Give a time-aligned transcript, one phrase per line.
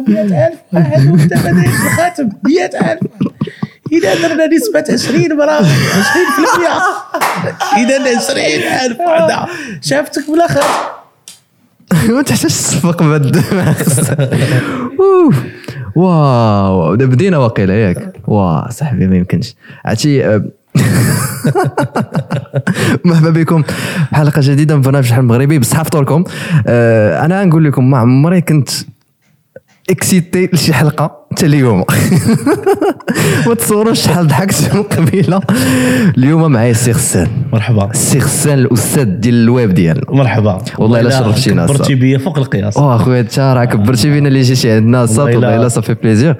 [0.00, 1.00] 100000 واحد
[1.86, 2.98] الخاتم 100000
[3.92, 5.62] إذا درنا نسبة 20 برا 20%
[7.78, 9.46] إذا 20000 وحده
[9.80, 10.96] شافتك بلا خاتم
[12.08, 13.36] ما تحتاجش تصفق بهاد.
[15.96, 16.96] واو.
[16.96, 19.54] بدينا واقيلا ياك واه صاحبي ما يمكنش.
[19.84, 20.44] عرفتي آه،
[23.04, 23.62] مرحبا بكم.
[24.12, 25.58] حلقة جديدة من برنامج المغربي.
[25.58, 26.24] بصحة فطوركم.
[26.66, 28.70] آه، أنا نقول لكم ما عمري كنت
[29.90, 31.25] اكسيتي لشي حلقة.
[31.32, 31.84] حتى اليوم.
[33.46, 35.40] ما تصوروش شحال ضحكت من قبيلة.
[36.18, 37.90] اليوم معايا السي غسان مرحبا.
[37.90, 40.04] السي غسان الأستاذ ديال الويب ديالنا.
[40.08, 40.58] مرحبا.
[40.78, 41.94] والله إلا شرفتينا كبرتي.
[41.94, 42.76] بيا فوق القياس.
[42.76, 45.00] واه أخويا انت راه كبرتي بينا اللي جيتي عندنا.
[45.00, 45.56] والله.
[45.56, 46.36] إلا صافي بليزير.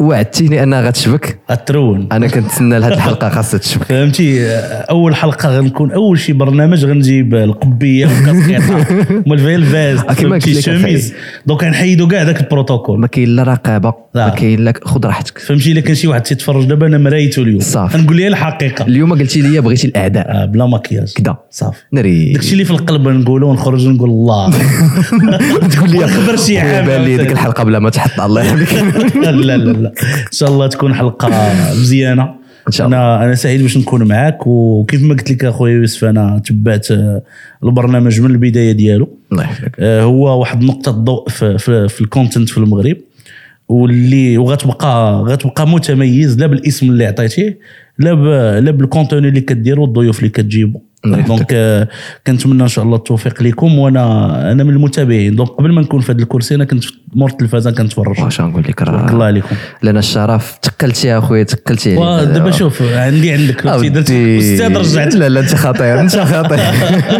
[0.00, 1.38] وعدتيني انها غتشبك.
[1.50, 3.84] الترون أنا كنتسنى لهاد الحلقة خاصها تشبك.
[3.84, 4.46] فهمتي؟
[4.90, 8.58] أول حلقة غنكون أول شي برنامج غنجيب القبية فيها
[9.56, 11.14] الفاز آه، كيما الشميز
[11.46, 13.00] دونك غنحيدوا كاع ذاك البروتوكول.
[13.00, 13.94] ما كاين لا رقابة.
[14.14, 14.28] ما لا.
[14.28, 15.38] كاين لا خذ راحتك.
[15.38, 17.60] فهمتي؟ إلا كان شي واحد تيتفرج دابا أنا مرايته اليوم.
[17.60, 17.98] صافي.
[17.98, 20.30] نقول ليه الحقيقة؟ اليوم قلتي لي بغيتي الأعداء.
[20.30, 21.36] آه بلا مكياج كدا.
[21.50, 21.78] صافي.
[21.92, 24.50] ناري داكشي اللي في القلب نقولوا ونخرج نقول الله.
[25.74, 28.72] تقول لي ونخبر شي عام بان لي ديك الحلقة بلا ما تحط الله يحميك.
[29.24, 31.28] لا لا لا إن شاء الله تكون حلقة
[31.80, 32.46] مزيانة.
[32.66, 32.98] إن شاء الله.
[32.98, 37.22] أنا أنا سعيد باش نكون معاك وكيف ما قلت لك أخويا يوسف أنا تبعت آه،
[37.64, 39.08] البرنامج من البداية ديالو.
[39.32, 39.72] الله يحفظك.
[39.78, 42.96] آه، هو واحد نقطة ضوء في, في, في ال content في المغرب.
[43.68, 47.58] واللي وغتبقى غتبقى متميز لا بالاسم اللي عطيتيه
[47.98, 50.80] لا لا بال contenu اللي كديرو والضيوف اللي كتجيبو.
[51.04, 51.36] الله يحفظك.
[51.36, 51.88] donc آه،
[52.26, 55.36] كنتمنى إن شاء الله التوفيق لكم وأنا أنا من المتابعين.
[55.36, 58.20] donc قبل ما نكون في هذا الكرسي أنا كنت مور التلفازه كنتفرج.
[58.20, 59.56] واش نقول لك بارك الله راه عليكم.
[59.82, 61.96] لنا الشرف تقلتي يا أخويا تقلتي.
[61.96, 64.10] ودابا شوف عندي عندك درت.
[64.10, 65.14] أستاذ رجعت.
[65.14, 66.60] لا لا أنت خطير أنت خطير.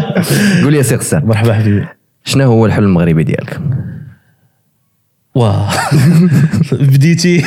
[0.62, 1.86] قول لي يا سي غسان مرحبا حبيبي.
[2.24, 3.60] شنو هو الحلم المغربي ديالك؟
[5.36, 5.70] واه
[6.90, 7.42] بديتي.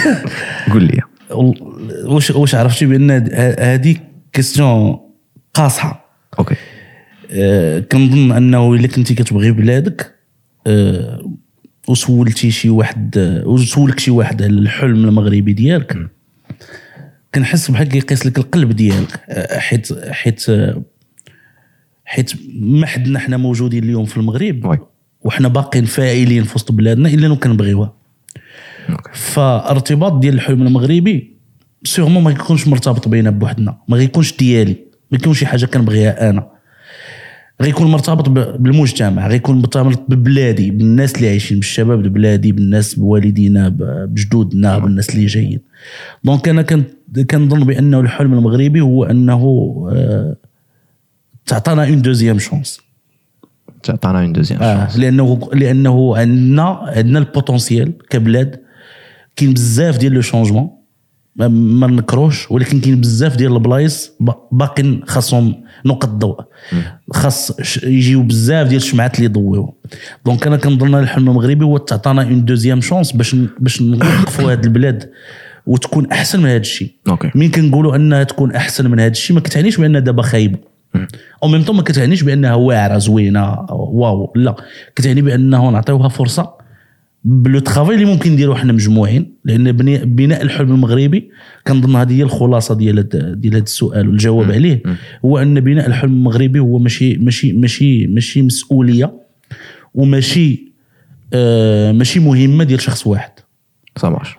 [0.71, 1.01] قول لي.
[2.05, 3.11] واش واش عرفتي بأن
[3.59, 3.95] هذه
[4.33, 4.99] كيستيون
[5.53, 6.05] قاصحة.
[6.39, 6.55] أوكي.
[7.31, 10.15] آه، كنظن أنه إلا كنتي كتبغي بلادك
[10.67, 11.35] آه،
[11.87, 15.97] وسولتي شي واحد آه، وسولك شي واحد على الحلم المغربي ديالك
[17.35, 20.83] كنحس بحال كيقيس لك القلب ديالك آه، حيت حيت آه،
[22.05, 24.79] حيت ما حدنا حنا موجودين اليوم في المغرب وي.
[25.23, 27.93] وحنا باقيين فاعلين في وسط بلادنا إلا لو كنبغيوها.
[29.13, 31.37] فارتباط ديال الحلم المغربي
[31.83, 34.75] سيغمون ما يكونش مرتبط بينا بوحدنا ما غيكونش ديالي
[35.11, 36.47] ما يكونش شي حاجة كنبغيها أنا.
[37.61, 44.79] غيكون مرتبط بالمجتمع غيكون مرتبط ببلادي بالناس اللي عايشين بالشباب د بلادي بالناس بوالدينا بجدودنا
[44.79, 45.59] بالناس اللي جايين.
[46.23, 46.61] donc أنا
[47.29, 49.41] كنظن بانه الحلم المغربي هو أنه
[49.91, 50.35] آه،
[51.45, 52.81] تعطانا une deuxième chance
[53.83, 56.63] تعطانا une deuxième آه لأنه لأنه عندنا
[56.95, 58.55] عندنا ال potentiel كبلاد
[59.35, 60.69] كاين بزاف ديال les changements
[61.35, 66.39] ما, ما نكروش ولكن كاين بزاف ديال البلايص با- باقيين خاصهم نقط ضوء
[67.13, 67.51] خاص
[67.83, 69.73] يجيو بزاف ديال الشمعات اللي يضويو.
[70.25, 75.09] donc أنا كنظن الحلم المغربي هو تعطانا une deuxième chance باش باش نوقفوا هذه البلاد
[75.65, 76.91] وتكون أحسن من هذا الشيء.
[77.35, 80.57] مين كنقولوا أنها تكون أحسن من هذا الشيء ما كتعنيش بان دابا خايبة.
[81.43, 84.55] au même temps ما كتعنيش بانها واعره زوينه واو لا
[84.95, 86.59] كتعني بانه نعطيوها فرصه
[87.23, 89.71] ب le travail اللي ممكن نديرو حنا مجموعين لأن
[90.15, 91.29] بناء الحلم المغربي
[91.67, 93.09] كنظن هذه هي الخلاصه ديال
[93.41, 94.83] ديال هذا السؤال والجواب عليه
[95.25, 99.13] هو ان بناء الحلم المغربي هو ماشي ماشي ماشي ماشي مسؤوليه
[99.93, 100.69] وماشي
[101.33, 103.31] آه ماشي مهمه ديال شخص واحد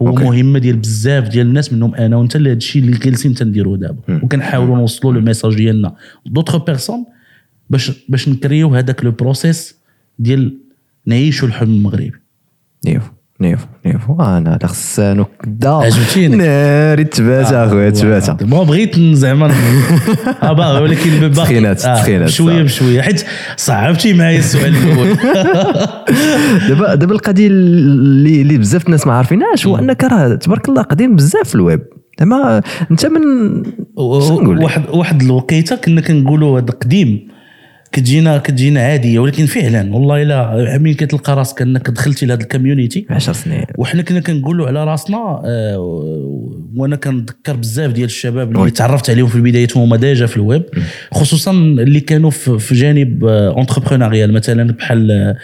[0.03, 3.35] هو okay مهمه ديال بزاف ديال الناس منهم أنا وأنت اللي هذا الشيء اللي جالسين
[3.35, 4.21] تنديروا دابا.
[4.23, 5.95] وكنحاولوا نوصلوا le message ديالنا.
[6.27, 7.05] d'autres personnes
[7.71, 9.77] باش باش نكريو هذاك le processus
[10.19, 10.59] ديال
[11.07, 12.13] نعيشوا الحلم المغربي.
[12.87, 13.11] neuf
[13.41, 16.37] neuf neuf أنا غسان وكدا عجبتيني.
[16.37, 19.55] ناري تبات أخويا تبات bon بغيت زعما
[20.43, 22.29] باغي ولكن باقي تسخينات، آه، تسخينات،
[22.65, 23.25] بشوية حيت
[23.57, 25.17] صعبتي معايا السؤال الأول.
[26.69, 31.17] دابا دابا القضية اللي اللي بزاف الناس ما عارفينهاش هو أنك راه تبارك الله قديم
[31.17, 31.81] بزاف في الويب.
[32.19, 33.21] زعما أنت من؟
[33.97, 37.29] واحد واحد الوقيتة كنا كنقولوا هذا قديم.
[37.93, 43.07] كتجينا كتجينا عادية ولكن فعلا والله إلا مين كتلقى راسك أنك دخلتي لهذا ال community.
[43.11, 43.65] 10 سنين.
[43.79, 45.79] وحنا كنا كنقولوا على راسنا آه،
[46.77, 48.71] وأنا كنذكر بزاف ديال الشباب اللي.
[48.71, 50.63] تعرفت عليهم في بدايتهم هما déjà في الويب.
[51.13, 55.37] خصوصا اللي كانوا في في جانب entrepreneurial مثلا بحال آه،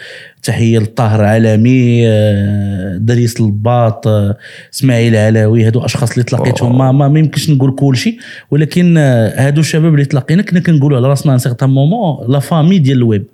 [0.43, 4.37] تحية للطاهر عالمي آه، دريس الباط آه،
[4.73, 8.17] اسماعيل علاوي هادو أشخاص اللي تلاقيتهم ما ما يمكنش نقول كل شيء
[8.51, 12.79] ولكن آه، هادو الشباب اللي تلاقينا كنا كنقولوا على راسنا un certain moment la famille
[12.79, 13.25] ديال الويب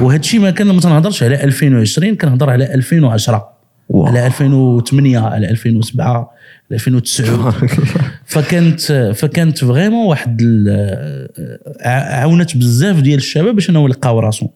[0.00, 3.52] وهذا الشيء ما كان ما تنهضرش على 2020 كنهضر على 2010
[3.88, 4.06] waw.
[4.06, 6.26] على 2008 على 2007 على
[6.72, 7.54] 2009
[8.24, 10.42] فكانت فكانت vraiment واحد
[11.84, 14.48] عاونت بزاف ديال الشباب باش انهم يلقاو راسهم.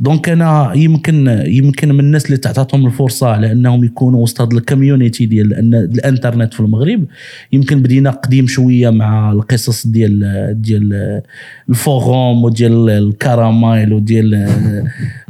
[0.00, 4.63] donc أنا يمكن يمكن من الناس اللي تعطاتهم الفرصة على أنهم يكونوا وسط هذا ال
[4.63, 7.04] community ديال الإنترنت في المغرب
[7.52, 11.22] يمكن بدينا قديم شوية مع القصص ديال ديال
[11.68, 14.48] ال forum وديال الكرامايل وديال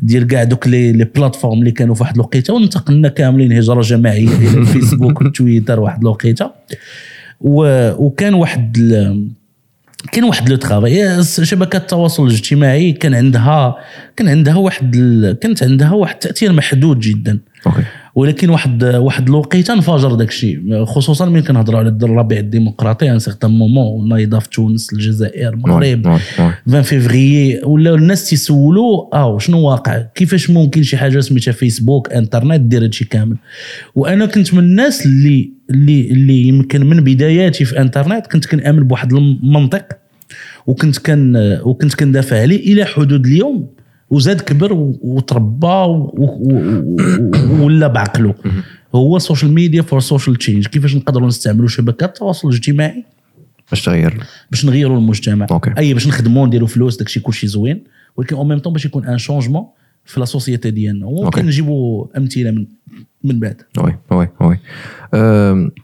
[0.02, 4.28] ديال كاع دوك les les plateformes اللي كانوا في واحد الوقيتة وانتقلنا كاملين هجرة جماعية
[4.28, 6.51] إلى الفيسبوك والتويتر واحد الوقيته
[8.01, 8.79] وكان واحد
[10.13, 13.77] كان واحد le travail شبكات التواصل الاجتماعي كان عندها
[14.17, 14.97] كان عندها واحد.
[15.41, 17.39] كانت عندها واحد التاثير محدود جدا.
[17.67, 17.83] okay.
[18.17, 23.50] ولكن واحد واحد الوقيته انفجر داك الشيء خصوصا ملي كنهضروا على الربيع الديمقراطي un certain
[23.50, 26.07] moment نايضه في تونس الجزائر المغرب.
[26.06, 26.53] oui، oui، oui.
[26.69, 32.61] 20 فيفري ولاو الناس تيسولوا آه شنو واقع؟ كيفاش ممكن شي حاجة سميتها فيسبوك انترنت
[32.61, 33.37] دير هادشي كامل؟
[33.95, 39.12] وأنا كنت من الناس اللي اللي اللي يمكن من بداياتي في انترنت كنت كنأمن بواحد
[39.12, 39.87] المنطق
[40.67, 43.75] وكنت كان وكنت كندافع عليه إلى حدود اليوم.
[44.11, 44.73] وزاد كبر
[45.03, 46.06] وتربى
[47.61, 48.35] ولا بعقله
[48.94, 53.05] هو ال social media for social change كيفاش نقدروا نستعملوا شبكات التواصل الاجتماعي.
[53.70, 54.25] باش تغير.
[54.50, 55.47] باش نغيروا المجتمع.
[55.50, 55.75] okay.
[55.79, 57.85] أي باش نخدموا نديروا فلوس داكشي كلشي زوين.
[58.17, 59.67] ولكن en même temps باش يكون un changement
[60.06, 61.06] في la société ديالنا.
[61.06, 62.67] وممكن نجيبوا أمثلة من
[63.25, 64.59] من بعد oui oui oui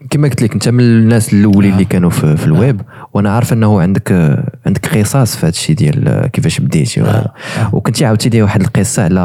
[0.09, 2.81] كما قلت لك أنت من الناس الأولين اللي كانوا في, في الويب
[3.13, 7.31] وأنا عارف أنه عندك آه، عندك قصص في هذا الشيء ديال آه، كيفاش بديتي وهذا.
[7.73, 9.19] وكنتي عاوتي لي واحد القصة على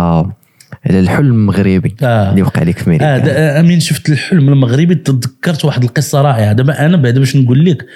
[0.86, 2.30] على الحلم المغربي آه.
[2.30, 6.52] اللي وقع لك في ميريكا آه دا- أمين شفت الحلم المغربي تذكرت واحد القصة رائعة
[6.52, 7.86] دابا أنا بعد باش نقول لك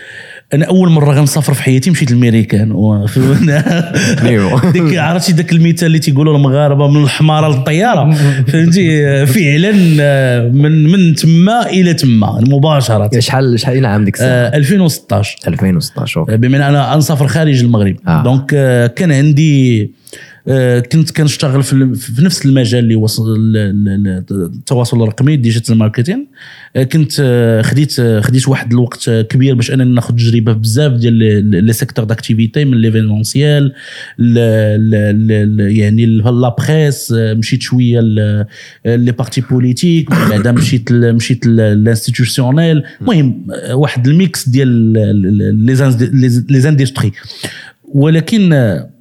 [0.54, 3.06] أنا أول مرة غنسافر في حياتي مشيت للميريكان و-
[4.24, 4.60] ايوا.
[4.72, 8.12] ديك عرفتي ذاك المثال اللي تيقولوا المغاربة من الحمارة للطيارة؟
[8.52, 13.20] فهمتي؟ فعلا آه، من من تما إلى تما مباشرة.
[13.20, 14.28] شحال شحال عام ديك الساعة.
[14.28, 16.36] آه، 2016 2016 okay.
[16.36, 17.96] بما ان أنا نسافر خارج المغرب.
[18.08, 18.22] آه.
[18.22, 19.90] donc آه، كان عندي
[20.92, 26.26] كنت كنشتغل في في نفس المجال اللي ال- التواصل الرقمي digital marketing
[26.76, 30.92] آه، كنت آه، خديت آه، خديت واحد الوقت آه، كبير باش أنني ناخذ تجربة بزاف
[30.92, 31.14] ديال
[31.64, 33.72] les secteurs d'activité من l'événementiel
[35.58, 43.74] يعني la presse آه، مشيت شوية les partis politiques بعدا مشيت مشيت l'institutionnel المهم آه،
[43.74, 44.68] واحد ال mix ديال
[46.50, 47.12] les industries
[47.84, 48.91] ولكن آه،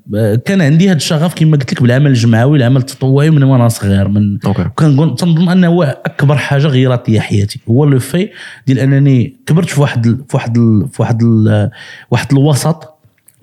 [0.45, 4.37] كان عندي هذا الشغف كما قلت لك بالعمل الجمعوي العمل التطوعي من وأنا صغير من.
[4.75, 8.29] كنقول تنظن أنه هو أكبر حاجة غيرت لي حياتي هو le fait
[8.67, 11.69] ديال أنني كبرت في واحد ال- في واحد ال- في واحد ال-
[12.11, 12.90] واحد الوسط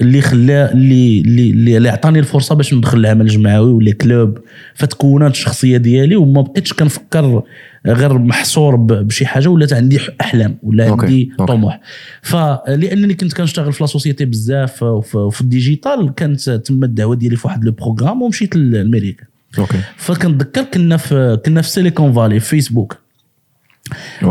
[0.01, 4.39] اللي خلى اللي اللي اللي عطاني الفرصة باش ندخل العمل الجمعوي ولا club
[4.75, 7.43] فتكونت الشخصية ديالي وما بقيتش كنفكر
[7.87, 10.91] غير محصور بشي حاجة ولات عندي أحلام ولا.
[10.91, 11.53] عندي okay.
[11.53, 11.81] طموح
[12.23, 17.47] فلأنني كنت كنشتغل في la société بزاف وفي ال digital كانت تم الدعوة ديالي في
[17.47, 19.25] واحد le programme ومشيت لأمريكا
[19.59, 22.97] okay فكنتذكر كنا في كنا في سيليكون فالي في فيسبوك.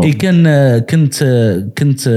[0.04, 1.24] اي كان كنت
[1.78, 2.08] كنت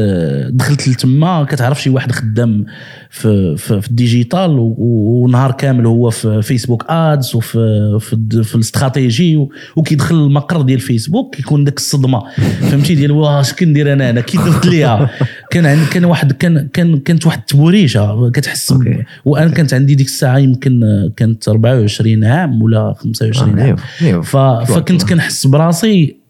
[0.50, 2.66] دخلت لتما كتعرف شي واحد خدام
[3.12, 9.48] في في, في ال digital ونهار كامل هو في فيسبوك Ads وفي في, في الاستراتيجي
[9.76, 12.24] وكيدخل المقر ديال فيسبوك كيكون داك الصدمة.
[12.70, 15.10] فهمتي؟ ديال واش كندير أنا؟ أنا كي درت ليها
[15.52, 18.74] كان عندي كان واحد كان كان كانت واحد التبوريشه كتحس.
[19.26, 20.82] وأنا كانت عندي ديك الساعة يمكن
[21.18, 24.22] كانت 24 عام ولا 25 آه، عام.
[24.64, 26.21] فكنت كنحس براسي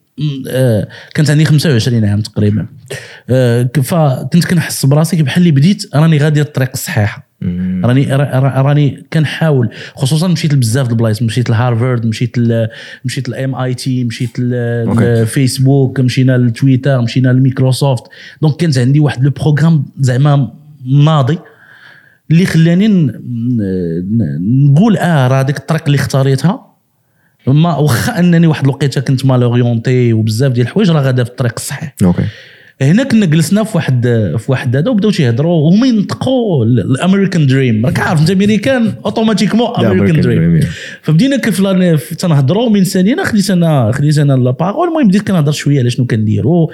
[1.14, 2.66] كانت عندي 25 عام تقريبا
[3.30, 7.32] آه، فكنت كنحس براسي بحال اللي بديت راني غادي الطريق الصحيحة.
[7.86, 12.68] راني را- را- راني كنحاول خصوصا مشيت لبزاف د البلايص مشيت لهارفارد مشيت ل
[13.06, 14.40] مشيت ل MIT مشيت.
[14.40, 18.04] لفيسبوك مشينا لتويتر مشينا لميكروسوفت
[18.42, 20.54] donc كانت عندي واحد le programme زعما
[20.86, 21.38] ناضي
[22.32, 22.88] اللي خلاني
[24.40, 26.71] نقول آه راه هذيك الطريق اللي اختاريتها
[27.48, 31.54] ما واخا انني واحد الوقيته كنت mal orienté وبزاف ديال الحوايج راه غادا في الطريق
[31.58, 31.96] الصحيح.
[32.04, 32.24] okay.
[32.82, 34.02] هنا كنا جلسنا في واحد
[34.38, 39.86] في واحد هذا وبداو تيهضروا وهما ينطقوا ال American dream راك عارف انت American automatiquement
[39.86, 40.60] American dream
[41.02, 41.62] فبدينا كيف
[42.18, 46.06] تنهضروا من سالينا خديت أنا خديت أنا la parole المهم بديت كنهضر شوية على شنو
[46.06, 46.68] كنديروا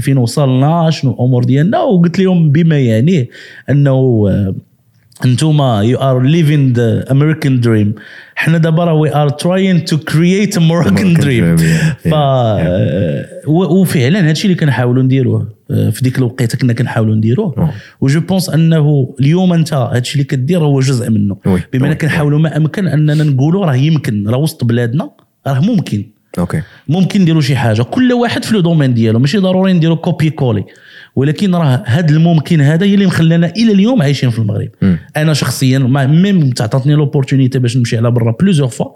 [0.00, 3.28] فين وصلنا شنو الأمور ديالنا وقلت لهم بما يعنيه
[3.70, 4.54] أنه آه،
[5.24, 7.94] انتوما you are living the American dream
[8.34, 11.56] حنا دابا راه we are trying to create a Moroccan Moroccan dream
[11.96, 12.14] ف
[13.46, 17.70] وفعلا هادشي اللي كنحاولوا نديروه آه، في ديك الوقيتة كنا كنحاولوا نديروه.
[18.00, 21.36] و je pense أنه اليوم أنت هادشي اللي كدير هو جزء منه.
[21.44, 21.94] بما ان oui.
[21.94, 25.10] كنحاولوا ما أمكن أننا نقولوا راه يمكن راه وسط بلادنا
[25.46, 26.04] راه ممكن.
[26.38, 26.62] okay.
[26.88, 27.82] ممكن نديروا شي حاجة.
[27.82, 30.64] كل واحد في le domaine ديالو ماشي ضروري نديروا copier coller
[31.16, 34.68] ولكن راه هذا الممكن هذا هي اللي مخلانا إلى اليوم عايشين في المغرب.
[34.82, 34.98] مم.
[35.16, 38.90] أنا شخصيا moi-même تعطاتني l'opportunité باش نمشي على برا plusieurs fois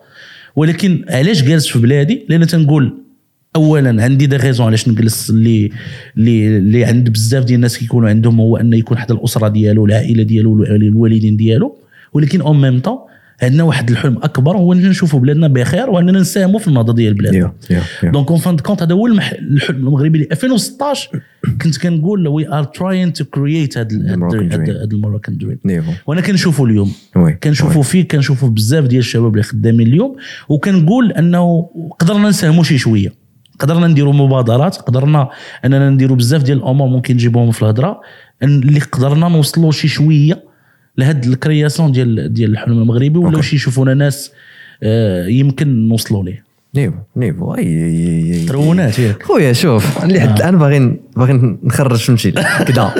[0.57, 2.95] ولكن علاش جالس في بلادي؟ لأن تنقول
[3.57, 5.71] اولا عندي des raisons علاش نجلس اللي
[6.17, 10.23] اللي اللي عند بزاف ديال الناس كيكونوا عندهم هو ان يكون حدا الأسرة ديالو العائلة
[10.23, 11.77] ديالو الوالدين ديالو.
[12.13, 12.99] ولكن en même temps
[13.43, 17.53] عندنا واحد الحلم أكبر هو ان نشوفوا بلادنا بخير وإننا نساهموا في النهضه ديال بلادنا
[17.71, 19.07] يا donc en fin de compte هذا هو.
[19.07, 21.11] الحلم المغربي اللي 2016
[21.63, 23.89] كنت كنقول we are trying to create هذا
[24.93, 25.59] ال Moroccan dream
[26.07, 26.93] وأنا كنشوفه اليوم.
[27.17, 30.17] oui كنشوفوا فيه كنشوفوا بزاف ديال الشباب اللي خدامين اليوم.
[30.49, 33.13] وكنقول أنه قدرنا نساهموا شي شوية.
[33.59, 35.29] قدرنا نديروا مبادرات قدرنا
[35.65, 38.01] أننا نديروا بزاف ديال الأمور ممكن نجيبوهم في الهضره
[38.43, 40.48] اللي قدرنا نوصلوا شي شوية
[40.99, 43.43] لهاد الكرياسيون ديال ديال الحلم المغربي ولاو.
[43.43, 44.33] شي يشوفونا ناس
[44.83, 46.49] آه، يمكن نوصلوا ليه.
[46.75, 47.55] نيفو نيفو.
[47.55, 49.23] أي ترونات ياك.
[49.23, 52.31] خويا شوف اللي حد الآن باغي باغي نخرج فهمتي؟
[52.69, 52.91] كدا.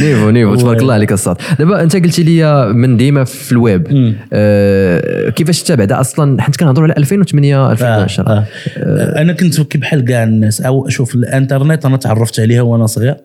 [0.00, 0.54] نيفو نيفو.
[0.54, 4.14] تبارك الله عليك الصاد دابا أنت قلتي لي من ديما في الويب.
[4.32, 8.46] آه كيفاش تتابع؟ ده أصلا حيت كنهضروا على 2008 2010 آه.
[8.76, 9.20] آه.
[9.22, 13.10] أنا كنت كي بحال كاع الناس أو شوف الإنترنت أنا تعرفت عليها وأنا صغير.
[13.10, 13.20] آه،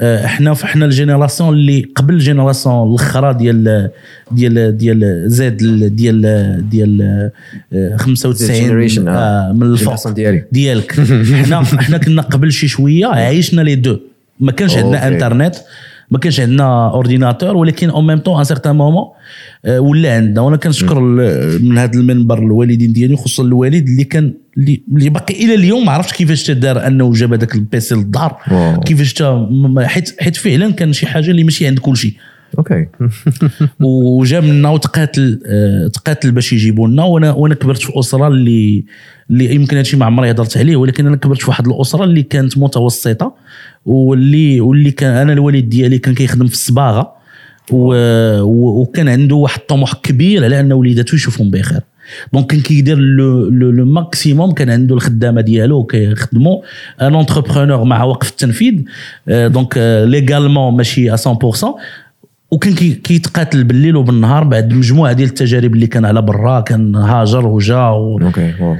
[0.00, 3.90] إحنا إحنا ال génération اللي قبل ال génération الاخرى ديال
[4.30, 7.02] ديال ديال زاد ال- ديال ديال
[7.72, 9.10] آه، 95 Generation، آه.
[9.10, 10.10] آه، من الفوق.
[10.52, 10.92] ديالك
[11.44, 13.98] حنا حنا كنا قبل شي شوية عايشنا les deux
[14.40, 15.08] ما كانش عندنا.
[15.08, 15.54] انترنت
[16.10, 19.04] ما كانش عندنا ordinateur ولكن en même temps un certain moment
[19.78, 20.40] ولا عندنا.
[20.40, 25.54] وأنا كنشكر ال- من هذا المنبر الوالدين ديالي خصوصا الوالد اللي كان اللي باقي إلى
[25.54, 28.36] اليوم ما عرفتش كيفاش تدار أنه جاب هذاك ال PC للدار.
[28.84, 29.48] كيفاش تا
[29.86, 32.12] حيت حيت فعلا كان شي حاجة اللي ماشي عند كل شيء
[32.58, 32.86] okay.
[33.80, 38.84] وجا منا وتقاتل آه، تقاتل باش يجيبوا لنا وأنا وأنا كبرت في أسرة اللي
[39.30, 42.58] اللي يمكن هادشي ما عمري هضرت عليه ولكن أنا كبرت في واحد الأسرة اللي كانت
[42.58, 43.34] متوسطة
[43.86, 47.16] واللي واللي كان أنا الوالد ديالي كان كيخدم في الصباغة
[47.72, 51.80] وكان عنده واحد الطموح كبير على أن وليداته يشوفهم بخير.
[52.32, 56.62] donc كان كيدير le le maximum كان عنده الخدامة ديالو كيخدموا
[57.02, 58.74] un entrepreneur مع وقف التنفيذ
[59.28, 61.16] آه، donc légalement ماشي 100%
[62.50, 67.46] وكان كي- كيتقاتل بالليل وبالنهار بعد مجموعة ديال التجارب اللي كان على برا كان هاجر
[67.46, 68.18] وجا و...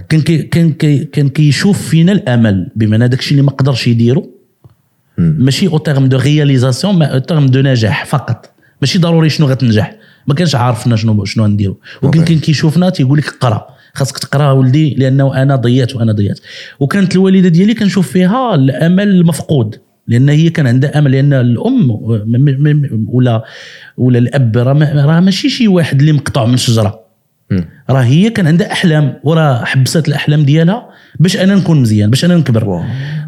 [0.08, 4.30] كان كي كان كي كان كيشوف فينا الأمل بمعنى داك الشيء اللي ما قدرش يديرو.
[5.18, 8.50] ماشي en termes de réalisation mais en termes de نجاح فقط.
[8.82, 9.94] ماشي ضروري شنو غتنجح.
[10.26, 12.32] ما كانش عارفنا شنو شنو نديرو ولكن okay.
[12.34, 16.40] كان كيشوفنا تيقول لك قرا خاصك تقرأ ولدي لأنه أنا ضيعت وأنا ضيعت.
[16.80, 19.76] وكانت الوالدة ديالي كنشوف فيها الأمل المفقود.
[20.08, 21.90] لأن هي كان عندها أمل لأن الأم
[23.08, 23.44] ولا
[23.96, 27.00] ولا الأب راه ما- راه ماشي شي واحد اللي مقطوع من شجره.
[27.90, 30.88] راه هي كان عندها أحلام وراه حبست الأحلام ديالها
[31.20, 32.82] باش أنا نكون مزيان باش أنا نكبر.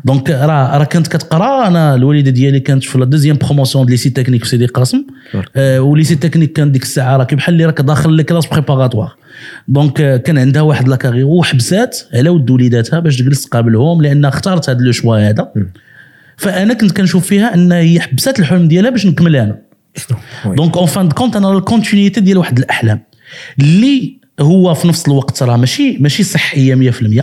[0.05, 1.67] donc راه راه كانت كتقرا.
[1.69, 5.05] أنا الوالدة ديالي كانت في la deuxième promotion du lycée technique في سيدي قاسم.
[5.57, 9.15] آه و lycée technique كان ديك الساعة راكي بحال اللي راك داخل les classes préparatoires
[9.69, 14.25] donc آه، كان عندها واحد la carrière وحبسات على ود وليداتها باش تجلس تقابلهم لأن
[14.25, 15.53] اختارت هذا le choix هذا.
[16.39, 19.59] فانا كنت كنشوف فيها ان هي حبسات الحلم ديالها باش نكمل أنا.
[20.47, 23.01] donc en fin de compte أنا ال continuité ديال واحد الاحلام.
[23.61, 27.23] اللي هو في نفس الوقت راه ماشي ماشي صحية 100%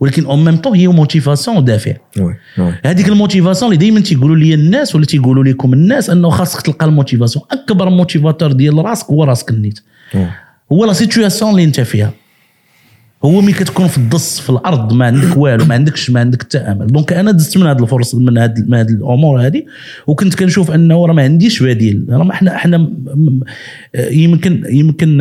[0.00, 1.92] ولكن en même temps هي motivation ودافع
[2.84, 6.86] هذيك ال motivation اللي دائما تيقولوا لي الناس ولا تيقولوا لكم الناس أنه خاصك تلقى
[6.86, 7.44] ال motivation.
[7.50, 9.80] أكبر motivateur ديال راسك هو راسك النيت.
[10.72, 12.12] هو la situation اللي أنت فيها.
[13.24, 16.58] هو ملي كتكون في الدص في الأرض ما عندك والو ما عندكش ما عندك حتى
[16.58, 16.86] أمل.
[16.86, 19.62] donc أنا دزت من هذه الفرصه من هذه من هذه الأمور هذه
[20.06, 22.06] وكنت كنشوف أنه راه ما عنديش بديل.
[22.10, 22.80] راه ما م-
[23.14, 23.40] م-
[24.10, 25.18] يمكن يمكن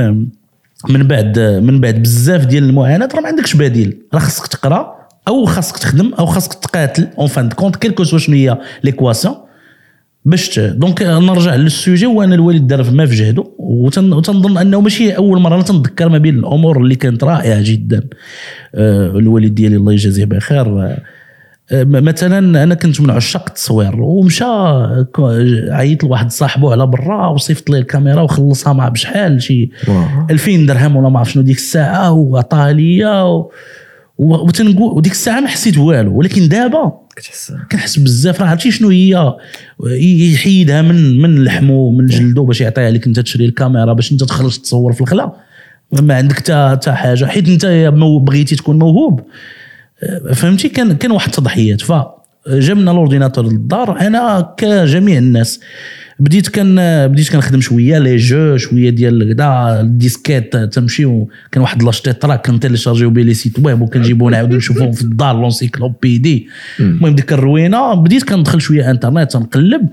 [0.89, 3.98] من بعد من بعد بزاف ديال المعاناة راه ما عندكش بديل.
[4.13, 4.96] راه خاصك تقرا
[5.27, 7.08] أو خاصك تخدم أو خاصك تقاتل.
[7.19, 9.36] en fin de compte quel que soit شنو هي l'équation
[10.27, 15.12] باش donc نرجع لل sujet وأنا الوالد دار ما في جهده وتن- وتنظن انه ماشي
[15.12, 18.03] اول مرة أنا تنذكر ما بين الأمور اللي كانت رائعة جدا
[18.75, 20.81] آه، الوالد ديالي الله يجازيه بخير
[21.72, 24.43] آه، مثلا أنا كنت من عشاق التصوير ومشى
[25.72, 30.03] عيط لواحد صاحبه على برا وصيفط لي الكاميرا وخلصها مع بشحال شي واو.
[30.31, 33.43] 2000 درهم ولا ما عرف شنو ديك الساعة وعطاها ليا
[34.17, 36.17] وتنقول وديك الساعة ما حسيت والو.
[36.17, 37.53] ولكن دابا كتحس.
[37.71, 38.41] كنحس بزاف.
[38.41, 39.33] راه عرفتي شنو هي؟
[40.33, 44.57] يحيدها من من لحمه من جلده باش يعطيها لك انت تشري الكاميرا باش انت تخرج
[44.57, 45.33] تصور في الخلا.
[45.91, 47.25] ما عندك حتى حتى حاجة.
[47.25, 47.65] حيت انت
[48.21, 49.21] بغيتي تكون موهوب.
[50.03, 51.81] آه، فهمتي؟ كان كان واحد التضحيات.
[51.81, 51.91] ف
[52.50, 54.00] جبنا الاورديناتور للدار.
[54.00, 55.60] أنا كجميع الناس
[56.20, 56.75] بديت كان
[57.08, 63.22] بديت كنخدم شوية لي جو شوية ديال كدا الديسكيت تمشي وكان واحد لاشتيطرا كنتيليشارجيو به
[63.22, 66.48] لي سيت ويب وكنجيبو نعاودو نشوفوهم في الدار لونسيكلوبيدي.
[66.80, 69.89] المهم ديك الروينة بديت كندخل شوية انترنت تنقلب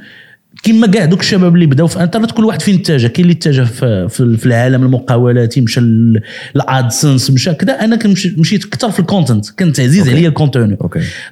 [0.63, 3.63] كما كاع دوك الشباب اللي بداو في انترنت كل واحد فين اتجه؟ كاين اللي اتجه
[3.65, 5.81] في, في في العالم المقاولاتي مشى
[6.57, 10.09] ال AdSense مشى كذا أنا كنمشي- مشيت أكثر في ال content كنت عزيز.
[10.09, 10.77] عليا ال contenu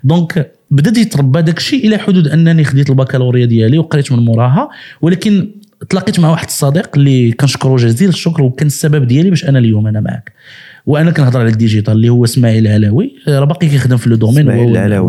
[0.05, 4.69] donc بدأت يتربى داك الشيء إلى حدود أنني خديت البكالوريا ديالي وقريت من موراها
[5.03, 5.51] ولكن
[5.91, 10.01] تلاقيت مع واحد الصديق اللي كنشكره جزيل الشكر وكان السبب ديالي باش أنا اليوم أنا
[10.01, 10.33] معك
[10.87, 14.51] وأنا كنهضر على ال digital اللي هو إسماعيل العلاوي راه باقي كيخدم في le domaine.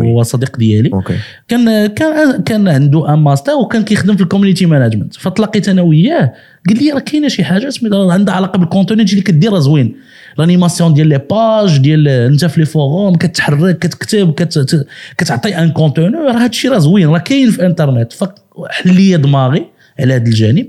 [0.06, 0.92] هو صديق ديالي.
[0.92, 1.14] OK.
[1.48, 6.32] كان كان كان عنده un master وكان كيخدم في ال community management فتلاقيت أنا وياه
[6.68, 9.96] قال لي راه كاينة شي حاجة سميتها عندها علاقة بال contenu اللي كدير زوين.
[10.38, 14.86] l'animation ديال les pages ديال انت في les forums كتحرك كتكتب كت-
[15.18, 19.66] كتعطي un contenu راه هادشي راه زوين راه كاين في انترنت فحل لي دماغي
[20.00, 20.66] على هذا الجانب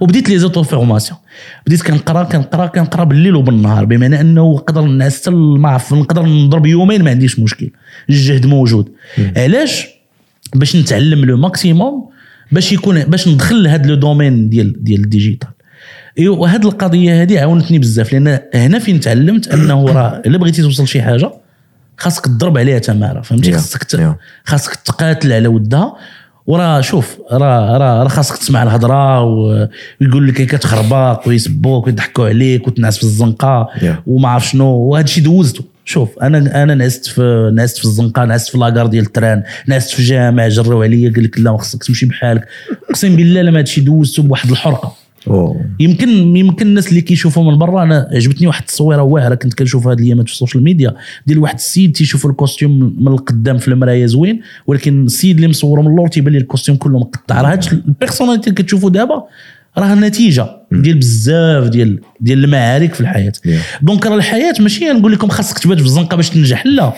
[0.00, 1.18] وبديت les auto-formations
[1.66, 7.02] بديت كنقرا كنقرا كنقرا بالليل وبالنهار بمعنى انه نقدر نعس ما عرف نقدر نضرب يومين
[7.04, 7.70] ما عنديش مشكل
[8.10, 8.88] الجهد موجود
[9.36, 9.86] علاش
[10.54, 12.08] باش نتعلم le maximum
[12.52, 15.48] باش يكون باش ندخل لهذا le domaine ديال ديال ال digital
[16.18, 20.88] ايوا وهاد القضية هذه عاونتني بزاف لأن هنا فين تعلمت أنه راه إلا بغيتي توصل
[20.88, 21.30] شي حاجة
[21.98, 24.16] خاصك تضرب عليها تمارة فهمتي خاصك.
[24.44, 25.96] خاصك تقاتل على ودها
[26.46, 32.96] وراه شوف راه راه راه خاصك تسمع الهضرة ويقول لك كتخربق ويسبوك ويضحكوا عليك وتنعس
[32.96, 33.84] في الزنقة Yeah.
[34.06, 38.48] وما عرف شنو وهذا الشيء دوزته شوف أنا أنا نعست في نعست في الزنقة نعست
[38.48, 41.84] في la gare ديال ال train نعست في جامع جروا عليا قال لك لا خصك
[41.84, 42.48] تمشي بحالك
[42.90, 45.64] أقسم بالله لما هذا الشيء دوزته بواحد الحرقة أوه.
[45.80, 49.98] يمكن يمكن الناس اللي كيشوفوا من برا أنا عجبتني واحد التصويره واعره كنت كنشوف هذه
[49.98, 50.94] الايامات في ال social media
[51.26, 55.80] ديال واحد السيد تيشوف ال costume من القدام في المرايه زوين ولكن السيد اللي مصوره
[55.80, 57.40] من اللور تيبان ليه ال costume كله مقطع.
[57.40, 59.24] راه هاد ال personnalité اللي كتشوفوا دابا
[59.78, 63.32] راه نتيجة ديال بزاف ديال ديال المعارك في الحياة.
[63.46, 63.82] Yeah.
[63.82, 66.92] donc راه الحياة ماشي نقول لكم خاصك تبات في الزنقة باش تنجح لا.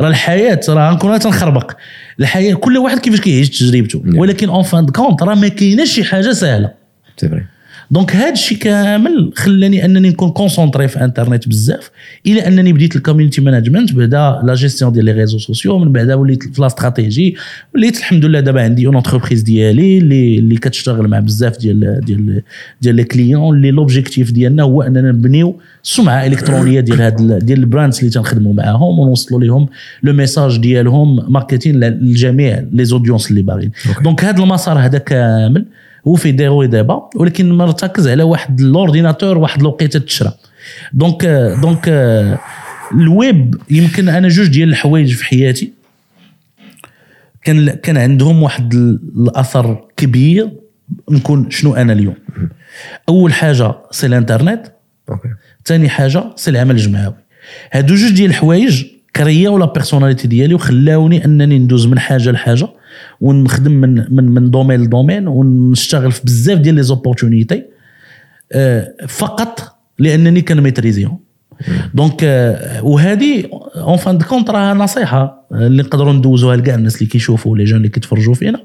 [0.00, 1.72] راه الحياة راه غنكون تنخربق.
[2.20, 4.02] الحياة كل واحد كيفاش كيعيش تجربته.
[4.06, 4.14] Yeah.
[4.16, 6.81] ولكن en fin de compte راه ما كايناش شي حاجة سهلة.
[7.16, 7.44] c'est vrai
[7.90, 11.90] donc هذا الشيء كامل خلاني أنني نكون concentré في انترنت بزاف
[12.26, 16.14] إلى أنني بديت ال community management بعدا لا جيستيون ديال les réseaux sociaux من بعدا
[16.14, 17.36] وليت في la stratégie
[17.74, 22.42] وليت الحمد لله دابا عندي une entreprise ديالي اللي اللي كتشتغل مع بزاف ديال ديال
[22.82, 27.58] ديال les clients اللي l'objectif ديالنا هو أننا نبنيو سمعه إلكترونية ديال هاد ال- ديال
[27.58, 29.68] ال brands اللي تنخدموا معاهم ونوصلوا لهم
[30.02, 33.70] لو ميساج ديالهم ماركتين للجميع لي زوديونس اللي باغيين.
[34.04, 35.64] دونك هذا المسار هذا كامل.
[36.08, 40.32] هو في ديرو دابا ولكن مرتكز على واحد الاورديناتور واحد الوقيته تشرى.
[40.92, 41.24] دونك
[41.62, 41.88] دونك
[42.92, 45.72] الويب يمكن أنا جوج ديال الحوايج في حياتي.
[47.44, 50.50] كان كان عندهم واحد ال- الأثر كبير.
[51.10, 52.14] نكون شنو أنا اليوم.
[53.08, 54.72] أول حاجة سي الإنترنت.
[55.10, 55.28] OK.
[55.64, 57.12] ثاني حاجة c'est العمل الجماعي.
[57.72, 58.84] هادو جوج ديال الحوايج
[59.16, 62.68] créاو la personnalité ديالي وخلاوني أنني ندوز من حاجة لحاجة.
[63.20, 67.62] ونخدم من من من domaine ل domaine ونشتغل في بزاف ديال les opportunités
[69.08, 71.18] فقط لأنني كن maîtrisيهم.
[71.94, 73.44] donc آه، وهذه
[73.76, 77.76] en fin de compte راها نصيحة اللي نقدروا ندوزوها لكاع الناس اللي كيشوفوا les jeunes
[77.76, 78.58] اللي كيتفرجوا فينا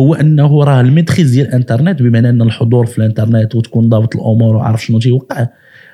[0.00, 4.56] هو أنه راه ال maîtrise ديال الإنترنت بمعنى أن الحضور في الإنترنت وتكون ضابط الأمور
[4.56, 5.46] وعارف شنو تيوقع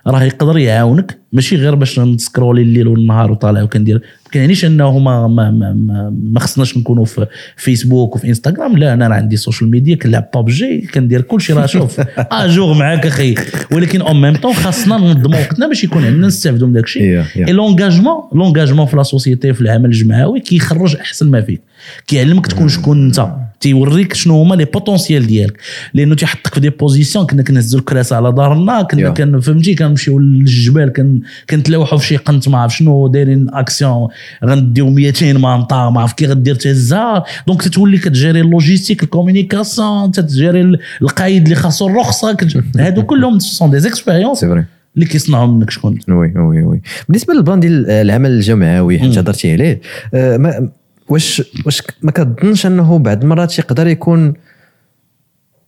[0.06, 4.02] راه يقدر يعاونك ماشي غير باش ن scrollي الليل والنهار وطالع وكندير.
[4.32, 8.78] كيعنيش انه ما ما ما, ما, ما خصناش نكونوا في فيسبوك وفي انستغرام.
[8.78, 12.00] لا أنا عندي social media كنلعب بابجي كندير كل شيء راه شوف.
[12.18, 13.34] à jour معاك أخي.
[13.72, 17.24] ولكن en même temps خاصنا ننظموا وقتنا باش يكون عندنا نستافدوا من داك الشيء Yeah,
[17.36, 17.48] yeah.
[17.48, 21.60] et l'engagement l'engagement في la société في العمل الجماعي كيخرج أحسن ما فيك
[22.06, 23.49] كيعلمك تكون شكون أنت.
[23.60, 25.56] تيوريك شنو هما les potentiels ديالك.
[25.94, 29.12] لأنه تيحطك في des positions كنا كنهزوا الكراسة على دارنا كنا Yeah.
[29.12, 31.20] كان فهمتي؟ كنمشيو للجبال كن
[31.50, 34.08] كنتلاوحوا في شي قنت ما عرف شنو دايرين أكسيون
[34.44, 40.78] غنديو 200 مانطا ما عرف كي غدير تهزها donc تتولي كتجيري اللوجيستيك الكومينيكاسيون تتجيري ال-
[41.02, 42.36] القايد اللي خاصو الرخصة
[42.78, 47.34] هادو كلهم sont des expériences c'est vrai اللي كيصنعوا منك شكون؟ oui oui oui بالنسبة
[47.34, 49.80] لل plan ديال العمل الجماعي حيت هضرتي عليه
[50.14, 50.70] آه،
[51.10, 54.34] واش واش ما كتظنش انه بعض المرات يقدر يكون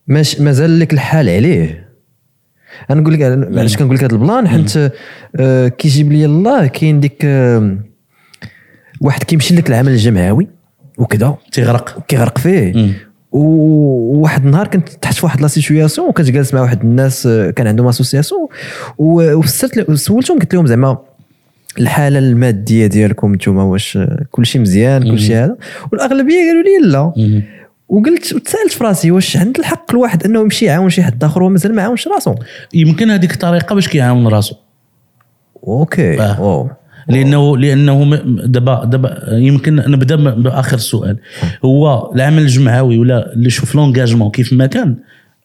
[0.07, 1.89] ماش مازال لك الحال عليه.
[2.91, 4.93] أنا نقول لك علاش كنقول لك هذا ال plan؟ حيت
[5.37, 7.79] آه، كيجيب لي الله كاين ديك آه،
[9.01, 10.49] واحد كيمشي لك العمل الجماعي
[10.99, 11.37] وكذا.
[11.53, 12.73] تيغرق كيغرق فيه.
[12.77, 12.93] مم.
[13.33, 17.67] وواحد النهار كنت تحت في واحد la situation وكنت جالس مع واحد الناس آه، كان
[17.67, 18.49] عندهم association
[18.99, 20.99] وفسرت له- سولتهم قلت لهم زعما
[21.79, 23.99] الحالة المادية ديالكم نتوما واش
[24.31, 25.57] كلشي مزيان كلشي هذا.
[25.93, 27.13] والأغلبية قالوا لي لا.
[27.89, 31.75] وقلت وتسألت في راسي واش عند الحق الواحد أنه يمشي يعاون شي حد آخر ومازال
[31.75, 32.35] ما عاونش راسو؟
[32.75, 34.55] يمكن هذيك الطريقة باش كيعاون راسو.
[35.67, 36.21] أوكي.
[36.21, 36.41] آه.
[36.43, 36.71] واو.
[37.09, 41.19] لأنه لأنه دابا دابا يمكن نبدأ بآخر السؤال.
[41.65, 44.97] هو العمل الجمعوي ولا اللي شوف l'engagement كيف ما كان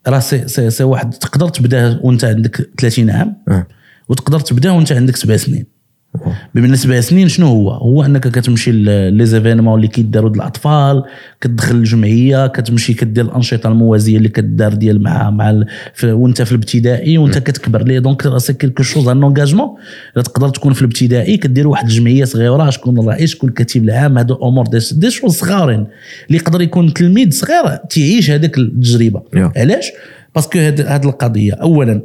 [0.08, 3.68] راه سي, سي, سي واحد تقدر تبدا وانت عندك 30 عام آه.
[4.10, 5.77] وتقدر تبدا وانت عندك سبع سنين.
[6.56, 11.04] بمن سبع سنين شنو هو؟ هو أنك كتمشي les événements اللي كيداروا الأطفال
[11.42, 15.64] كتدخل الجمعية كتمشي كدير الأنشطة الموازية اللي كدار ديال مع مع
[16.04, 19.70] وأنت في الابتدائي وأنت كتكبر ليه donc c'est quelque chose un engagement
[20.16, 24.68] تقدر تكون في الابتدائي كدير واحد الجمعية صغيرة شكون الرئيس شكون الكاتب العام هادو أمور
[24.68, 25.88] des, des choses صغارين
[26.28, 29.22] اللي يقدر يكون تلميذ صغير تعيش هذيك التجربة.
[29.58, 29.92] علاش؟
[30.36, 32.02] parce que هاد القضية اولا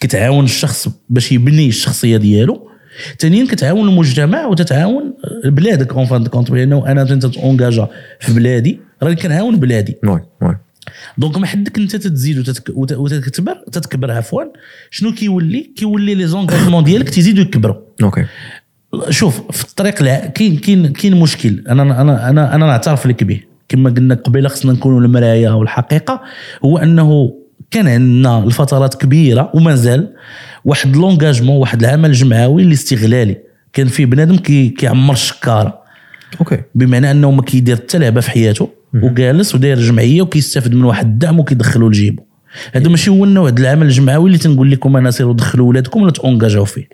[0.00, 2.68] كتعاون الشخص باش يبني الشخصية ديالو
[3.18, 7.88] ثانيا كتعاون المجتمع وتتعاون بلادك en fin de compte لأنه أنا أنت ت engagea
[8.20, 9.96] في بلادي راني كنعاون بلادي.
[10.04, 10.56] oui oui
[11.18, 12.70] donc ما حدك أنت تتزيد وتتك...
[12.76, 14.42] وت- وتكبر تتكبر عفوا.
[14.90, 18.24] شنو كيولي؟ كيولي les engagements ديالك تزيدوا يكبروا okay.
[19.10, 20.26] شوف في الطريق الع...
[20.26, 21.64] كاين كاين كاين مشكل.
[21.68, 23.40] أنا أنا أنا أنا نعترف لك به.
[23.68, 26.22] كما قلنا قبيلة خصنا نكونوا المرايه والحقيقة
[26.64, 27.34] هو أنه
[27.70, 30.12] كان عندنا لفترات كبيرة ومازال
[30.64, 33.36] واحد l'engagement واحد العمل الجمعوي الاستغلالي
[33.72, 35.78] كان فيه بنادم كي كيعمر الشكاره
[36.40, 36.60] okay.
[36.74, 41.40] بمعنى أنه ما كيدير حتى لعبة في حياته وجالس وداير جمعية وكيستافد من واحد الدعم
[41.40, 42.22] وكيدخلو لجيبو.
[42.72, 46.10] هذا ماشي هو النوع ديال العمل الجمعوي اللي تنقول لكم أنا سيروا دخلوا ولادكم ولا
[46.10, 46.88] ت engageaو فيه.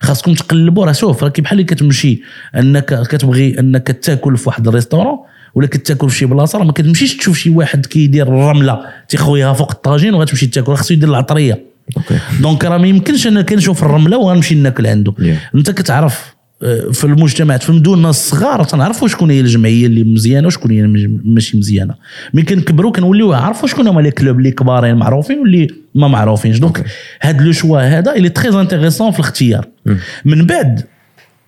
[0.00, 2.22] خاصكم تقلبوا راه شوف راه بحال اللي كتمشي
[2.56, 5.18] انك كتبغي أنك تاكل في واحد ال restaurant
[5.54, 9.70] ولا كتاكل في شي بلاصة راه ما كتمشيش تشوف شي واحد كيدير الرملة تيخويها فوق
[9.70, 11.75] الطاجين وغتمشي تاكل خاصو يدير العطرية.
[12.40, 15.12] donc راه ما يمكنش أنا كنشوف الرملة وغنمشي ناكل عنده.
[15.12, 15.54] Yeah.
[15.54, 20.70] أنت كتعرف آه، في المجتمعات في المدن الصغار تنعرفوا شكون هي الجمعية اللي مزيانة وشكون
[20.70, 20.82] هي
[21.24, 21.94] ماشي مزيانة.
[22.34, 26.58] ملي كنكبروا كنوليو عارفوا شكون هما les clubs اللي كبارين معروفين واللي ما معروفينش.
[26.58, 26.84] donc
[27.20, 29.68] هذا le choix هذا اللي très intéressant في الاختيار.
[30.24, 30.84] من بعد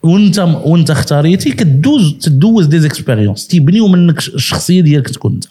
[0.03, 5.44] وانت وأنت اختاريتي كدوز تدوز des expériences تيبنيو منك الشخصية ديالك تكون أنت.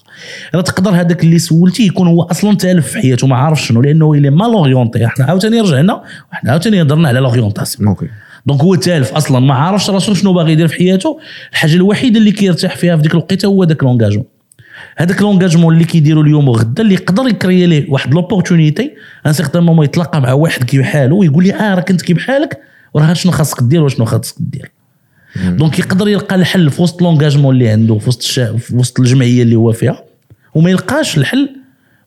[0.56, 4.14] راه تقدر هذاك اللي سولتي يكون هو أصلا تألف في حياته ما عارف شنو لأنه
[4.14, 8.08] إلى mal orienté إحنا عاوتاني رجعنا وحنا عاوتاني هضرنا على l'orientation okay.
[8.46, 11.20] donc هو تألف أصلا ما عارفش راسو شنو باغي يدير في حياته.
[11.52, 14.26] الحاجة الوحيدة اللي كيرتاح فيها في ديك الوقيتة هو داك l'engagement
[14.98, 18.92] هذاك l'engagement اللي كيديروا اليوم وغدا اللي يقدر يكري ليه واحد l'opportunité
[19.26, 22.60] un certain moment يتلاقى مع واحد كي بحاله ويقول لي آه راه كنت كي بحالك
[22.94, 24.72] وراه شنو خاصك دير وشنو خاصك دير
[25.46, 28.24] donc يقدر يلقى الحل في وسط l'engagement اللي عنده في وسط.
[28.58, 30.04] في وسط الجمعية اللي هو فيها.
[30.58, 31.50] وما يلقاش الحل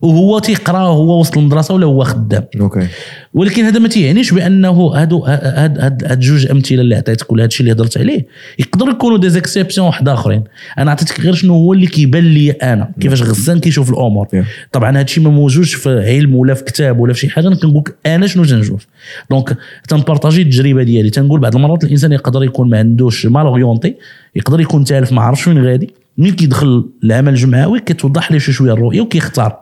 [0.01, 2.43] وهو تيقرا وهو وسط المدرسة ولا هو خدام.
[2.59, 2.87] okay.
[3.33, 7.59] ولكن هذا ما تيعنيش بأنه هادو هاد هاد هاد جوج أمثلة اللي عطيتك ولا هادشي
[7.59, 8.25] اللي هضرت عليه
[8.59, 10.43] يقدروا يكونوا des exceptions واحد آخرين.
[10.79, 14.27] أنا عطيتك غير شنو هو اللي كيبان لي أنا كيفاش غسان كيشوف الأمور.
[14.27, 14.45] Yeah.
[14.71, 17.77] طبعا هادشي ما موجودش في علم ولا في كتاب ولا في شي حاجة أنا كنقول
[17.77, 18.87] لك أنا شنو تنشوف.
[19.29, 21.09] donc تن partager التجربة ديالي.
[21.09, 23.95] تنقول بعض المرات الإنسان يقدر يكون ما عندوش mal orienté
[24.35, 26.00] يقدر يكون تالف ما عرفش وين غادي.
[26.17, 29.59] ملي كيدخل العمل الجمعوي كتوضح ليه شي شوية الرؤية وكيختار.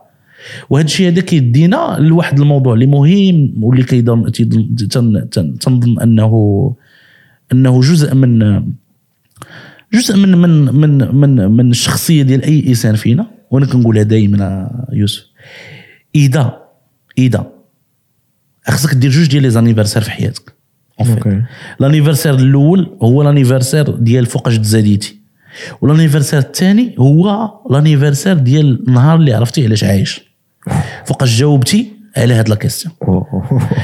[0.70, 6.76] وهذا الشيء هذا كيدينا لواحد الموضوع اللي مهم واللي كيضم تيضم- تن- تن- تنظن انه
[7.54, 8.40] أنه جزء من
[9.94, 13.26] جزء من من من من من الشخصية ديال أي إنسان فينا.
[13.52, 15.26] وأنا كنقولها دائما يوسف.
[16.16, 16.58] اذا
[17.18, 17.52] إذا
[18.68, 20.54] خصك دير جوج ديال les anniversaires في حياتك.
[21.00, 21.42] okay
[21.80, 25.19] l'anniversaire الأول هو l'anniversaire ديال فوقاش تزاديتي.
[25.82, 30.30] و l'anniversaire الثاني هو l'anniversaire ديال النهار اللي عرفتي علاش عايش.
[31.06, 32.94] فوقاش جاوبتي على هاد la question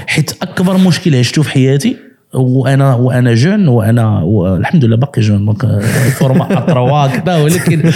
[0.08, 1.98] حيت أكبر مشكل عشته في حياتي
[2.34, 4.24] وأنا وأنا jeune وأنا
[4.58, 5.46] الحمد لله باقي jeune.
[5.46, 7.82] donc الفورما اتروا كذا ولكن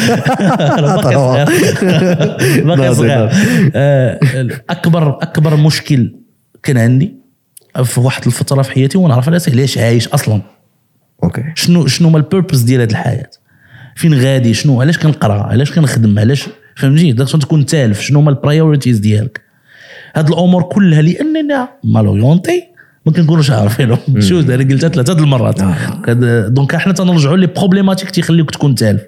[0.81, 1.45] باقي صغير.
[2.75, 3.29] باقي صغير.
[3.75, 4.19] آه،
[4.69, 6.15] اكبر أكبر مشكل
[6.63, 7.15] كان عندي
[7.83, 10.41] في واحد الفترة في حياتي ونعرف علاش علاش عايش أصلا.
[11.23, 11.43] okay.
[11.55, 13.29] شنو شنو ما ال purpose ديال هذه الحياة.
[13.99, 18.35] فين غادي؟ شنو؟ علاش كنقرا؟ علاش كنخدم؟ علاش؟ فهمتي خصك تكون تالف؟ شنو هما ال
[18.35, 19.41] priorities ديالك؟
[20.15, 22.63] هاد الأمور كلها لأننا mal orientés
[23.05, 23.99] ما كنكونوش عارفينهم.
[24.19, 25.61] شو أنا قلتها ثلاثة د المرات.
[26.05, 29.01] كد- donc إحنا تنرجعوا les problématiques تيخليوك تكون تالف.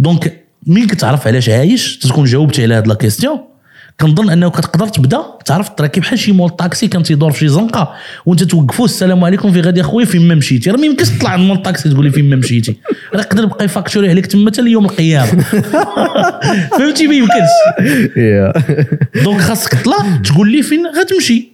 [0.00, 3.38] donc ملي كتعرف علاش عايش تكون جاوبتي على هاد la question
[4.00, 7.94] كنظن انه كتقدر تبدا تعرف تراكي بحال شي مول طاكسي كان تيدور في شي زنقة
[8.26, 10.70] وانت توقفوا السلام عليكم في غادي اخويا فين ما مشيتي.
[10.70, 12.76] راه ما يمكنش تطلع من مول الطاكسي تقول لي فين ما مشيتي.
[13.14, 15.42] راه يقدر يبقى يفاكتوري عليك تما حتى ليوم القيامة.
[16.78, 17.52] فهمتي؟ ما يمكنش.
[19.24, 21.48] donc خاصك تطلع تقول لي فين غتمشي.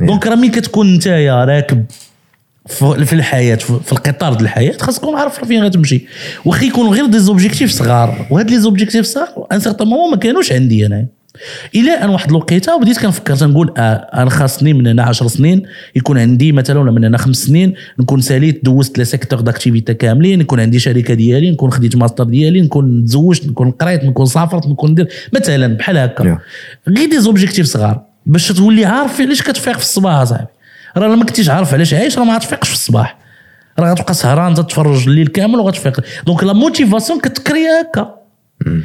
[0.00, 1.84] donc راه ملي كتكون نتايا راكب
[3.04, 6.06] في الحياة في القطار ديال الحياة خاص تكون عارف فين غتمشي.
[6.44, 10.52] واخا يكونوا غير des objectifs صغار وهاد les objectifs صغار un certain moment ما كانوش
[10.52, 11.06] عندي أنا
[11.74, 13.80] إلى أن واحد الوقيتة بديت كنفكر تنقول آه
[14.14, 15.62] أنا خاصني من هنا 10 سنين
[15.96, 20.40] يكون عندي مثلا ولا من هنا خمس سنين نكون ساليت دوزت les secteurs d'activité كاملين
[20.40, 24.90] يكون عندي شركة ديالي نكون خديت ماستر ديالي نكون تزوجت نكون قريت نكون سافرت نكون
[24.90, 26.38] ندير مثلا بحال هكا.
[26.88, 30.46] غير des objectifs صغار باش تولي عارف علاش كتفيق في الصباح أصاحبي.
[30.96, 33.18] راه ما كنتيش عارف علاش عايش راه ما غتفيقش في الصباح.
[33.78, 36.00] راه غتبقى سهران تتفرج الليل كامل وغتفيق.
[36.26, 38.14] donc la motivation كتكري هكا.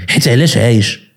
[0.10, 1.11] حيت علاش عايش؟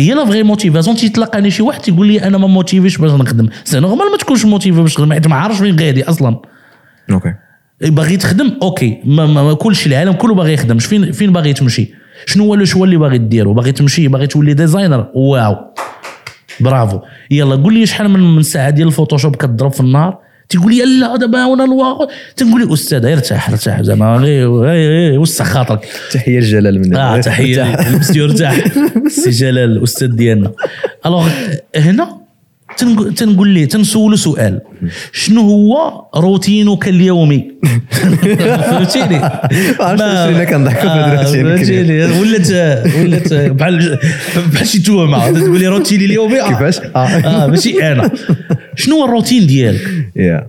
[0.00, 3.48] هي la vraie motivation تيتلاقاني شي واحد تيقول لي أنا ما motivé ش باش نخدم.
[3.64, 5.12] c'est normal ما تكونش motivé باش تخدم.
[5.12, 6.40] حيت ما عارفش فين غادي أصلا.
[7.10, 7.34] OK.
[7.80, 9.00] باغي تخدم؟ أوكي.
[9.04, 10.78] ما, ما, ما كلشي العالم كله باغي يخدم.
[10.78, 11.94] فين فين باغي تمشي؟
[12.26, 15.56] شنو هو le choix اللي باغي ديرو باغي تمشي؟ باغي تولي designer؟ wow.
[16.60, 17.00] bravo.
[17.30, 20.18] يلا قول لي شحال من من ساعة ديال ال Photoshop كتضرب في النهار؟
[20.50, 25.44] تيقول لي لا دابا وأنا الواقع؟ تنقول أستاذ ارتاح ارتاح زعما غير غير غير وسع
[25.44, 25.88] خاطرك.
[26.12, 28.64] تحية لجلال من آه تحية المسيو ارتاح.
[29.24, 30.52] سي جلال الاستاذ ديالنا
[31.06, 31.28] alors
[31.76, 32.19] هنا؟
[33.16, 34.60] تنقول ليه تنسولو سؤال.
[35.12, 37.50] شنو هو روتينك اليومي؟
[38.68, 39.18] فهمتيني؟
[39.80, 42.50] ما- شنو كنضحكوا في آه، الروتين فهمتيني؟ ولات
[42.96, 43.98] ولات بحال
[44.52, 46.48] بحال شي تهمه تقول لي روتيني اليومي؟ آه.
[46.48, 46.98] كيفاش؟ آه.
[47.06, 48.10] آه ماشي أنا.
[48.76, 50.46] شنو هو الروتين ديالك؟ يا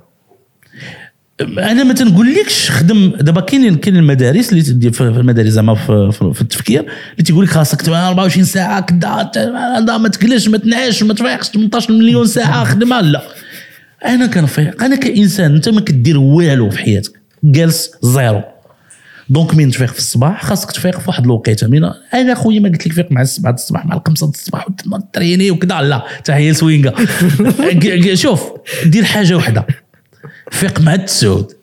[1.42, 6.80] أنا ما تنقولكش خدم دابا كاين كاين المدارس اللي في المدارس زعما في, في, التفكير
[6.80, 11.94] اللي تيقول لك خاصك تبقى 24 ساعة كدا ما تكلش ما تنعش ما تفيقش 18
[11.94, 13.22] مليون ساعة خدمة لا.
[14.06, 17.12] أنا كنفيق أنا كإنسان أنت ما كدير والو في حياتك
[17.44, 18.42] جالس zéro.
[19.30, 21.68] donc من تفيق في الصباح؟ خاصك تفيق في واحد الوقيتة
[22.14, 25.52] أنا خويا ما قلت لك فيق مع السبعه د الصباح مع الخمسة د الصباح وتريني
[25.52, 26.04] وكذا لا.
[26.26, 26.94] تحية سوينغا
[28.14, 28.44] شوف
[28.86, 29.66] دير حاجة وحدة.
[30.52, 31.54] فيق مع التسعود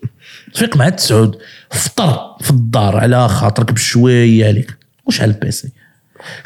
[0.54, 1.38] فيق مع التسعود
[1.70, 5.72] فطر في الدار على خاطرك بشوية عليك واش على ال PC؟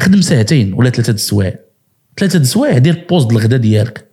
[0.01, 1.55] خدم ساعتين ولا ثلاثة السوايع
[2.19, 4.05] ثلاثة السوايع دير pause الغدا ديالك.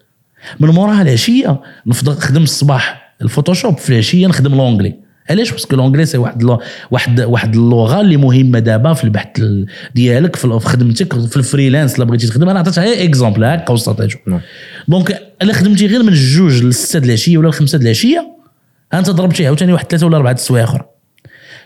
[0.60, 5.09] من موراها العشية نفضل خدم الصباح ال Photoshop في العشية نخدم l'anglais.
[5.30, 6.62] علاش؟ parce que l'anglais c'est واحد لو
[6.92, 9.66] واحد واحد اللغة اللي مهمة دابا في البحث ال-
[9.96, 12.50] ديالك في خدمتك في ال freelance الا بغيتي تخدم.
[12.50, 14.42] أنا عطيتها غير exemple هكا وسطيتو نعم.
[14.88, 18.36] donc إلا خدمتي غير من الجوج للستة د العشية ولا الخمسه د العشية
[18.94, 20.86] أنت ضربتي عاوتاني واحد ثلاثة ولا أربعة د السوايع أخرى.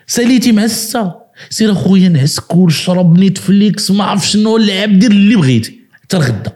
[0.08, 1.12] ساليتي مع السته
[1.50, 5.80] سير أخويا نعس كول شرب Netflix ما عرف شنو لعب دير اللي بغيتي.
[6.04, 6.52] حتى الغدا.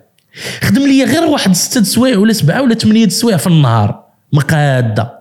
[0.62, 4.04] خدم لي غير واحد ستة د السوايع ولا سبعة ولا ثمانية د السوايع في النهار.
[4.34, 5.17] مقادة.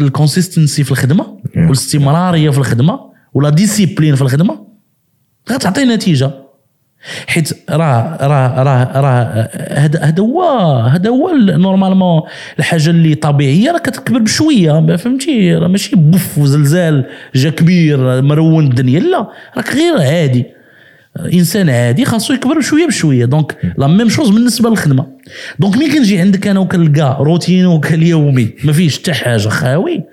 [0.00, 3.00] ال consistency في الخدمة والاستمرارية في الخدمة
[3.34, 4.66] و la discipline في الخدمة
[5.52, 6.30] غتعطي نتيجة.
[7.26, 10.42] حيت راه راه راه راه هذا هذا هو
[10.92, 12.22] هذا هو ال- normalement
[12.58, 19.00] الحاجة اللي طبيعية راه كتكبر بشوية فهمتي؟ راه ماشي بوف وزلزال جا كبير مرون الدنيا
[19.00, 20.44] لا راك غير عادي.
[21.34, 23.24] إنسان عادي خاصو يكبر بشوية بشوية.
[23.24, 25.06] donc la même chose بالنسبة للخدمة.
[25.58, 30.04] donc ملي كنجي عندك أنا وكنلقى روتينك اليومي ما فيهش حتى حاجة خاوي.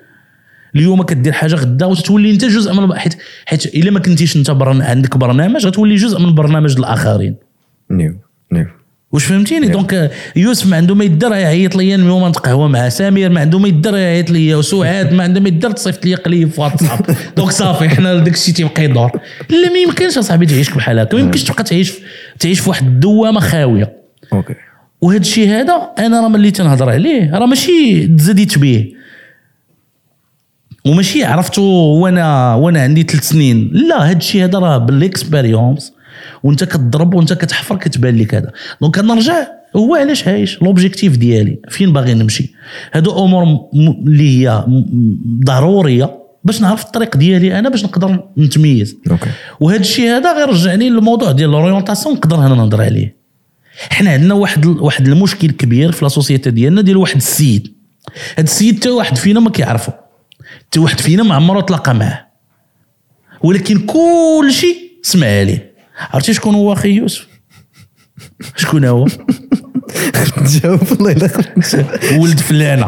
[0.76, 3.14] اليوم كدير حاجة غدا وتتولي انت جزء من حيت
[3.46, 4.82] حيت إلا ما كنتيش انت برن...
[4.82, 7.36] عندك برنامج غتولي جزء من برنامج الآخرين.
[7.92, 8.16] نيو
[8.52, 8.66] نيو.
[9.12, 13.42] واش فهمتيني؟ donc يوسف ما عنده ما يدير يعيط ليا اليوم نتقهوى مع سمير ما
[13.42, 17.16] عنده ما يدير يعيط ليا وسعاد ما عنده ما يدير تصيفط لي قليب في واتساب.
[17.38, 19.12] donc صافي حنا داك الشيء تيبقى يدور.
[19.50, 21.94] لا ما يمكنش أصاحبي تعيش بحال هكا ما يمكنش تبقى تعيش
[22.40, 23.94] تعيش في واحد الدوامة خاوية.
[24.34, 24.56] OK.
[25.06, 28.94] وهذا الشيء هذا أنا راه ملي تنهضر عليه راه ماشي تزاديت بيه
[30.86, 33.70] وماشي عرفته وأنا وأنا عندي ثلاث سنين.
[33.74, 35.94] لا هذا الشيء هذا راه ب l'expérience.
[36.44, 38.52] وانت كتضرب وانت كتحفر كتبان لك هذا.
[38.82, 41.60] donc نرجع هو علاش عايش؟ l'objectif ديالي.
[41.70, 42.54] فين باغي نمشي؟
[42.94, 43.44] هادو امور
[44.08, 44.66] اللي هي
[45.46, 48.98] ضرورية باش نعرف الطريق ديالي أنا باش نقدر نتميز.
[49.12, 49.30] OK.
[49.60, 53.15] وهذا الشيء هذا غير رجعني للموضوع ديال l'orientation نقدر هنا نهضر عليه.
[53.90, 57.74] حنا عندنا واحد واحد المشكل كبير في la société ديالنا ديال واحد السيد.
[58.36, 59.94] هذا السيد حتى واحد فينا ما كيعرفه
[60.60, 62.28] حتى واحد فينا ما عمره تلاقى معاه.
[63.42, 65.76] ولكن كل شيء سمع عليه.
[65.98, 67.28] عرفتي شكون هو أخي يوسف؟
[68.56, 69.08] شكون هو؟
[70.46, 71.86] تجاوب الله إلا خرجت.
[72.20, 72.88] ولد فلانة.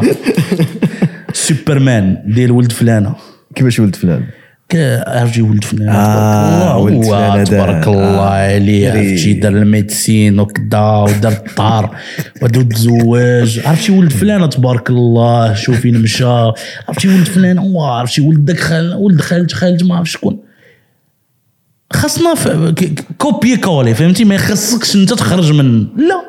[1.32, 3.14] سوبرمان ديال ولد فلانة.
[3.54, 4.26] كيفاش ولد فلان
[4.74, 5.88] عرفتي ولد فلان.
[5.88, 7.46] آه، ولد.
[7.46, 8.54] تبارك الله آه.
[8.54, 8.90] عليه.
[8.90, 11.96] عرفتي دار الميديسين وكذا ودار الدار
[12.42, 16.52] ودو تزواج عرفتي ولد فلان؟ تبارك الله شوف فين مشى
[16.88, 20.38] عرفتي ولد فلان؟ واه عرفتي ولد داك خال ولد خالت خالت ما عرف شكون.
[21.92, 22.34] خاصنا
[23.18, 26.22] كوبي كولي فهمتي؟ ما يخصكش انت تخرج من لا.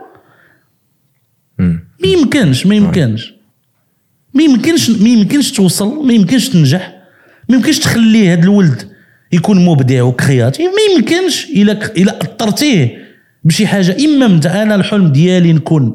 [1.60, 3.34] ما يمكنش ما يمكنش.
[4.34, 6.98] ما يمكنش ما يمكنش توصل ما يمكنش تنجح.
[7.49, 8.91] ما يمكنش تخلي هذا الولد
[9.31, 11.45] يكون مبدع وكرياتيف ما يمكنش.
[11.45, 12.97] إلا إلا اثرتيه
[13.43, 13.97] بشي حاجة.
[14.05, 15.93] إما انت أنا الحلم ديالي نكون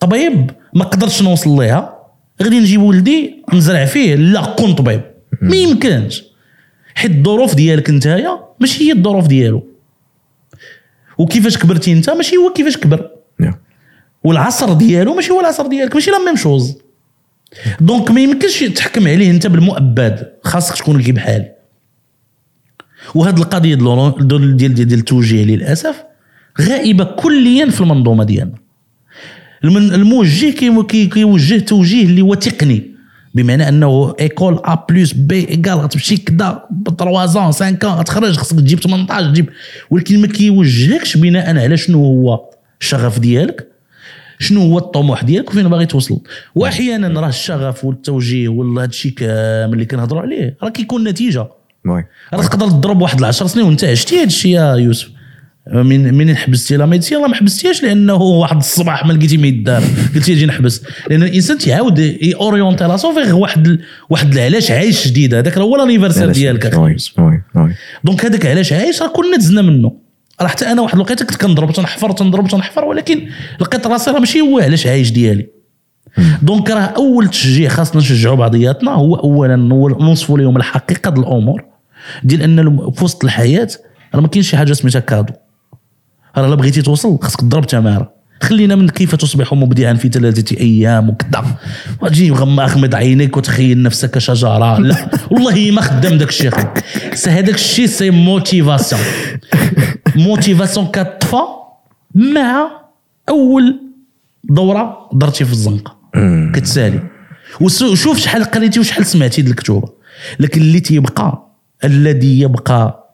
[0.00, 1.98] طبيب ما قدرتش نوصل ليها.
[2.42, 4.14] غادي نجيب ولدي نزرع فيه.
[4.14, 5.00] لا كون طبيب.
[5.42, 6.24] ما يمكنش.
[6.94, 9.66] حيت الظروف ديالك نتايا ماشي هي الظروف ديالو.
[11.18, 13.10] وكيفاش كبرتي انت ماشي هو كيفاش كبر.
[14.24, 15.94] والعصر ديالو ماشي هو العصر ديالك.
[15.94, 16.78] ماشي la même chose.
[17.80, 21.52] donc ما يمكنش تحكم عليه انت بالمؤبد خاصك تكون كي بحالي
[23.14, 25.96] وهاد القضية ديال ديال ديال, التوجيه للأسف
[26.60, 28.54] غائبة كليا في المنظومة ديالنا.
[29.64, 32.90] الموجه كي- كي- كيوجه توجيه اللي هو تقني
[33.34, 38.36] بمعنى أنه égal A plus B égal غتمشي كدا ب 3 ans 5 ans غتخرج
[38.36, 39.48] خصك تجيب 18 تجيب.
[39.90, 43.69] ولكن ما كيوجهكش بناء على شنو هو الشغف ديالك
[44.40, 46.20] شنو هو الطموح ديالك وفين باغي توصل؟
[46.54, 51.48] وأحيانا راه الشغف والتوجيه ولا هادشي كامل اللي كنهضروا عليه راه كيكون نتيجة.
[51.86, 52.04] oui.
[52.34, 55.10] راه تقدر تضرب واحد العشر سنين وانت عشتي هذا الشيء يا يوسف.
[55.72, 59.82] من منين حبستي la médecine؟ راه ما حبستيهاش لأنه واحد الصباح ما لقيتي ما يدار
[60.14, 60.82] قلتي أجي نحبس.
[61.10, 63.78] لأن الإنسان تيعاود ي orienter راسو فيه واحد
[64.10, 65.34] واحد العلاش عايش جديد.
[65.34, 66.66] هذاك هو ال anniversaire ديالك
[68.04, 69.99] donc هذاك علاش عايش راه كلنا دزنا منه.
[70.42, 73.28] راه حتى أنا واحد الوقيته كنت كنضرب تنحفر تنضرب تنحفر ولكن
[73.60, 75.46] لقيت راسي راه ماشي هو علاش عايش ديالي؟
[76.42, 81.64] donc راه أول تشجيع خاصنا نشجعوا بعضياتنا هو اولا نوصفوا لهم الحقيقة ديال الأمور
[82.24, 83.68] ديال أن في وسط الحياة
[84.14, 85.32] راه ما كاينش شي حاجة سميتها cadeau.
[86.36, 88.12] راه إلا بغيتي توصل خاصك تضرب تمارة.
[88.42, 91.44] خلينا من كيف تصبح مبدعا في ثلاثة أيام وكذا.
[92.02, 94.78] وتجي مغمى أغمض عينيك وتخيل نفسك شجرة.
[94.78, 96.50] لا والله ما خدام داك الشيء
[97.26, 99.00] هذاك الشيء c'est motivation
[100.16, 101.42] motivation كطفى
[102.14, 102.70] مع
[103.28, 103.80] أول
[104.44, 105.96] دورة درتي في الزنقة.
[106.54, 107.00] كتسالي.
[107.60, 109.88] وشوف شحال قريتي وشحال سمعتي ديال الكتوبة.
[110.40, 111.46] لكن اللي تيبقى
[111.84, 113.10] الذي يبقى.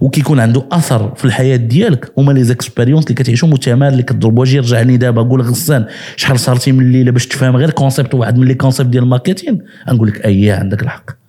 [0.00, 2.12] وكيكون عنده أثر في الحياة ديالك.
[2.18, 3.52] هما les expériences اللي كتعيشهم.
[3.52, 4.38] وتمار اللي كتضرب.
[4.38, 8.46] واجي رجعني دابا قول غسان شحال صارتي من الليلة باش تفهم غير concept واحد من
[8.46, 11.21] les concepts ديال ال marketing نقول لك اييه عندك الحق.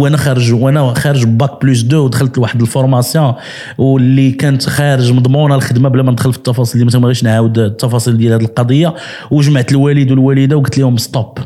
[0.00, 3.34] وأنا خارج وأنا خارج bac plus deux ودخلت لواحد ال formation
[3.78, 8.16] واللي كانت خارج مضمونة الخدمة بلا ما ندخل في التفاصيل اللي ما بغيتش نعاود التفاصيل
[8.16, 8.94] ديال هذه القضية.
[9.30, 11.38] وجمعت الوالد والوالدة وقلت لهم stop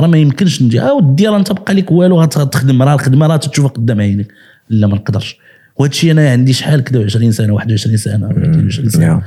[0.00, 3.36] راه ما يمكنش ندير آه ودي راه انت بقى لك والو غتخدم راه الخدمة راه
[3.36, 4.28] تشوفها قدام عينيك
[4.70, 5.36] لا ما نقدرش.
[5.76, 9.22] وهذا الشيء أنا عندي شحال كذا 20 سنة 21 سنة ولا 22 سنة.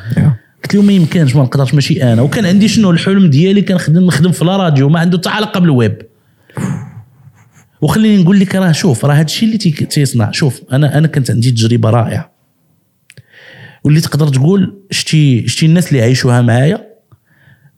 [0.63, 1.74] قلت له ما يمكنش ما نقدرش.
[1.74, 2.21] ماشي أنا.
[2.21, 6.02] وكان عندي شنو الحلم ديالي؟ كنخدم نخدم في la radio ما عنده حتى علاقة بالويب.
[7.82, 10.32] وخليني نقول لك راه شوف راه هذا الشيء اللي تي- تيصنع.
[10.32, 12.32] شوف أنا أنا كانت عندي تجربة رائعة.
[13.84, 16.88] واللي تقدر تقول شتي شتي الناس اللي عايشوها معايا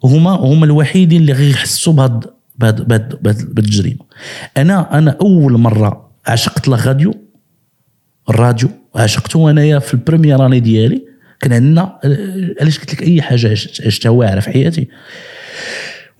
[0.03, 2.23] هما هما الوحيدين اللي غيحسوا بهاد
[2.57, 4.05] بهاد بهاد بهاد التجربة.
[4.57, 7.13] أنا أنا أول مرة عشقت la radio
[8.29, 11.05] الراديو عشقته انايا في ال première année ديالي.
[11.41, 11.99] كان عندنا
[12.61, 14.87] علاش قلت لك أي حاجة عشت- عشتها واعرة في حياتي؟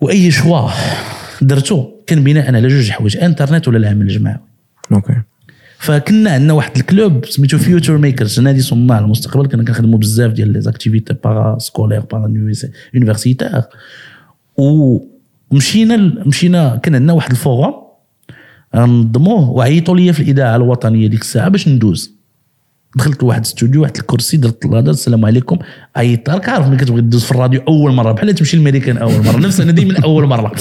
[0.00, 0.70] وأي شوا.
[1.42, 4.38] درتو كان بناء على جوج حوايج انترنت ولا العمل الجماعي.
[4.92, 5.14] okay.
[5.78, 10.52] فكنا عندنا واحد ال club سميتو Future Makers نادي صناع المستقبل كنا كنخدموا بزاف ديال
[10.52, 13.62] les activités parascolaires para-universitaires
[14.56, 15.96] ومشينا
[16.26, 17.74] مشينا كان عندنا واحد ال forum
[18.74, 22.17] نظموه وعيطوا لي في الإذاعة الوطنية ديك الساعة باش ندوز.
[22.96, 25.58] دخلت لواحد الاستوديو واحد الكرسي درت الهضره السلام عليكم.
[25.96, 29.36] عيطت راك عارف ملي كتبغي دوز في الراديو أول مرة بحال تمشي للميريكان أول مرة.
[29.36, 30.54] نفس أنا ديما أول مرة.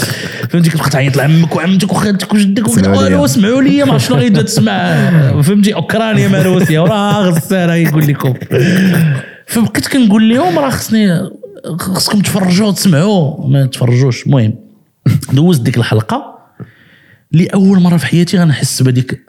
[0.50, 2.68] فهمتي؟ كتبقى تعيط لعمك وعمتك وخالتك وجدك.
[2.68, 5.10] وكذا اسمعوا لي ما شنو غيبدا تسمع.
[5.42, 6.80] فهمتي؟ أوكرانيا مع روسيا.
[6.80, 8.34] وراه غسانه يقول لكم.
[9.48, 11.30] فبقيت كنقول لهم راه خصني
[11.80, 14.26] خصكم تفرجوا وتسمعوا ما تفرجوش.
[14.26, 14.56] المهم
[15.34, 16.38] دوزت ديك الحلقة.
[17.32, 19.27] لأول مرة في حياتي غنحس بهذيك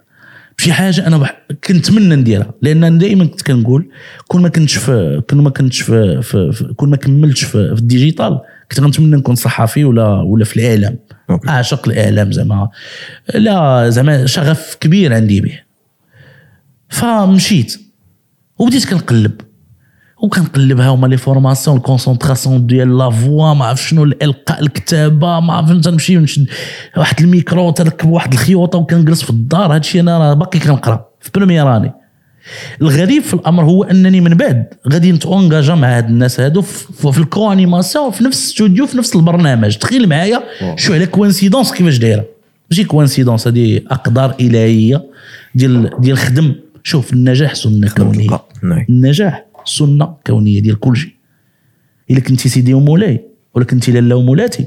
[0.58, 1.42] بشي حاجة أنا بح...
[1.64, 3.90] كنت نتمنى نديرها لأن أنا دائما كنت كنقول
[4.28, 6.52] كون ما كنتش في كون ما كنتش في, في...
[6.52, 6.64] في...
[6.64, 7.74] كون ما كملتش في...
[7.74, 10.98] في ال digital كنت غنتمنى نكون صحفي ولا ولا في الإعلام.
[11.48, 12.68] أعشق الإعلام زعما.
[13.34, 15.61] لا زعما شغف كبير عندي به.
[16.88, 17.80] فمشيت.
[18.59, 19.40] وبديت كنقلب.
[20.22, 25.70] وكنقلبها هما les formations الconcentration ديال la voix ما عرف شنو الإلقاء الكتابة ما عرف
[25.70, 26.46] تنمشي ونشد
[26.96, 29.74] واحد الميكرو تركب واحد الخيوطة وكنجلس في الدار.
[29.74, 31.92] هادشي أنا راه باقي كنقرأ في première année
[32.82, 37.18] الغريب في الأمر هو أنني من بعد غادي نت engaga مع هاد الناس هادو في
[37.18, 39.76] ال co-animation في نفس الاستوديو في نفس البرنامج.
[39.76, 40.42] تخيل معايا
[40.76, 42.24] شو على coïncidence كيفاش دايرة.
[42.70, 45.04] ماشي coïncidence هذه أقدار إلهية
[45.54, 48.28] ديال ديال الخدم شوف النجاح سنة كونية.
[48.62, 48.86] نعم.
[48.88, 49.47] النجاح.
[49.68, 51.12] سنة كونية ديال كل شيء.
[52.10, 54.66] إلا كنتي سيدي ومولاي ولا كنتي لاله ومولاتي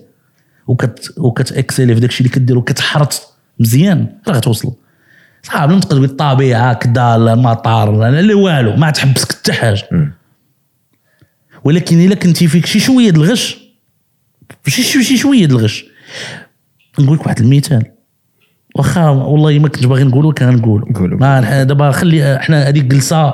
[0.68, 3.22] وكت وكتاكسيلي في داكشي اللي كدير وكتحرط
[3.60, 4.74] مزيان راه غتوصل.
[5.44, 10.14] صعب تقدر تقول الطبيعة كدا المطار لا والو ما تحبسك حتى حاجة.
[11.64, 13.58] ولكن إلا كنتي فيك شي شوية د الغش
[14.68, 15.86] شي شي شي شوية د الغش.
[17.00, 17.86] نقول لك واحد المثال.
[18.76, 20.86] واخا والله ما كنت باغي نقولو كان نقولو.
[20.94, 21.20] قولوا.
[21.20, 23.34] ما دابا خلي إحنا هذيك جلسة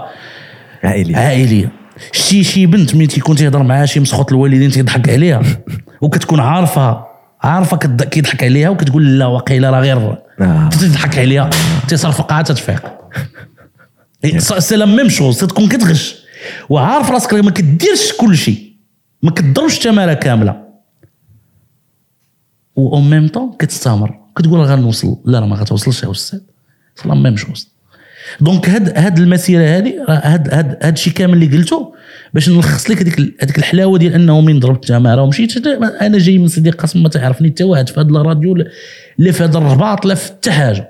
[0.84, 1.16] عائلي.
[1.16, 1.72] عائليه
[2.12, 5.42] شتي شي بنت ملي تيكون تيهضر معاها شي مسخوط الوالدين تيضحك عليها.
[6.02, 7.06] وكتكون عارفة
[7.42, 9.98] عارفة كيضحك عليها وكتقول لا واقيلا راه غير
[10.42, 10.70] آه.
[10.70, 11.50] تضحك عليها.
[11.88, 12.94] تصرف قاعه تتفيق.
[14.38, 16.16] c'est la même chose تكون كتغش.
[16.70, 18.74] وعارف راسك ما كديرش كل شيء
[19.24, 20.68] ما كضربش التمارة كاملة.
[22.76, 24.20] و en même temps كتستمر.
[24.38, 25.18] كتقول غنوصل.
[25.26, 26.40] لا راه ما غتوصلش يا أستاذ.
[26.96, 27.77] c'est la même chose.
[28.42, 31.94] donc هاد هاد المسيرة راه هاد هاد هاد الشيء كامل اللي قلته
[32.34, 36.48] باش نلخص لك هذيك هذيك الحلاوة ديال أنه من ضربت التماره ومشيت أنا جاي من
[36.48, 38.58] سيدي قاسم ما تعرفني حتى واحد في هذا الراديو
[39.18, 40.90] لا في هذا الرباط لا في حتى حاجة.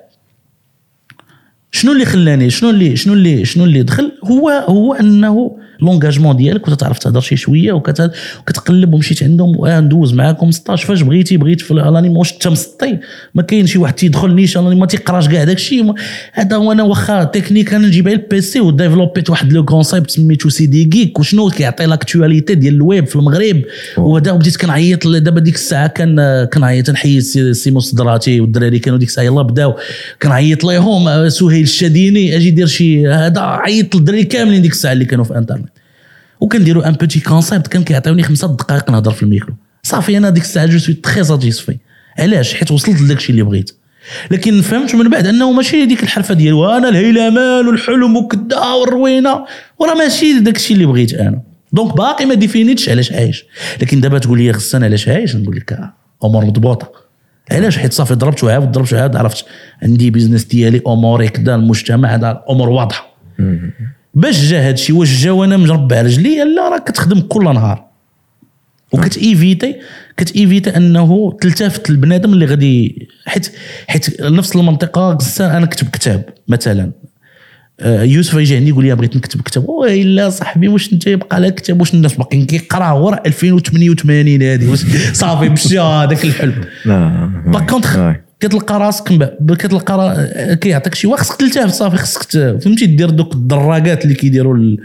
[1.71, 6.67] شنو اللي خلاني شنو اللي شنو اللي شنو اللي دخل؟ هو هو أنه l'engagement ديالك
[6.67, 8.11] وتعرف تهضر شي شوية وكت-
[8.41, 12.97] وكتقلب ومشيت عندهم واه ندوز معاكم 16 فاش بغيتي بغيت في الانيم واش انت مسطي؟
[13.35, 15.93] ما كاين شي واحد تيدخل نيش ما تيقراش كاع داك الشيء
[16.33, 20.11] هذا هو أنا واخا تكنيك أنا نجيب على ال PC و développit واحد le concept
[20.11, 23.61] سميتو سي دي جيك وشنو كيعطي l'actualité ديال الويب في المغرب؟
[23.97, 26.15] وهذا بديت كنعيط دابا ديك الساعة كان
[26.53, 26.89] كنعيط.
[26.89, 29.75] نحيد سي- سيمو صدراتي والدراري كانوا ديك الساعة يلاه بداو.
[30.21, 35.05] كنعيط ليهم آه، سهيل الشاديني أجي دير شي هذا عيط للدراري كاملين ديك الساعة اللي
[35.05, 35.66] كانوا في انترنت
[36.39, 39.53] وكنديروا un petit concept كان كيعطيوني خمسة دقائق نهضر في الميكرو.
[39.83, 41.79] صافي أنا ديك الساعة je suis très satisfait
[42.19, 43.71] علاش؟ حيت وصلت لداك الشيء اللي بغيت.
[44.31, 49.45] لكن فهمت من بعد أنه ماشي ديك الحرفة ديال وأنا الهيلمان والحلم وكدا والروينة.
[49.79, 51.41] وراه ماشي داك الشيء اللي بغيت أنا.
[51.73, 53.45] donc باقي ما définitش علاش عايش.
[53.81, 56.91] لكن دابا تقول لي غسان علاش عايش؟ نقول لك آه، أمور مضبوطة.
[57.51, 59.45] علاش؟ حيت صافي ضربت وعاود ضربت وعاود عرفت
[59.83, 63.17] عندي business ديالي أموري كدا المجتمع هذا الأمور واضحة.
[64.17, 67.83] باش جا هادشي واش جا وأنا مجرب على رجلي؟ لا راه كتخدم كل نهار.
[68.91, 69.75] وكتيفيتي
[70.17, 73.51] كتيفيتي أنه تلتفت البنادم اللي غادي حيت
[73.87, 76.91] حيت نفس المنطقة غسان أنا كتب كتاب مثلا.
[77.79, 79.69] آه، يوسف يجي عندي يقول لي بغيت نكتب كتاب.
[79.69, 84.75] ويلا صاحبي واش أنت يبقى لك كتاب؟ واش الناس باقيين كيقراو؟ ورا 2088 هذه
[85.13, 86.65] صافي مشى هذاك الحلم.
[86.85, 88.26] لا باغ كونتخ واي.
[88.39, 92.31] كتلقى راسك من بعد كتلقى را- كيعطيك شي واحد خصك تلتفت صافي خصك
[92.61, 94.77] فهمتي دير دوك الدراجات اللي كيديروا ال-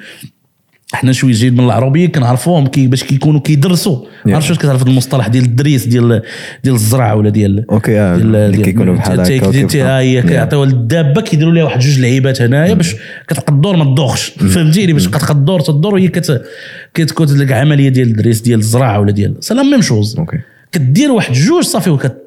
[0.94, 3.96] حنا شوية جايين من العروبية كنعرفوهم كي باش كيكونوا كيدرسوا.
[4.04, 4.30] Yeah.
[4.30, 6.22] عرفت واش كتعرف المصطلح ديال الدريس ديال
[6.64, 10.22] ديال الزرع ولا ديال OK آه، اللي كيكونوا بحال هكا هي.
[10.22, 12.96] كيعطيوها للدابة كيديروا لها واحد جوج لعيبات هنايا باش
[13.28, 14.28] كتبقى الدور ما تدوخش.
[14.30, 16.42] فهمتيني باش تبقى الدور تدور وهي كت
[16.94, 20.16] كتكون لك عملية ديال الدريس ديال الزرع ولا ديال c'est la même chose.
[20.18, 20.38] OK.
[20.72, 22.21] كدير واحد جوج صافي وكت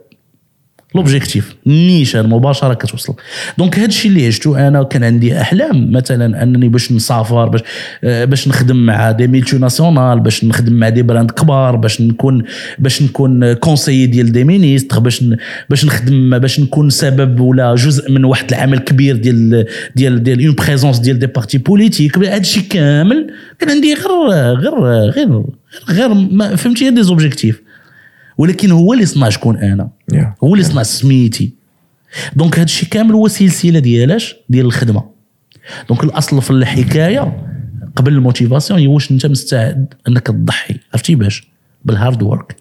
[0.95, 3.13] l'objectif النيشان مباشره كتوصل.
[3.57, 5.91] donc هذا الشيء اللي عشتو أنا كان عندي أحلام.
[5.91, 7.61] مثلا أنني باش نسافر باش
[8.03, 12.43] آه، باش نخدم مع des multinationales باش نخدم مع des brands كبار باش نكون
[12.79, 15.23] باش نكون conseiller ديال des ministres باش
[15.69, 19.65] باش نخدم باش نكون سبب ولا جزء من واحد العمل كبير ديال
[19.95, 23.27] ديال ديال une présence ديال des partis politiques هذا الشيء كامل
[23.59, 24.79] كان عندي غير غير
[25.09, 25.43] غير
[25.89, 27.61] غير ما فهمتي؟ des objectifs
[28.37, 29.89] ولكن هو اللي صنع شكون أنا.
[30.13, 30.25] Yeah.
[30.43, 31.53] هو اللي صنع سميتي.
[32.35, 35.03] donc هذا الشيء كامل هو سلسلة ديالاش ديال الخدمة.
[35.89, 37.45] donc الأصل في الحكاية
[37.95, 41.47] قبل ال motivation هي واش أنت مستعد أنك تضحي عرفتي باش؟
[41.85, 42.55] بال hard work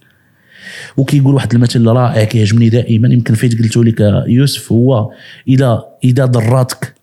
[0.97, 5.11] وكيقول واحد المثل رائع كيعجبني دائما يمكن فايت قلته لك يوسف هو
[5.49, 6.95] إذا إذا ضراتك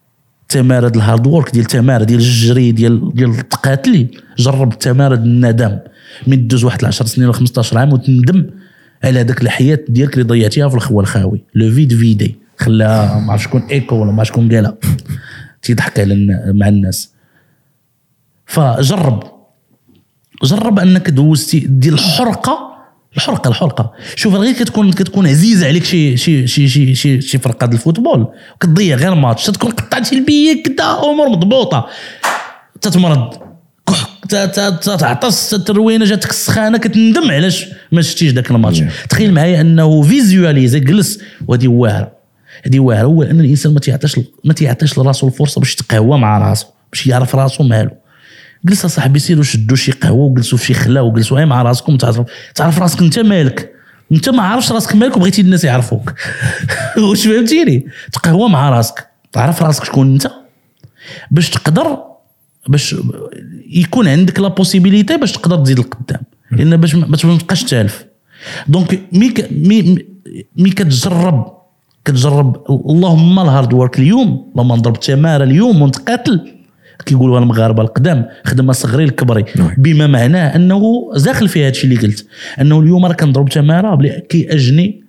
[0.50, 4.08] تمارة د ال hard work ديال تمارة د ديال الجري ديال ديال التقاتلي
[4.38, 5.78] جرب تمارة د الندم.
[6.28, 8.46] من دوز واحد 10 سنين ولا 15 عام وتندم
[9.04, 13.44] على هذاك الحياة ديالك اللي ضيعتيها في الخوا الخاوي le vide فيدي خلاها ما عرف
[13.44, 14.78] شكون ايكو ولا ما عرف شكون قالها.
[15.62, 17.14] تيضحك على مع الناس.
[18.46, 19.24] فجرب.
[20.44, 22.72] جرب أنك دوزتي ديال الحرقة.
[23.16, 23.94] الحرقة الحرقة.
[24.16, 27.85] شوف غير كتكون كتكون عزيزة عليك شي شي شي شي شي, شي فرقة ديال ال
[27.85, 28.28] football.
[28.56, 31.88] وكتضيع غير ماتش تكون قطعتي البيه كدا أمور مضبوطة.
[32.82, 33.51] تتمرض
[34.30, 38.84] كح ت- ت- تتعطس تروينة جاتك السخانة كتندم علاش ما شفتيش ذاك الماتش.
[39.10, 42.12] تخيل معايا أنه visualiser جلس وهذه واعره
[42.66, 46.68] هذه واعره هو أن الإنسان ما تيعطيش ما تيعطيش لراسو الفرصة باش يتقهوى مع راسو
[46.92, 47.90] باش يعرف راسو مالو
[48.66, 52.22] جلس اصاحبي سيروا شدوا شي قهوة وجلسوا في شي خلا وجلسوا غير مع راسكم تعرف
[52.56, 53.72] تعرف راسك أنت مالك.
[54.12, 56.14] أنت ما عارفش راسك مالك وبغيتي الناس يعرفوك.
[57.10, 60.28] واش فهمتيني؟ تقهوى مع راسك تعرف راسك شكون أنت.
[61.32, 61.98] باش تقدر
[62.68, 62.96] باش
[63.72, 68.06] يكون عندك la possibilité باش تقدر تزيد لقدام لأن باش ما باش ما تبقاش تالف.
[68.68, 69.98] donc mais ك- mais
[70.58, 71.54] mais- كتجرب
[72.06, 72.64] كتجرب.
[72.70, 74.52] اللهم ال hard work اليوم.
[74.58, 76.52] لما نضرب تماره اليوم ونتقاتل
[77.06, 78.26] كيقولوا المغاربه القدام.
[78.46, 79.74] خدمة صغري الكبري نعم.
[79.78, 82.28] بما معناه أنه داخل في هذا الشيء اللي قلت.
[82.62, 85.04] أنه اليوم راه كنضرب تماره كيجني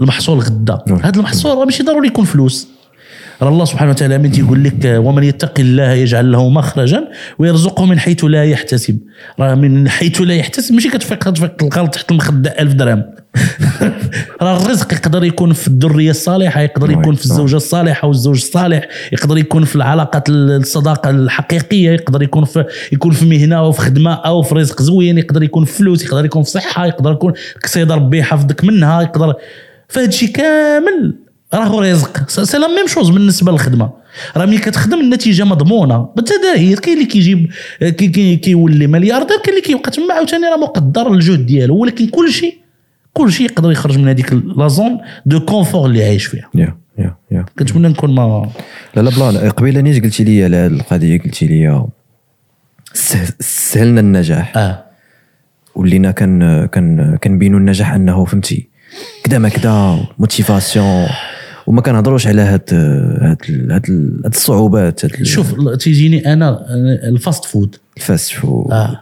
[0.00, 0.78] المحصول غدا.
[0.88, 0.98] نعم.
[0.98, 2.68] هذا المحصول راه ماشي ضروري يكون فلوس.
[3.48, 8.24] الله سبحانه وتعالى من تيقول لك ومن يتق الله يجعل له مخرجا ويرزقه من حيث
[8.24, 8.98] لا يحتسب
[9.40, 13.02] راه من حيث لا يحتسب ماشي كتفيق تفيق تلقى تحت المخدة ألف درهم
[14.42, 16.90] راه الرزق يقدر يكون في الذرية الصالحة يقدر.
[16.90, 22.64] يكون في الزوجة الصالحة والزوج الصالح يقدر يكون في العلاقات الصداقة الحقيقية يقدر يكون في
[22.92, 26.24] يكون في مهنة أو في خدمة أو في رزق زوين يقدر يكون في فلوس يقدر
[26.24, 27.32] يكون في صحة يقدر يكون
[27.62, 29.34] كسيد ربي يحفظك منها يقدر
[29.88, 31.14] فهاد الشيء كامل
[31.54, 32.28] راهو رزق.
[32.28, 33.90] c'est la même chose بالنسبة للخدمة.
[34.36, 36.08] راه ملي كتخدم النتيجة مضمونة.
[36.16, 37.50] بالتداهير كاين اللي كيجيب
[37.80, 41.76] كي كي كيولي ملياردير كاين اللي كيبقى تما عاوتاني راه مقدر الجهد ديالو.
[41.76, 42.58] ولكن كل شيء
[43.12, 46.50] كل شيء يقدر يخرج من هذيك la zone de confort اللي عايش فيها.
[46.54, 48.48] yeah yeah yeah كنتمنى نكون ما
[48.96, 51.86] لا لا plan قبيلة نيت قلتي لي على هذه القضية قلتي لي
[52.94, 54.56] سه- سهلنا النجاح.
[54.56, 54.84] آه.
[55.74, 58.68] ولينا كان كان كنبينوا النجاح أنه فهمتي
[59.24, 61.06] كدا ما كدا motivation
[61.66, 63.36] وما كنهضروش على هاد هاد
[63.70, 63.90] هاد
[64.24, 66.66] هاد الصعوبات هاد شوف تيجيني أنا
[67.08, 67.76] ال fast food.
[67.96, 68.72] ال fast food.
[68.72, 69.00] آه.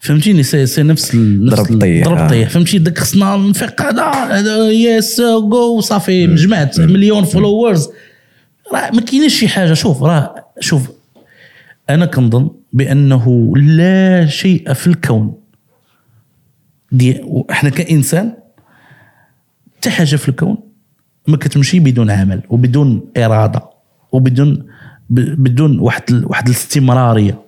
[0.00, 2.28] فهمتيني؟ سي سي نفس ال- نفس ضرب طيح، ضرب آه.
[2.28, 7.88] طيح فهمتي؟ داك خصنا نفيق هذا yes go صافي جمعت مليون followers
[8.72, 9.74] راه ما كاينش شي حاجة.
[9.74, 10.90] شوف راه شوف
[11.90, 15.34] أنا كنظن بأنه لا شيء في الكون
[16.92, 17.20] دي
[17.50, 18.32] إحنا كإنسان
[19.76, 20.56] حتى حاجة في الكون
[21.26, 23.62] ما كتمشي بدون عمل وبدون إرادة
[24.12, 24.66] وبدون
[25.10, 27.42] بدون واحد واحد الاستمرارية.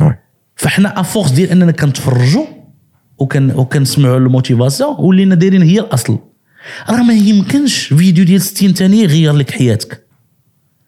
[0.00, 0.18] oui.
[0.56, 2.46] فاحنا à force ديال أننا كنتفرجوا
[3.18, 6.18] وكن وكنسمعوا ال motivation ولينا دايرين هي الأصل.
[6.90, 10.06] راه ما يمكنش فيديو ديال 60 ثانية يغير لك حياتك.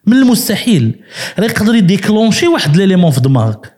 [0.05, 0.99] من المستحيل.
[1.39, 3.73] راه يقدر ي déclencher واحد l'élément في دماغك.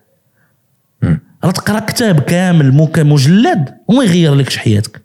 [1.43, 5.01] راه تقرا كتاب كامل مجلد وما يغير لكش حياتك.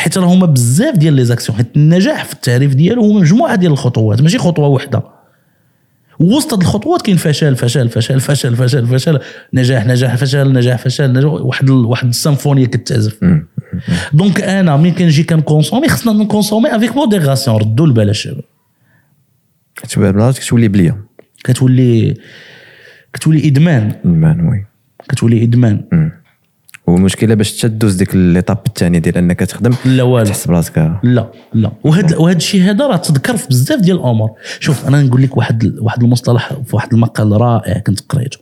[0.00, 3.72] حيت راه هما بزاف ديال les actions حيت النجاح في التعريف ديالو هو مجموعة ديال
[3.72, 5.02] الخطوات ماشي خطوة واحدة
[6.20, 9.18] وسط هاد الخطوات كاين فشل فشل فشل فشل فشل فشل
[9.54, 13.20] نجاح نجاح فشل نجاح فشل نجاح واحد ال- واحد السيمفونية كتعزف.
[14.12, 18.44] donc أنا ملي كنجي كن consommer خصنا ن consommer avec modération ردوا البال الشباب
[19.76, 20.96] كتبان كتولي بليا
[21.44, 22.14] كتولي
[23.12, 23.92] كتولي إدمان.
[24.04, 24.66] المان وي.
[25.08, 25.84] كتولي إدمان.
[26.90, 30.24] والمشكلة باش تدوز ديك ليطاب الثانية ديال إنك تخدم لا والو.
[30.24, 30.78] تحس براسك.
[31.02, 31.72] لا لا.
[31.84, 34.30] وهذا وهذا الشيء هذا راه تذكر في بزاف ديال الأمور.
[34.60, 38.38] شوف أنا نقول لك واحد واحد المصطلح في واحد المقال رائع كنت قريته.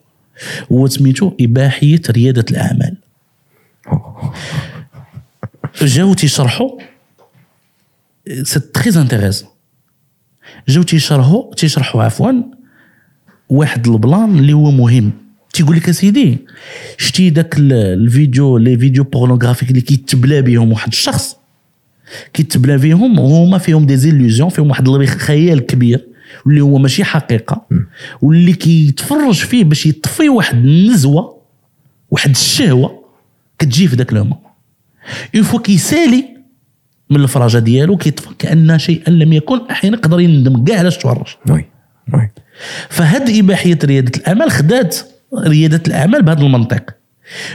[0.72, 2.96] هو سميتو إباحية ريادة الأعمال.
[5.82, 6.70] جاو تيشرحوا
[8.42, 9.48] c'est très intéressant
[10.68, 12.32] جاو تيشرحوا تيشرحوا عفوا
[13.48, 15.12] واحد ال plan اللي هو مهم.
[15.58, 16.38] تيقول لك أسيدي
[16.98, 21.36] شتي داك ال- الفيديو les vidéos pornographiques اللي كيتبلا بهم واحد الشخص.
[22.34, 26.06] كيتبلا فيهم وهما فيهم des illusions فيهم واحد الخيال كبير
[26.46, 27.66] واللي هو ماشي حقيقة
[28.22, 31.38] واللي كيتفرج فيه باش يطفي واحد النزوة
[32.10, 33.04] واحد الشهوة
[33.58, 34.38] كتجي في ذاك moment
[35.34, 36.24] une fois كيسالي
[37.10, 41.64] من الفراجه ديالو كيطفى كان شيئا لم يكن أحيانا يقدر يندم كاع علاش تفرج oui
[42.14, 42.30] oui.
[42.88, 44.98] فهاد إباحية ريادة الاعمال خدات
[45.34, 46.94] ريادة الأعمال بهذا المنطق.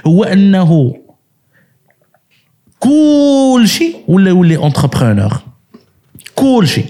[0.07, 0.95] هو أنه
[2.80, 5.34] كل شيء ولا يولي entrepreneur
[6.36, 6.86] كل شيء.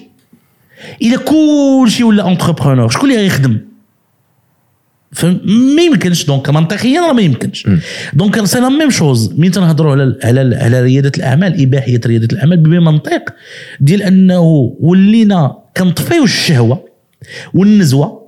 [1.02, 3.58] إلى كل شيء ولا entrepreneur شكون اللي غيخدم؟
[5.12, 6.26] فما يمكنش.
[6.26, 7.68] donc منطقيا راه ما يمكنش.
[8.14, 12.58] donc c'est la même chose مين تنهضروا على على على ريادة الأعمال؟ إباحية ريادة الأعمال
[12.58, 13.24] بمنطق
[13.80, 16.86] ديال أنه ولينا كنطفيو الشهوة
[17.54, 18.23] والنزوة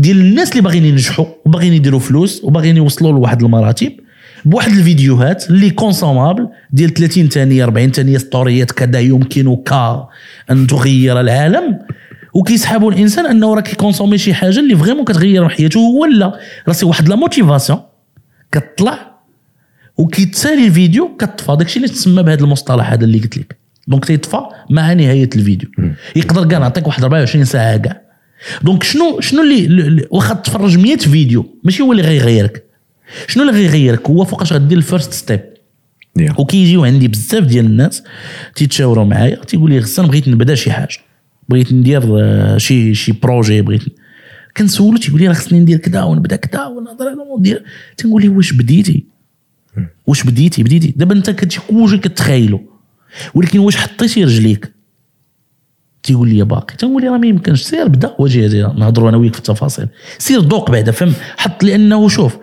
[0.00, 3.92] ديال الناس اللي باغيين ينجحوا وباغيين يديروا فلوس وباغيين يوصلوا لواحد المراتب
[4.44, 9.72] بواحد الفيديوهات اللي consommables ديال 30 ثانية 40 ثانية ستوريات كذا يمكنك
[10.50, 11.78] أن تغير العالم.
[12.34, 15.78] وكيسحبوا الإنسان أنه راه كيكونسومي شي حاجة اللي vraiment كتغير من حياته.
[15.80, 17.80] هو لا راه c'est واحد la motivation
[18.52, 18.98] كتطلع
[19.96, 21.56] وكيتسالي الفيديو كتطفى.
[21.56, 23.58] داكشي اللي تسمى بهذا المصطلح هذا اللي قلت لك.
[23.88, 24.40] donc تيطفى
[24.70, 25.68] مع نهاية الفيديو.
[26.16, 28.09] يقدر كاع نعطيك واحد 24 ساعة كاع.
[28.62, 32.64] donc شنو شنو اللي واخا تفرج 100 فيديو ماشي هو اللي غيغيرك.
[33.26, 35.40] شنو اللي غيغيرك؟ هو فوقاش غدير ال first step
[36.16, 38.02] يا وكيجيو عندي بزاف ديال الناس
[38.54, 40.98] تيتشاوروا معايا تيقول لي غسان بغيت نبدا شي حاجة.
[41.48, 43.82] بغيت ندير آه، شي شي projet بغيت
[44.56, 47.64] كنسولو تيقول لي راه خصني ندير كذا ونبدا كذا ونهضر أنا وندير
[47.96, 49.04] تنقول ليه واش بديتي؟
[50.06, 50.94] واش بديتي؟ بديتي.
[50.96, 52.60] دابا انت كتجي كلشي كتخيلو
[53.34, 54.72] ولكن واش حطيتي رجليك؟
[56.02, 59.38] تيقول لي باقي تنقول لي راه ما يمكنش سير بدا واجي نهضروا أنا وياك في
[59.38, 59.86] التفاصيل.
[60.18, 62.36] سير دوق بعدا فهم حط لأنه شوف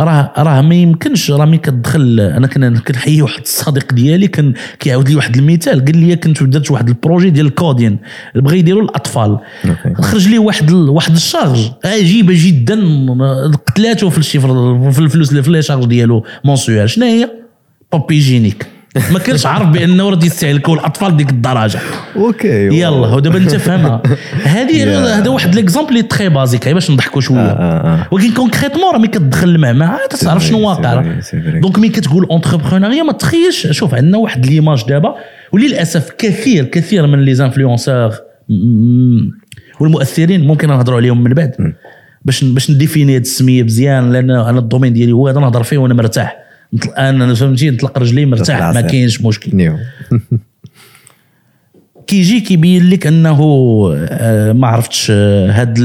[0.00, 5.08] راه راه ما يمكنش راه ملي كتدخل أنا كان كنحيي واحد الصديق ديالي كان كيعاود
[5.08, 7.98] لي واحد المثال قال لي كنت درت واحد ال projet ديال ال coding
[8.34, 9.38] بغا يديروا الاطفال.
[10.00, 12.80] خرج لي واحد ال- واحد ال charge عجيبة جدا
[13.66, 14.48] قتلاته في ال chiffre
[14.92, 17.30] في الفلوس اللي في les charges ديالو mensuelles شنو هي؟
[17.92, 18.66] papier hygiénique.
[19.12, 21.80] ما كانش عارف بانه راه يستهلكوا الأطفال ديك الدرجه
[22.16, 24.02] OK يلا ودابا أنت فهمها
[24.44, 24.98] هذه.
[25.18, 27.38] هذا واحد l'exemple اللي très basique باش نضحكوا شوية.
[27.38, 28.06] آه، آه، آه.
[28.10, 31.02] ولكن concrètement راه ملي كتدخل المعمعه تعرف شنو واقع.
[31.62, 33.66] donc ملي كتقول entrepreneuriat ما تخيلش.
[33.70, 35.14] شوف عندنا واحد l'image دابا
[35.52, 38.10] وللأسف كثير كثير من les influenceurs
[39.80, 41.74] والمؤثرين ممكن نهضروا عليهم من بعد.
[42.24, 45.78] باش باش نديفيني هاد السمية مزيان لأن أنا ال domaine ديالي هو هذا نهضر فيه
[45.78, 46.47] وأنا مرتاح.
[46.98, 48.80] أنا فهمتي نطلق رجلي مرتاح ما.
[48.80, 49.50] كاينش مشكل.
[52.06, 53.40] كيجي كيبين لك أنه
[53.94, 55.78] آه، ما عرفتش آه، هاد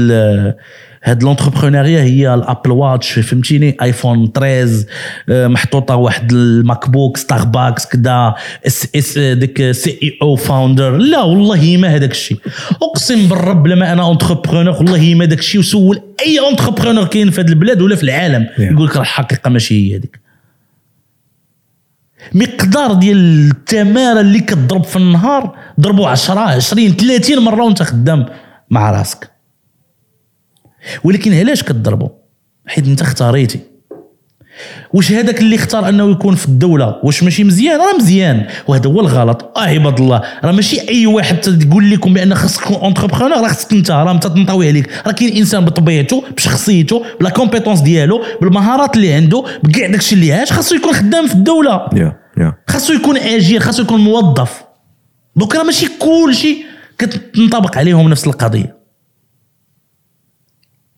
[1.04, 4.84] هاد l'entrepreneuriat هي ال Apple Watch فهمتيني؟ iPhone 13
[5.28, 8.34] آه، محطوطة واحد ال MacBook Starbucks كدا
[8.66, 10.96] اس اس ديك CEO founder.
[10.96, 12.38] لا والله ما هذاك الشيء.
[12.82, 17.48] أقسم بالرب لما أنا entrepreneur والله ما هذاك الشيء وسول أي entrepreneur كاين في هذا
[17.48, 18.46] البلاد ولا في العالم.
[18.58, 20.23] يقول لك الحقيقة ماشي هي هذيك.
[22.32, 28.26] مقدار ديال التمارة اللي كتضرب في النهار ضربوا 10 20 30 مرة وانت خدام
[28.70, 29.30] مع راسك.
[31.04, 32.08] ولكن علاش كتضربوا
[32.66, 33.60] حيت انت اختاريتي.
[34.92, 38.46] واش هذاك اللي اختار انه يكون في الدولة؟ واش ماشي مزيان؟ راه مزيان.
[38.68, 39.52] وهذا هو الغلط.
[39.56, 43.72] آه عباد الله راه ماشي أي واحد تقول لكم بأن خاصك تكون entrepreneur راه خاصك
[43.72, 44.90] انت راه تنطوي عليك.
[45.06, 50.32] راه كاين إنسان بطبيعته بشخصيته ب la compétence ديالو بالمهارات اللي عنده بكاع داكشي اللي
[50.32, 51.88] عاش خاصو يكون خدام في الدولة.
[52.68, 54.64] خاصو يكون أجير خاصو يكون موظف.
[55.36, 56.64] دونك راه ماشي كل شيء
[56.98, 58.76] كتنطبق عليهم نفس القضية.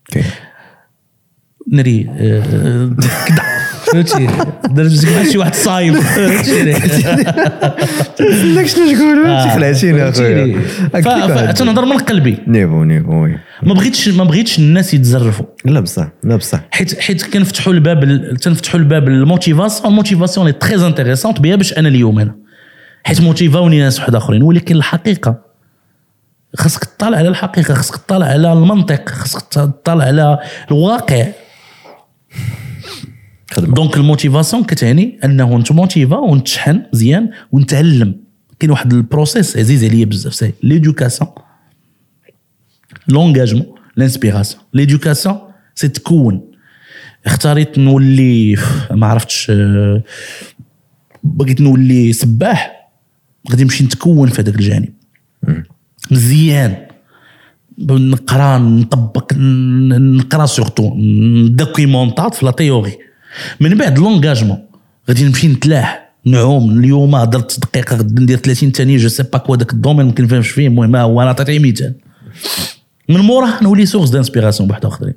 [0.08, 0.28] أوكي
[1.72, 2.02] نري
[3.26, 3.42] كدا
[3.92, 4.28] فهمتي
[4.70, 6.72] درت شي واحد صايم فهمتيني
[8.54, 10.10] لك شنو تقول خلعتيني
[11.02, 16.08] ف- تنهضر من قلبي نيفو نيفو وي ما بغيتش ما بغيتش الناس يتزرفوا لا بصح
[16.24, 21.56] لا بصح حيت حيت كنفتحوا الباب ال- تنفتحوا الباب للموتيفاسيون الموتيفاسيون اللي تري انتريسونت بها
[21.56, 22.34] باش أنا اليوم أنا
[23.04, 25.38] حيت موتيفاوني ناس واحد اخرين ولكن الحقيقة
[26.56, 30.38] خاصك تطالع على الحقيقة خاصك تطالع على المنطق خاصك تطالع على
[30.70, 31.26] الواقع
[33.58, 38.16] donc ال motivation كتعني انه نتموتيفا ونتشحن مزيان ونتعلم
[38.58, 41.30] كاين واحد ال process عزيز عليا بزاف c'est l'éducation
[43.08, 43.66] l'engagement
[43.96, 45.38] l'inspiration l'éducation
[45.74, 46.50] c'est تكون
[47.26, 48.56] اختاريت نولي
[48.90, 49.52] ما عرفتش
[51.24, 52.90] بغيت نولي سباح
[53.50, 54.88] غادي نمشي نتكون في هذاك الجانب.
[56.10, 56.85] مزيان.
[57.78, 62.98] نقرا نطبق نقرا surtout ندوكيمونطات في la théorie.
[63.60, 64.58] من بعد l'engagement
[65.08, 69.56] غادي نمشي نتلاح نعوم اليوم هضرت دقيقة غدا ندير 30 ثانية je sais pas quoi
[69.56, 71.94] داك ال domaine ما كنفهمش فيه المهم هو أنا عطيت مثال
[73.08, 75.14] من موراها نولي source d'inspiration بواحد آخرين.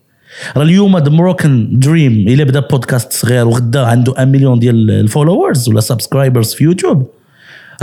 [0.58, 5.00] راه اليوم The Moroccan Dream إلا بدا بودكاست صغير وغدا عنده 1 مليون ديال ال
[5.00, 7.10] followers ولا subscribers في يوتيوب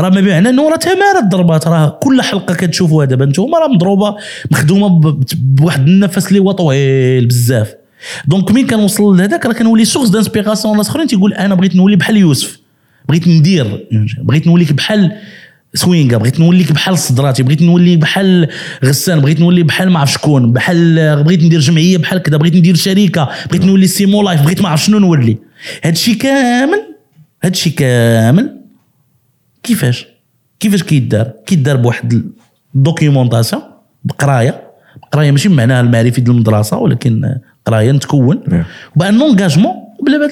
[0.01, 1.69] راه ما معنى إنه راه تمارة الضربات.
[1.69, 4.17] راه كل حلقة كتشوفوها دابا نتوما راه مضروبة
[4.51, 4.89] مخدومة
[5.35, 7.75] بواحد النفس اللي هو طويل بزاف.
[8.27, 11.07] donc مين كنوصل لهذاك راه كنولي source d'inspiration ناس أخرين.
[11.07, 12.59] تيقول أنا بغيت نولي بحال يوسف
[13.09, 13.87] بغيت ندير
[14.23, 15.13] بغيت نوليك بحال
[15.75, 18.49] سوينغا بغيت نوليك بحال صدراتي بغيت نولي بحال
[18.85, 22.75] غسان بغيت نولي بحال ما عرف شكون بحال بغيت ندير جمعية بحال كذا بغيت ندير
[22.75, 25.37] شركة بغيت نولي سيمو لايف بغيت ما عرف شنو نولي.
[25.85, 26.83] هادشي كامل
[27.45, 28.66] هادشي كامل
[29.67, 30.07] كيفاش؟
[30.61, 32.23] كيفاش كيدار؟ كيدار بواحد
[32.75, 33.63] ال documentation
[34.05, 34.63] بقراية.
[35.03, 37.35] بقراية ماشي بمعناها المعرفي ديال المدرسة ولكن
[37.67, 38.43] قراية نتكون.
[38.97, 39.73] وب l'engagement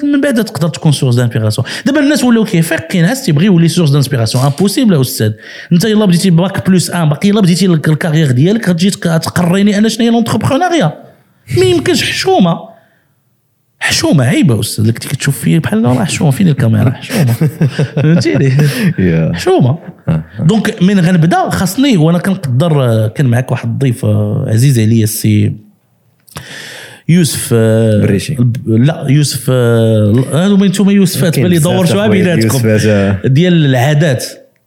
[0.05, 3.91] من بعد تقدر تكون source d'inspiration دابا الناس ولاو كيفيق كاين ناس تيبغي يولي source
[3.91, 5.33] d'inspiration impossible أستاذ.
[5.73, 9.17] أنت يلا بديتي bac plus un باقي يلا بديتي الك- ال carrière ديالك غتجي تق-
[9.17, 10.93] تقريني أنا شنو هي l'entrepreneuriat
[11.59, 12.74] ما يمكنش حشومة.
[13.85, 17.33] حشومة عيبه أستاذ كنتي كتشوف فيه بحال راه حشومة فين الكاميرا؟ حشومة.
[17.97, 18.51] فهمتيني؟
[19.35, 19.79] حشومة.
[20.41, 25.53] donc من غنبدأ خاصني وأنا كنقدر آه، كان معك واحد الضيف آه، عزيز عليا السي
[27.09, 28.37] يوسف آه، بريشي.
[28.67, 33.21] لا يوسف آه، هادو من أنتم يوسفات باللي بزاف دور شوية تخويا بيناتكم آه.
[33.27, 34.25] ديال العادات.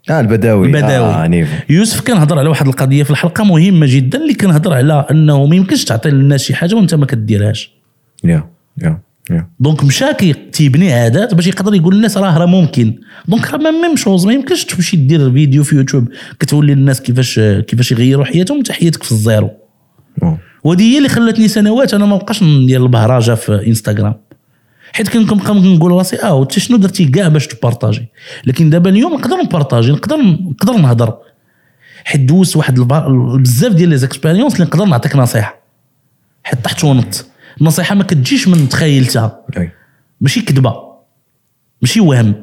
[0.09, 0.67] آه البداوي.
[0.67, 1.13] البداوي.
[1.13, 1.51] آه niveau.
[1.69, 5.85] يوسف كنهضر على واحد القضية في الحلقة مهمة جدا اللي كنهضر على أنه ما يمكنش
[5.85, 7.71] تعطي للناس شي حاجة وأنت ما كديرهاش.
[8.23, 8.43] Yeah
[8.83, 9.06] yeah Yeah.
[9.59, 10.13] donc مشى
[10.53, 12.95] تيبني عادات باش يقدر يقول للناس راه راه ممكن.
[13.27, 16.07] donc راه même chose ما يمكنش تمشي دير فيديو في يوتيوب
[16.39, 19.51] كتقولي للناس كيفاش كيفاش يغيروا حياتهم وانت حياتك في ال zéro.
[20.23, 20.37] أوه.
[20.63, 24.15] وهذه هي اللي خلاتني سنوات أنا ما بقاش ندير البهرجه في انستغرام
[24.93, 28.07] حيت كنت كنبقى نقول راسي آه انت شنو درتي كاع باش ت partager؟
[28.45, 31.17] لكن دابا اليوم نقدر ن partager نقدر نقدر نهضر.
[32.03, 35.61] حيت دوزت واحد بزاف ديال les expériences اللي نقدر نعطيك نصيحة.
[36.43, 37.25] حيت طحت ونضت.
[37.61, 39.45] النصيحة ما كتجيش من تخيلتها.
[40.21, 40.75] ماشي كذبة.
[41.81, 42.33] ماشي وهم.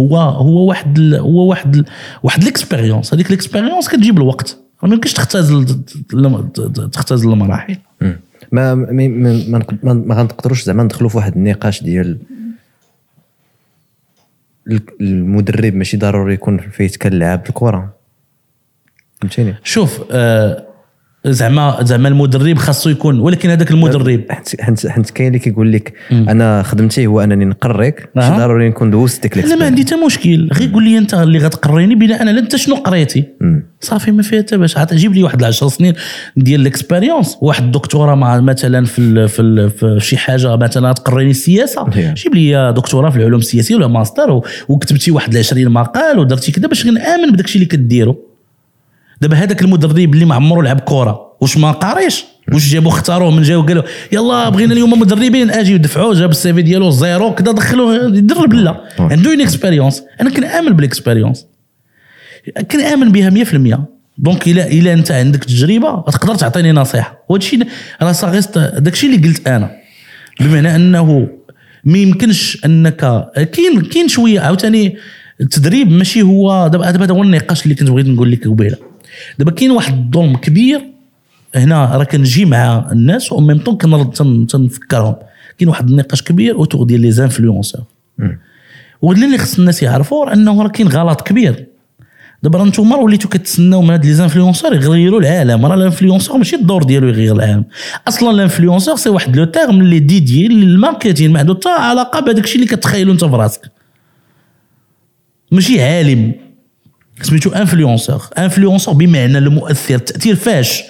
[0.00, 1.84] هو هو واحد ال هو واحد ال
[2.22, 5.66] واحد ال expérience هذيك ال expérience كتجي بالوقت ما يمكنش تختزل
[6.92, 7.76] تختزل المراحل.
[8.52, 9.08] ما ما ما,
[9.48, 12.18] ما, ما, ما غنقدروش زعما ندخلوا في واحد النقاش ديال
[14.68, 17.94] ال- المدرب ماشي ضروري يكون فيه كنلعب الكره
[19.20, 20.65] فهمتيني؟ شوف آه
[21.26, 24.24] زعما زعما المدرب خاصو يكون ولكن هذاك المدرب.
[24.30, 24.60] حيت
[24.90, 28.38] حيت كاين اللي كيقول لك أنا خدمتي هو أنني نقريك ماشي أها.
[28.38, 30.48] ضروري نكون دوزت ديك لا ما عندي حتى مشكل.
[30.52, 33.24] غير قول لي أنت اللي غتقريني بناء على أنت شنو قريتي؟
[33.80, 34.76] صافي ما فيها حتى باش.
[34.94, 35.94] جيب لي واحد 10 سنين
[36.36, 40.92] ديال ال expérience واحد الدكتوراه مع مثلا في ال في, ال في شي حاجة مثلا
[40.92, 41.86] تقريني السياسة.
[41.90, 46.86] جيب لي دكتوراه في العلوم السياسية ولا ماستر وكتبتي واحد 20 مقال ودرتي كذا باش
[46.86, 48.25] نامن بداك الشيء اللي كديرو.
[49.20, 51.26] دابا هذاك المدرب اللي ما عمره لعب كرة.
[51.40, 56.14] واش ما قاريش؟ واش جابوا اختاروه من جاو قالوا يلا بغينا اليوم مدربين أجي ودفعوه
[56.14, 60.84] جاب ال CV ديالو zéro كذا دخلوه يدير البله عنده une expérience أنا كنآمن بال
[60.84, 61.46] expérience
[62.70, 63.78] كنآمن بها 100%
[64.18, 67.24] donc الا إلا أنت عندك تجربة تقدر تعطيني نصيحة.
[67.28, 67.68] وهذا الشيء
[68.02, 69.70] راه ça reste داك الشيء اللي قلت أنا.
[70.40, 71.28] بمعنى أنه
[71.84, 72.96] ما يمكنش انك
[73.34, 74.96] كاين كاين شوية عاوتاني
[75.40, 78.76] التدريب ماشي هو دابا هذا هو النقاش اللي كنت بغيت نقول لك قبيلة.
[79.38, 80.80] دابا كاين واحد الظلم كبير
[81.54, 85.14] هنا راه كنجي مع الناس و même temps كنرد تن- تنفكرهم.
[85.58, 87.80] كاين واحد النقاش كبير autour ديال les influenceurs
[89.02, 91.66] واللي اللي خص الناس يعرفوا انه راه كاين غلط كبير.
[92.42, 95.66] دابا راه نتوما وليتوا كتسناو من هاد les influenceurs يغيروا العالم.
[95.66, 97.64] راه ال influenceur ماشي الدور ديالو يغير العالم.
[98.08, 102.20] أصلا ال influenceur c'est واحد le terme اللي dédié لل marketing ما عنده حتى علاقة
[102.20, 103.60] بهذاك الشيء اللي كتخيلو انت في راسك
[105.52, 106.32] ماشي عالم.
[107.22, 110.82] سميتو influenceur influenceur بمعنى المؤثر التاثير فاش.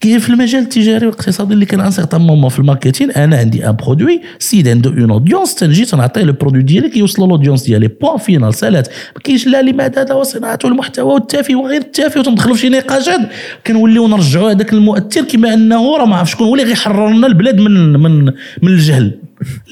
[0.00, 3.68] كاين في المجال التجاري والاقتصادي اللي كان un certain moment في ال marketing أنا عندي
[3.68, 7.88] un produit سيد عنده une audience تنجي تنعطيه le produit ديالي كيوصل l'audience ديالي.
[7.88, 12.60] point final سالات ما كاينش لا لماذا هذا وصناعه المحتوى والتافه وغير التافه وتندخلوا في
[12.60, 13.20] شي نقاشات
[13.66, 17.60] كنوليو نرجعوا هذاك المؤثر كما أنه راه ما عرف شكون هو اللي غيحرر لنا البلاد
[17.60, 18.24] من من
[18.62, 19.18] من الجهل.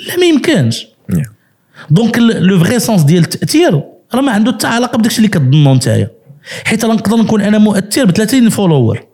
[0.08, 0.86] لا ما يمكنش.
[1.90, 3.82] donc le vrai sens ديال التأثير
[4.14, 6.10] راه ما عنده حتى علاقة بداك الشيء اللي كتظنوا نتايا.
[6.64, 9.06] حيت راه نقدر نكون أنا مؤثر ب 30 followers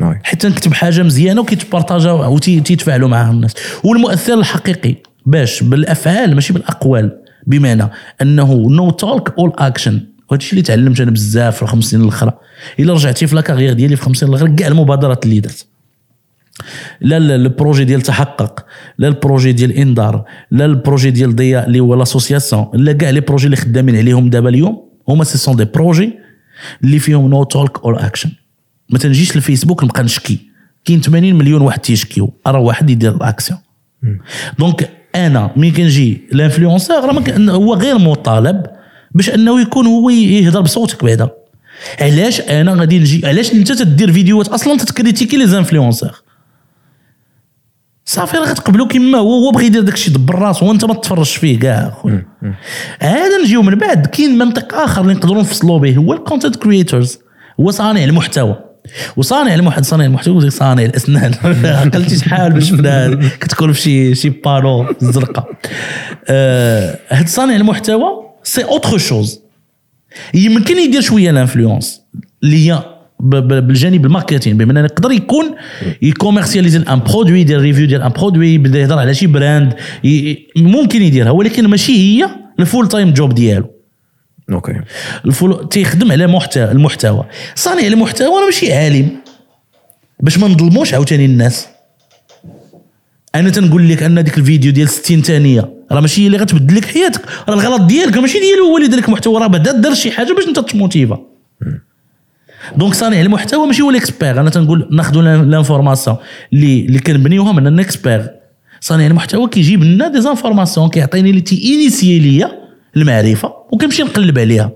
[0.00, 3.54] oui حيت نكتب حاجة مزيانة وكيتبارطاجا وتيتفاعلوا معها الناس.
[3.84, 4.94] والمؤثر الحقيقي
[5.26, 7.90] باش بالأفعال ماشي بالأقوال بمعنى
[8.22, 9.92] أنه no talk all action
[10.28, 12.32] وهذا الشيء اللي تعلمت أنا بزاف في الخمس سنين الأخرى.
[12.80, 15.66] إلا رجعتي في la carrière ديالي في الخمس سنين الأخرى كاع المبادرات اللي درت.
[17.00, 18.66] لا ال- ال projet ديال تحقق
[18.98, 23.10] لا ال projet ديال إنذار لا ال projet ديال ضياء اللي هو l'association لا كاع
[23.10, 26.12] les projets اللي خدامين عليهم دابا اليوم هما ce sont des projets
[26.84, 28.30] اللي فيهم no talk all action
[28.90, 30.38] ما تنجيش للفيسبوك نبقى نشكي.
[30.84, 33.58] كاين 80 مليون واحد تيشكيو راه واحد يدير الاكسيون
[34.58, 38.62] donc أنا ملي كنجي l'influenceur راه هو غير مطالب
[39.14, 41.28] باش إنه يكون هو يهضر بصوتك بعدا.
[42.00, 46.22] علاش أنا غادي نجي علاش أنت تدير فيديوهات أصلا تت critiquer les influenceurs
[48.08, 51.58] صافي راه غتقبلو كيما هو هو بغى يدير داكشي دبر راسو وانت ما تفرجش فيه
[51.58, 52.02] كاع
[53.02, 57.18] عاد نجيو من بعد كاين منطق آخر اللي نقدروا نفصلوا به هو ال content creators
[57.60, 58.56] هو صانع المحتوى.
[59.16, 61.34] وصانع المحتوى صانع المحتوى صانع الأسنان.
[61.64, 65.48] عقلتي شحال باش فنان كتكون في شي شي panneau زرقاء.
[66.28, 68.08] آه، هاد صانع المحتوى
[68.42, 69.40] c'est autre chose
[70.34, 72.00] يمكن يدير شوية l'influence
[72.42, 75.54] اللي هي بالجانب ال marketing بمعنى يقدر يكون
[76.02, 79.74] ي commercialiser un produit يدير review ديال un produit يبدا يهضر على شي brand
[80.56, 82.28] ممكن يديرها ولكن ماشي هي
[82.60, 83.66] ال full time job ديالو.
[84.52, 84.80] OK.
[85.26, 87.24] ال full تيخدم على محتوى المحتوى.
[87.54, 89.10] صانع المحتوى راه ماشي عالم.
[90.20, 91.66] باش ما نظلموش عاوتاني الناس.
[93.34, 96.84] أنا تنقول لك أن ديك الفيديو ديال 60 ثانية راه ماشي هي اللي غتبدل لك
[96.84, 97.20] حياتك.
[97.48, 100.32] راه الغلط ديالك ماشي ديالو هو اللي دار لك محتوى راه بدا دار شي حاجة
[100.32, 101.27] باش أنت تموتيفا.
[102.76, 106.16] donc صانع المحتوى ماشي هو ال expert أنا تنقول ناخذوا l'information
[106.52, 108.30] اللي اللي كنبنيوها من un expert
[108.80, 112.52] صانع المحتوى كيجيب لنا des informations كيعطيني اللي t'initier ليا
[112.96, 114.70] المعرفة وكنمشي نقلب عليها.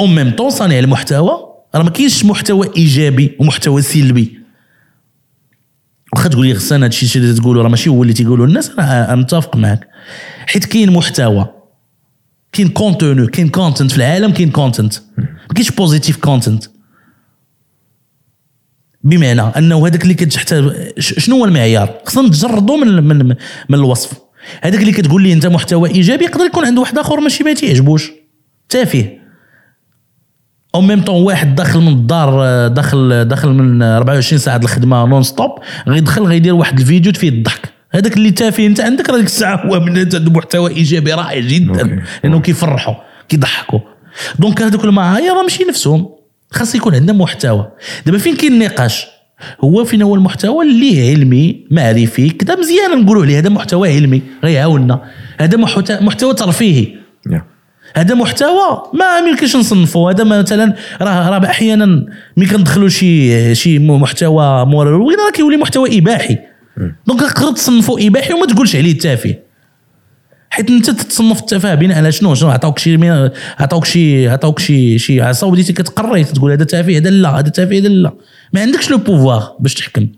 [0.00, 1.30] en même temps صانع المحتوى
[1.74, 4.40] راه ما كاينش محتوى إيجابي ومحتوى سلبي.
[6.12, 9.56] واخا تقول لي هذا الشيء اللي تقولوا راه ماشي هو اللي تيقولوا الناس أنا متفق
[9.56, 9.88] معك
[10.46, 11.59] حيت كاين محتوى.
[12.52, 16.64] كاين contenu كاين content في العالم كاين content ما كاينش positive content
[19.04, 23.26] بمعنى أنه هذاك اللي كتحتاج شنو هو المعيار؟ خصنا نتجردوا من من
[23.68, 24.12] من الوصف.
[24.62, 28.10] هذاك اللي كتقول لي أنت محتوى إيجابي يقدر يكون عند واحد آخر ماشي ما تيعجبوش.
[28.68, 29.08] تافه.
[30.74, 35.50] أو ميم طون واحد داخل من الدار داخل داخل من 24 ساعة الخدمة non-stop
[35.88, 37.79] غيدخل غيدير واحد الفيديو فيه الضحك.
[37.92, 42.02] هذاك اللي تافه انت عندك راه ديك الساعة هو من عنده محتوى إيجابي رائع جدا.
[42.24, 42.94] لأنه كيفرحوا
[43.28, 43.80] كيضحكوا.
[44.38, 46.08] دونك هذوك المعايير راه ماشي نفسهم.
[46.50, 47.70] خاص يكون عندنا محتوى.
[48.06, 49.06] دابا فين كاين النقاش؟
[49.64, 53.38] هو فين هو المحتوى اللي علمي معرفي كذا مزيان نقولوا عليه.
[53.38, 55.02] هذا محتوى علمي غيعاوننا.
[55.40, 55.56] هذا
[56.00, 56.88] محتوى ترفيهي.
[57.96, 60.10] هذا محتوى ما يمكنش نصنفه.
[60.10, 66.38] هذا مثلا راه راه أحيانا ملي كندخلوا شي شي محتوى مروج راه كيولي محتوى إباحي؟
[67.06, 69.34] donc تقدر تصنفه إباحي وما تقولش عليه تافه
[70.50, 72.96] حيت انت تتصنف التفاهه بناء على شنو؟ شنو؟ عطاوك شي
[73.58, 77.78] عطاوك شي عطاوك شي شي عصا وبديتي كتقري تقول هذا تافه هذا لا هذا تافه
[77.78, 78.12] هذا لا.
[78.52, 80.08] ما عندكش le pouvoir باش تحكم.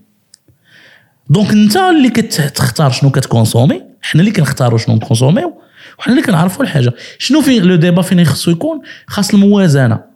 [1.29, 5.53] donc انت اللي كتختار شنو كتكونسومي حنا اللي كنختاروا شنو نكونسوميو
[5.99, 6.93] وحنا اللي كنعرفوا الحاجة.
[7.19, 10.12] شنو في لو ديبا فين خصو يكون؟ خاص الموازنة.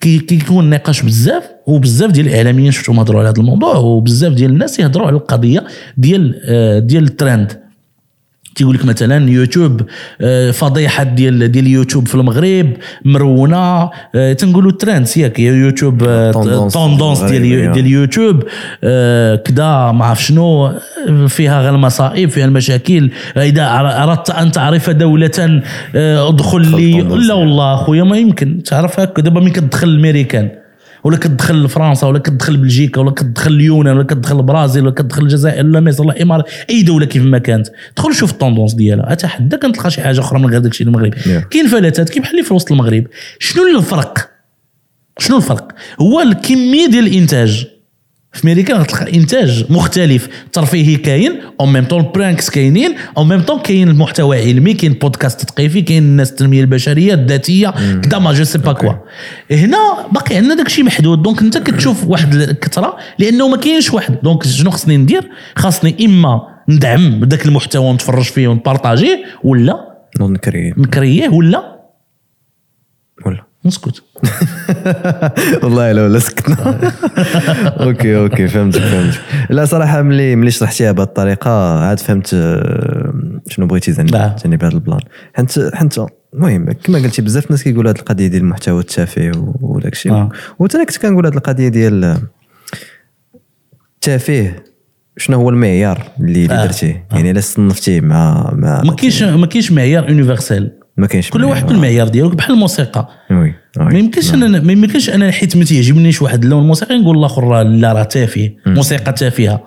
[0.00, 5.06] كيكون نقاش بزاف وبزاف ديال الإعلاميين شفتهم هضروا على هذا الموضوع وبزاف ديال الناس يهضروا
[5.06, 5.64] على القضية
[5.96, 7.61] ديال آه، ديال الترند.
[8.54, 9.80] تيقول لك مثلا يوتيوب
[10.20, 12.72] آه، فضيحة ديال ديال يوتيوب في المغرب
[13.04, 18.42] مرونة آه، تنقولوا ترند ياك يا يوتيوب آه، توندونس في ديال ديال يوتيوب
[18.84, 23.10] آه، كدا ما عرف شنو آه، فيها غير المصائب فيها المشاكل.
[23.36, 23.66] إذا
[24.02, 25.62] أردت أن تعرف دولة
[25.96, 27.00] آه، أدخل لي.
[27.02, 28.62] لا والله اخويا ما يمكن.
[28.62, 30.61] تعرف هكا دابا ملي كتدخل الامريكان
[31.04, 35.66] ولا كتدخل فرنسا ولا كتدخل بلجيكا ولا كتدخل اليونان ولا كتدخل البرازيل ولا كتدخل الجزائر
[35.66, 37.68] ولا مصر ولا الامارات أي دولة كيف ما كانت.
[37.96, 39.12] دخل شوف ال tendance ديالها.
[39.12, 41.14] اتحدى كنتلقى شي حاجة أخرى من غير داكشي المغرب.
[41.14, 41.48] Yeah.
[41.50, 43.06] كاين فلاتات كيف بحال اللي في وسط المغرب.
[43.38, 44.30] شنو الفرق؟
[45.18, 45.68] شنو الفرق؟
[46.00, 47.66] هو الكمية ديال الإنتاج.
[48.32, 50.28] في أمريكا غتلقى إنتاج مختلف.
[50.52, 55.40] ترفيهي كاين en même temps pranks كاينين أو ميم طون كاين المحتوى علمي كاين بودكاست
[55.40, 58.92] تثقيفي كاين الناس التنميه البشرية الذاتية كدا ما je sais pas quoi.
[59.50, 61.22] هنا باقي عندنا داك الشيء محدود.
[61.22, 64.18] donc انت كتشوف واحد الكثرة لأنه ما كاينش واحد.
[64.22, 69.74] donc شنو خصني ندير؟ خاصني إما ندعم ذاك المحتوى ونتفرج فيه ونبارطاجيه ولا
[70.20, 71.82] نوض نكري نكريه ولا
[73.26, 73.51] ولا.
[73.64, 74.02] نسكت.
[75.62, 76.56] والله لو لا سكتنا.
[77.86, 79.20] okay okay فهمتك فهمتك.
[79.50, 83.12] لا صراحة ملي ملي شرحتيها بهذه الطريقة عاد فهمت آه،
[83.48, 85.00] شنو بغيتي زعما بهذا ال plan.
[85.34, 85.94] حيت حيت
[86.34, 90.12] المهم كما قلتي بزاف الناس كيقولوا هذه القضية ديال المحتوى التافه وداك الشيء.
[90.12, 90.30] آه.
[90.74, 92.18] أنا كنت كنقول هذه القضية ديال آه،
[93.94, 94.52] التافه
[95.16, 96.66] شنو هو المعيار اللي آه.
[96.66, 101.44] درتيه؟ يعني إلا صنفتيه مع مع ما كاينش ما كاينش معيار universel ما كاينش كل
[101.44, 101.66] واحد معيار.
[101.72, 103.08] بالمعيار ديالو بحال الموسيقى.
[103.30, 103.54] oui.
[103.76, 107.62] ما يمكنش أنا ما يمكنش أنا حيت ما تيعجبنيش واحد اللون الموسيقي نقول الآخر راه
[107.62, 109.62] لا راه تافه موسيقى تافهه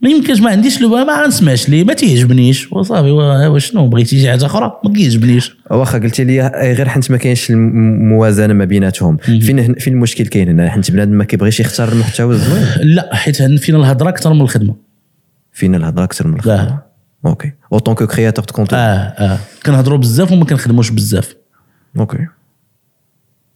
[0.00, 2.72] ما يمكنش ما عنديش le ما نسمعش ليه ما تيعجبنيش.
[2.72, 5.56] وصافي وا- وا شنو؟ بغيتي شي حاجة أخرى؟ ما كيعجبنيش.
[5.70, 6.40] واخا قلتي لي
[6.76, 9.16] غير حنت ما كاينش الموازنه ما بيناتهم.
[9.16, 13.78] فين فين المشكل كاين هنا؟ حنت بنادم ما كيبغيش يختار المحتوى الزوين لا حيت فينا
[13.78, 14.74] الهضرة أكثر من الخدمة.
[15.52, 16.91] فينا الهضرة أكثر من الخدمة.
[17.26, 19.38] أوكي اوتون كو كرياتور دو كونتون آه آه.
[19.66, 21.36] كنهضروا بزاف وما كنخدموش بزاف.
[21.98, 22.26] okay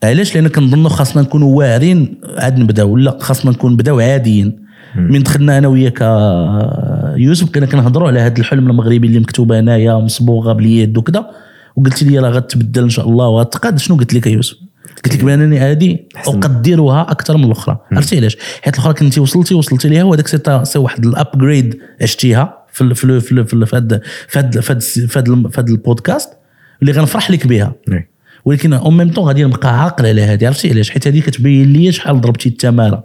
[0.02, 2.96] علاش؟ لأن كنظنوا خاصنا نكونوا واعرين عاد نبداو.
[2.96, 4.66] لا خاصنا نكون نبداو عاديين.
[4.96, 9.94] من دخلنا أنا وياك آه، يوسف كنا كنهضروا على هذا الحلم المغربي اللي مكتوبه هنايا
[9.94, 11.30] مصبوغة باليد وكذا.
[11.76, 13.78] وقلت لي راه غتبدل إن شاء الله وغتقاد.
[13.78, 14.56] شنو قلت لك يا يوسف؟
[15.04, 17.78] قلت لك بأنني هذه اقدرها أكثر من الأخرى.
[17.92, 20.28] عرفتي علاش؟ حيت الأخرى كنتي وصلتي وصلتي ليها وهذاك
[20.64, 24.38] سي واحد الابجريد عشتيها في ال- في ال- في ال- في ال- في هاد في
[24.38, 26.30] هاد في هاد في هاد- في هاد البودكاست
[26.82, 27.74] اللي غنفرح لك بها.
[27.88, 28.06] وي.
[28.44, 31.92] ولكن اون ميم طون غادي نبقى عاقل على هذه عرفتي علاش؟ حيت هذه كتبين لي
[31.92, 33.04] شحال ضربتي التمارة.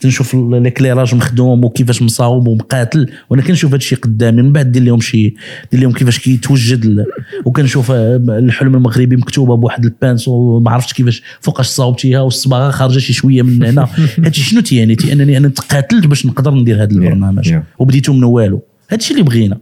[0.00, 5.00] تنشوف l'éclairage مخدوم وكيفاش مصاوب ومقاتل وأنا كنشوف هذا الشيء قدامي من بعد دير لهم
[5.00, 5.34] شي
[5.72, 7.04] دير لهم كيفاش كيتوجد
[7.44, 12.98] وكنشوف آه، الحلم المغربي مكتوبة بواحد ال pince وما عرفتش كيفاش فوقاش صاوبتيها والصباغة خارجة
[12.98, 13.88] شي شوية من هنا.
[14.24, 17.52] هادشي شنو تيعني تي أنني أنا تقاتلت باش نقدر ندير هذا البرنامج.
[17.54, 17.56] yeah.
[17.78, 18.62] وبديتو من والو.
[18.92, 19.58] هادشي اللي بغينا.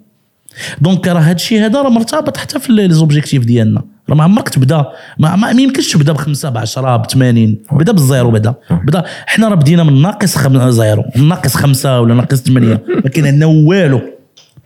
[0.81, 3.83] donc راه هذا الشيء هذا راه مرتبط حتى في les objectifs ديالنا.
[4.09, 4.85] راه ما عمرك تبدا
[5.19, 8.55] ما, ما يمكنش تبدا بخمسة ب 10 ب 80 بدا بال zéro بدا.
[8.71, 9.05] بدا.
[9.27, 10.71] حنا راه بدينا من ناقص خم...
[10.71, 11.05] zéro.
[11.17, 14.01] من ناقص خمسة ولا ناقص 8 ما كاين عندنا والو.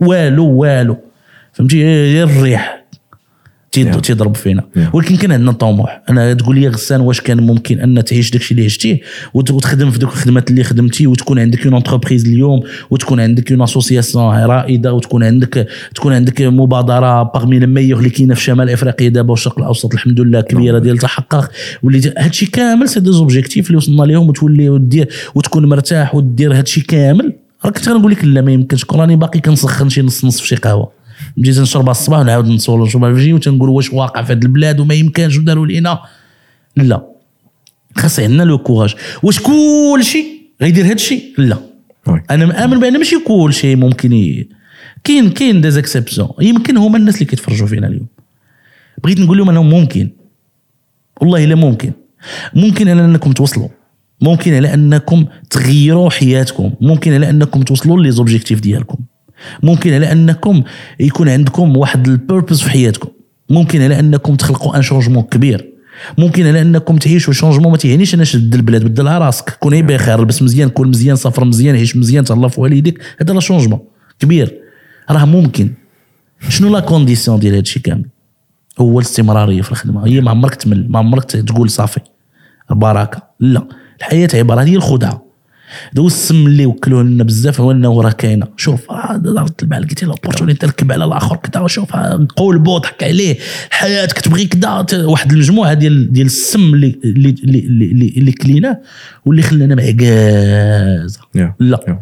[0.00, 0.96] والو والو.
[1.52, 2.62] فهمتي؟ غير الريح.
[2.70, 2.83] تيض- Yeah.
[3.74, 4.62] تيضرب فينا.
[4.76, 4.94] Yeah.
[4.94, 6.02] ولكن كان عندنا طموح.
[6.10, 9.00] أنا تقول لي غسان واش كان ممكن أن تعيش داكشي اللي عشتيه
[9.34, 12.60] وت- وتخدم في دوك الخدمات اللي خدمتي وتكون عندك une entreprise اليوم
[12.90, 18.34] وتكون عندك une association رائدة وتكون عندك تكون عندك مبادرة parmi les meilleures اللي كاينة
[18.34, 21.50] في شمال إفريقيا دابا والشرق الأوسط الحمد لله كبيرة ديال تحقق.
[21.82, 26.80] واللي هادشي كامل c'est des objectifs اللي وصلنا لهم وتولي ودير وتكون مرتاح ودير هادشي
[26.80, 27.32] كامل.
[27.64, 28.84] راه كنت غنقول لك لا ما يمكنش.
[28.92, 31.03] راني باقي كنسخن شي نص نص في شي قهوة.
[31.36, 35.38] بديت نشربها الصباح ونعاود نصور نشربها الفجي وتنقول واش واقع في هذه البلاد وما يمكنش
[35.38, 35.98] وداروا لينا.
[36.76, 37.06] لا.
[37.96, 38.94] خاص عندنا le courage.
[39.22, 40.26] واش كل شيء
[40.62, 41.58] غيدير هذا الشيء لا.
[42.30, 44.44] أنا مأمن بأن ماشي كل شيء ممكن.
[45.04, 48.06] كاين كاين des exceptions يمكن هما الناس اللي كيتفرجوا فينا اليوم.
[49.04, 50.10] بغيت نقول لهم أنهم ممكن.
[51.20, 51.92] والله إلا ممكن.
[52.54, 53.68] ممكن على أنكم توصلوا.
[54.20, 56.72] ممكن على أنكم تغيروا حياتكم.
[56.80, 58.98] ممكن على أنكم توصلوا les objectifs ديالكم.
[59.62, 60.62] ممكن على أنكم
[61.00, 63.08] يكون عندكم واحد ال purpose في حياتكم.
[63.50, 65.70] ممكن على أنكم تخلقوا un changement كبير.
[66.18, 69.56] ممكن على أنكم تعيشوا changement ما تيعنيش أنا شد البلاد بدلها راسك.
[69.60, 72.98] كون بخير لبس مزيان كون مزيان سافر مزيان عيش مزيان تهلا في والديك.
[73.20, 73.80] هذا راه changement
[74.20, 74.58] كبير.
[75.10, 75.72] راه ممكن.
[76.48, 78.04] شنو la condition ديال هادشي كامل؟
[78.78, 80.06] هو الاستمرارية في الخدمة.
[80.06, 80.86] هي ما عمرك تمل.
[80.90, 82.00] ما عمرك تقول صافي.
[82.70, 83.68] بركه لا.
[83.98, 85.23] الحياة عبارة هي الخدعة.
[85.92, 88.46] دو السم اللي وكلوه لنا بزاف هو انه راه كاينة.
[88.56, 93.36] شوف راه دارت البال قلتي l'opportunité تركب على الآخر كذا وشوف نقولبو ضحك عليه
[93.70, 98.80] حياتك تبغي كذا واحد المجموعة ديال ديال السم اللي اللي اللي, اللي, اللي كليناه
[99.26, 101.20] واللي خلانا معكازه.
[101.60, 101.98] لا.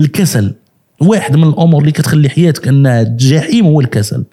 [0.00, 0.54] الكسل.
[1.00, 4.24] واحد من الأمور اللي كتخلي حياتك أنها جحيم هو الكسل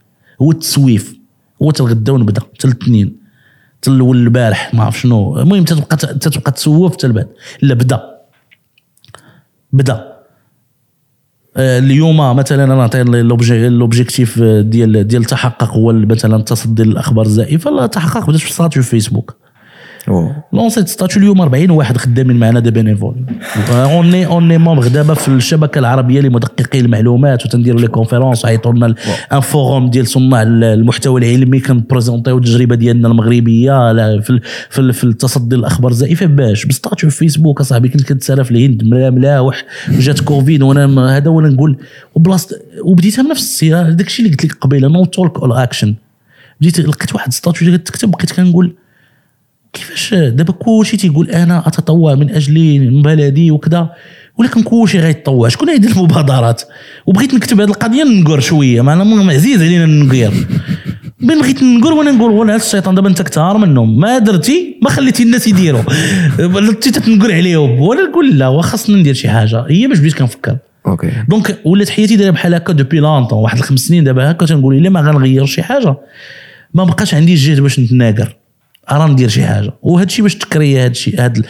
[0.42, 1.16] هو التسويف.
[1.62, 3.16] هو تا الغدا ونبدا تا الاثنين
[3.88, 5.40] الأول البارح ما عرف شنو.
[5.40, 7.08] المهم تتبقى تتبقى تسوف حتى
[7.62, 8.21] لا بدا.
[9.74, 10.12] بدا
[11.58, 17.72] آه، اليوم مثلا أنا نعطي l'obj- l'objectif ديال ديال التحقق هو مثلا التصدي للاخبار الزائفة
[17.72, 18.48] لا التحقق بدات في
[18.84, 19.36] فيسبوك.
[20.54, 23.16] لونسيت statut اليوم 40 واحد خدامين معنا des bénévoles
[23.70, 28.74] on est on est membre دابا في الشبكه العربيه لمدققي المعلومات وتنديروا les conférences عيطوا
[28.74, 28.96] لنا
[29.34, 34.40] un forum ديال صناع المحتوى العلمي كنبريزونتيو التجربه ديالنا المغربيه في
[34.70, 38.84] في في التصدي للاخبار الزائفه باش ب statut في فيسبوك اصاحبي كنت كنتسالى في الهند
[38.84, 39.66] ملا- ملاوح
[39.98, 41.78] وجات كوفيد وأنا هذا وأنا نقول
[42.16, 45.96] وبلاصه وبديتها بنفس السيره داك الشيء اللي قلت لك قبيله no talk all action
[46.62, 48.74] بديت لقيت واحد statut كتكتب بقيت كنقول
[49.74, 53.90] كيفاش دابا كلشي تيقول أنا اتطوع من أجل من بلدي وكذا
[54.38, 55.50] ولكن كلشي غيتطوع.
[55.50, 56.62] شكون يدير المبادرات؟
[57.06, 60.34] وبغيت نكتب هذه القضية ننقر شوية معنا م- عزيز علينا ننقر.
[61.20, 64.00] بين بغيت نقول وأنا نقول هاد الشيطان دابا أنت كثار منهم.
[64.00, 65.82] ما درتي ما خليتي الناس يديروا.
[66.70, 67.82] انت تنقر عليهم.
[67.82, 69.66] وأنا نقول لا وخاصنا ندير شي حاجة.
[69.70, 70.58] هي باش بديت كنفكر.
[70.88, 71.12] Okay.
[71.30, 74.90] Donc ولات حياتي دايرة بحال هكا depuis longtemps واحد الخمس سنين دابا هكا تنقول إلا
[74.90, 75.96] ما غنغير شي حاجة
[76.74, 78.36] ما بقاش عندي الجهد باش نتناقر.
[78.92, 79.74] راه ندير شي حاجة.
[79.82, 81.42] وهذا الشيء باش تكري هذا الشيء هذا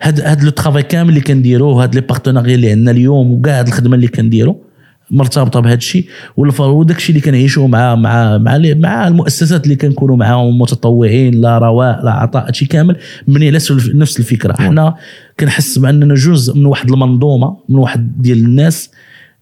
[0.00, 3.66] هذا هذا le travail كامل اللي كنديروه وهاد les partenariats اللي عندنا اليوم وكاع هاد
[3.66, 4.60] الخدمة اللي كنديرو
[5.10, 10.58] مرتبطة بهذا الشيء وداك الشيء اللي كنعيشوه مع مع مع مع المؤسسات اللي كنكونوا معاهم
[10.58, 12.96] متطوعين لا رواء لا عطاء هادشي كامل.
[13.28, 13.56] مبني على
[13.94, 14.52] نفس- الفكرة.
[14.52, 14.94] حنا
[15.40, 18.90] كنحس بأننا جزء من واحد المنظومة من واحد ديال الناس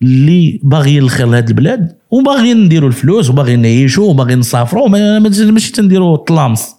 [0.02, 1.92] اللي باغيين الخير لهاد البلاد.
[2.10, 6.74] وباغيين نديروا الفلوس وباغيين نعيشوا وباغيين نسافروا ما- ما- ماشي تنديروا طلامس.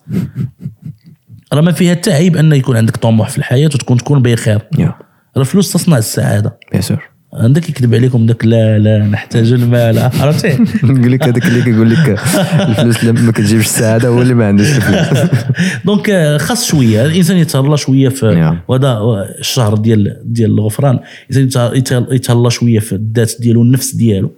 [1.54, 4.62] راه ما فيها حتى عيب أن يكون عندك طموح في الحياة وتكون تكون بخير.
[4.80, 4.96] راه
[5.38, 6.58] الفلوس تصنع السعادة.
[6.72, 11.62] Bien sûr عندك يكذب عليكم داك لا لا نحتاج المال عرفتي؟ نقول لك هذاك اللي
[11.62, 12.20] كيقول لك
[12.60, 15.20] الفلوس ما كتجيبش السعادة هو اللي ما عندوش الفلوس.
[15.86, 18.56] Donc آه، خاص شوية الإنسان يتهلا شوية في.
[18.68, 19.00] وهذا
[19.40, 21.00] الشهر ديال ديال الغفران.
[21.32, 24.32] الإنسان يته- يته- يتهلا شوية في الذات ديالو النفس ديالو.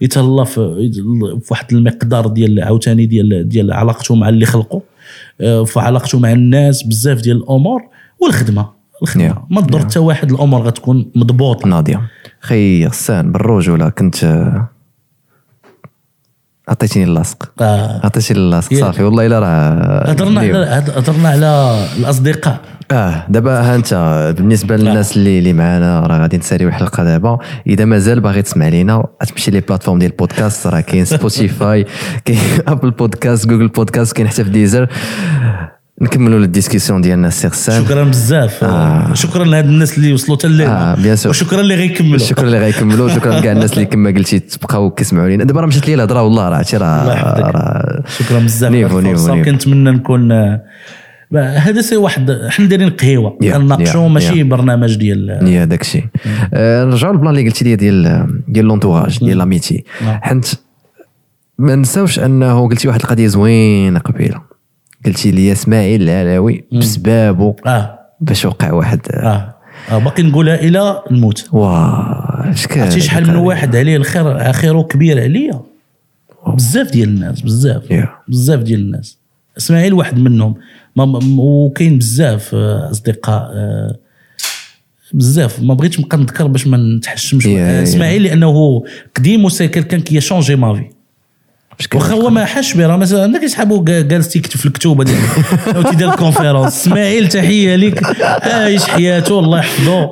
[0.00, 4.82] يتهلا في واحد المقدار ديال عاوتاني ديال ديال علاقته مع اللي خلقه
[5.40, 7.82] آه، في علاقته مع الناس بزاف ديال الأمور
[8.22, 8.76] والخدمة.
[9.02, 9.44] الخدمة.
[9.50, 11.68] ما تضر حتى واحد الأمور غتكون مضبوطة.
[11.68, 12.00] ناضية.
[12.46, 14.68] خي غسان بالرجوله كنت آه،
[16.68, 17.52] عطيتيني اللاصق.
[17.60, 18.74] آه، عطيتيني اللاصق.
[18.74, 20.40] صافي والله إلا راه هضرنا.
[20.40, 22.60] على هضرنا على الأصدقاء.
[22.90, 23.94] آه دابا ها أنت
[24.38, 27.38] بالنسبة للناس اللي اللي معانا راه غادي نساليو الحلقة دابا.
[27.66, 31.86] إذا مازال باغي تسمع لينا غتمشي les plateformes ديال البودكاست راه كاين Spotify
[32.24, 32.38] كاين
[32.68, 34.88] Apple Podcast Google Podcast كاين حتى في Deezer
[36.00, 38.64] نكملوا ال discussion ديالنا السي غسان شكرا بزاف.
[38.64, 39.14] آه.
[39.14, 41.30] شكرا لهاد الناس اللي وصلوا حتى آه، bien sûr.
[41.30, 42.18] وشكرا اللي غيكملوا.
[42.18, 43.08] شكرا اللي غيكملوا.
[43.08, 45.44] شكرا كاع الناس اللي كما قلتي تبقاو كيسمعوا لينا.
[45.44, 48.72] دابا راه مشات لي الهضرة والله راه عرفتي راه شكرا بزاف.
[48.72, 49.00] Niveau،.
[49.00, 49.44] niveau، niveau.
[49.44, 50.32] كنتمنى نكون
[51.34, 53.38] هذا سي واحد حنا دايرين قهيوة.
[53.40, 54.42] كنناقشوا ماشي.
[54.42, 56.04] برنامج ديال يا داك الشيء
[56.54, 60.20] آه، نرجعوا لل plan اللي قلتي لي ديال ديال لونتوراج ديال لاميتي نعم.
[60.22, 60.46] حنت
[61.58, 64.45] ما نساوش أنه قلتي واحد القضية زوينة قبيلة.
[65.04, 67.98] قلتي لي اسماعيل العلاوي بسبابه آه.
[68.20, 69.00] باش وقع واحد.
[69.10, 69.54] آه,
[69.90, 71.48] آه باقي نقولها إلى الموت.
[71.52, 75.60] واه كان عرفتي شحال من واحد عليه الخير خيره كبير عليا؟
[76.46, 77.82] بزاف ديال الناس بزاف.
[77.92, 78.08] Yeah.
[78.28, 79.18] بزاف ديال الناس.
[79.58, 80.54] إسماعيل واحد منهم.
[81.38, 83.96] وكاين بزاف آه، أصدقاء آه،
[85.14, 85.62] بزاف.
[85.62, 87.44] ما بغيتش نبقى نذكر باش ما نتحشمش.
[87.44, 87.82] Yeah, آه، yeah.
[87.82, 88.82] إسماعيل لأنه
[89.16, 90.80] قديم و c'est quelqu'un qui a changé ma vie.
[90.80, 90.90] كان
[91.94, 95.16] واخا هو ما حاش به راه مثلا عندك يسحبوا جالس تيكتب في الكتوبة ديال
[95.76, 98.02] أو تيدير ال conférence إسماعيل تحية ليك.
[98.42, 100.10] عايش حياته الله يحفظه.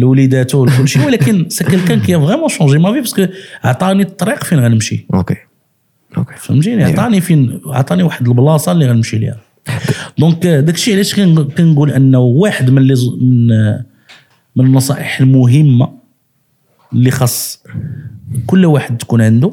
[0.00, 1.06] لوليداته وكل شيء.
[1.06, 3.26] ولكن c'est quelqu'un qui vraiment a changé ma vie parce que
[3.64, 5.06] عطاني الطريق فين غنمشي.
[5.14, 5.36] Okay
[6.18, 9.36] okay فهمتيني؟ عطاني فين عطاني واحد البلاصة اللي غنمشي ليها.
[10.18, 13.46] Donc داك الشيء علاش كن- كنقول انه واحد من من
[14.56, 15.88] من النصائح المهمة
[16.92, 17.62] اللي خاص
[18.46, 19.52] كل واحد تكون عنده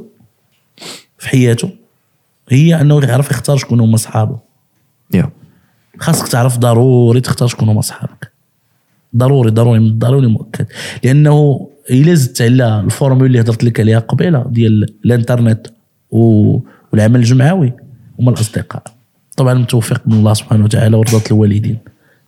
[1.26, 1.70] في حياته
[2.50, 4.40] هي أنه يعرف يختار شكون هما صحابه.
[5.14, 5.30] Yeah.
[6.00, 8.32] خاصك تعرف ضروري تختار شكون هما صحابك.
[9.16, 10.66] ضروري ضروري من ضروري مؤكد.
[11.04, 15.68] لأنه إلا زدت على ال formule اللي هضرت لك عليها قبيلة ديال الإنترنت
[16.12, 16.60] و-
[16.94, 17.74] والعمل الجمعوي
[18.20, 18.84] هما الأصدقاء.
[19.38, 21.78] طبعا متوفق من الله سبحانه وتعالى ورضا الوالدين.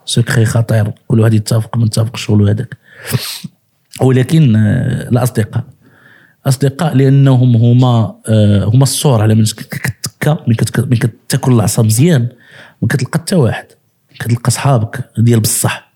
[0.05, 0.91] سكري خطير.
[1.07, 2.77] كل واحد يتفق ما يتفقش شغل هذاك.
[4.01, 5.63] ولكن آه، الأصدقاء.
[6.47, 12.27] أصدقاء لأنهم هما آه، هما الصور على من كتكا من كتاكل العصا مزيان
[12.81, 13.65] ما كتلقى حتى واحد
[14.19, 15.91] كتلقى صحابك ديال بصح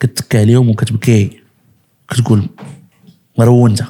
[0.00, 1.40] كتكا عليهم وكتبكي
[2.08, 2.48] كتقول
[3.40, 3.82] رونت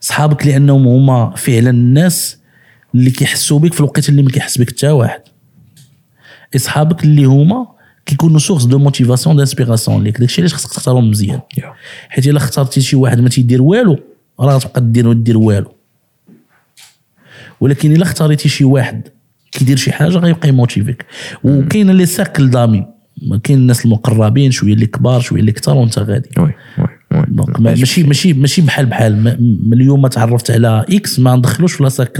[0.00, 2.38] صحابك لأنهم هما فعلا الناس
[2.94, 5.20] اللي كيحسوا بك في الوقت اللي ما كيحس بك حتى واحد.
[6.56, 7.66] اصحابك اللي هما
[8.06, 11.40] كيكونوا source de motivation d'inspiration ليك داكشي علاش خصك تختارهم مزيان.
[11.58, 11.74] يا
[12.08, 13.98] حيت إلا اخترتي شي واحد ما تيدير والو
[14.40, 15.72] راه غتبقى دير دير والو.
[17.60, 19.08] ولكن إلا اختاريتي شي واحد
[19.52, 21.06] كيدير شي حاجة غيبقى يموتيفيك.
[21.44, 22.86] وكاين les cercles d'amis.
[23.44, 26.28] كاين الناس المقربين شوية اللي كبار شوية اللي كثار وانت غادي.
[26.38, 26.52] oui oui
[27.12, 27.24] oui.
[27.28, 29.16] donc ما- ماشي ماشي ماشي بحال بحال.
[29.24, 32.18] ما- م- اليوم ما تعرفت على X ما ندخلوش في le cercle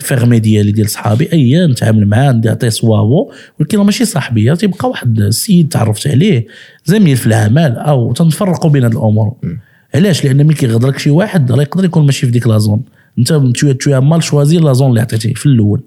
[0.00, 1.32] fermé ديالي ديال صحابي.
[1.32, 6.46] ايا نتعامل معاه نعطيه صوابو ولكن ماشي صاحبي تيبقى واحد السيد تعرفت عليه
[6.84, 9.34] زميل في العمل أو تنفرقوا بين هاد الأمور.
[9.96, 12.82] علاش؟ لأن ملي كيغدرك شي واحد راه يقدر يكون ماشي في ديك la zone
[13.18, 15.82] أنت t'as t'as mal choisi la zone اللي عطيتيه في الأول.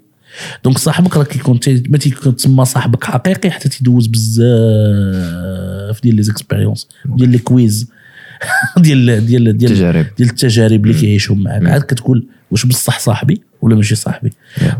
[0.64, 6.88] donc صاحبك راه كيكون ما تيكون تسمى صاحبك حقيقي حتى تيدوز بزاف ديال les expériences
[7.04, 7.90] ديال لي كويز
[8.78, 10.06] ديال ديال ديال تجارب.
[10.18, 14.30] ديال التجارب اللي كيعيشهم معك عاد كتقول واش بصح صاحبي ولا ماشي صاحبي.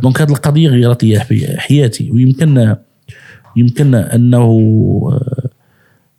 [0.03, 2.11] donc هذه القضية غيرت لي حي- حياتي.
[2.11, 2.77] ويمكن
[3.57, 4.39] يمكن أنه
[5.13, 5.49] آه،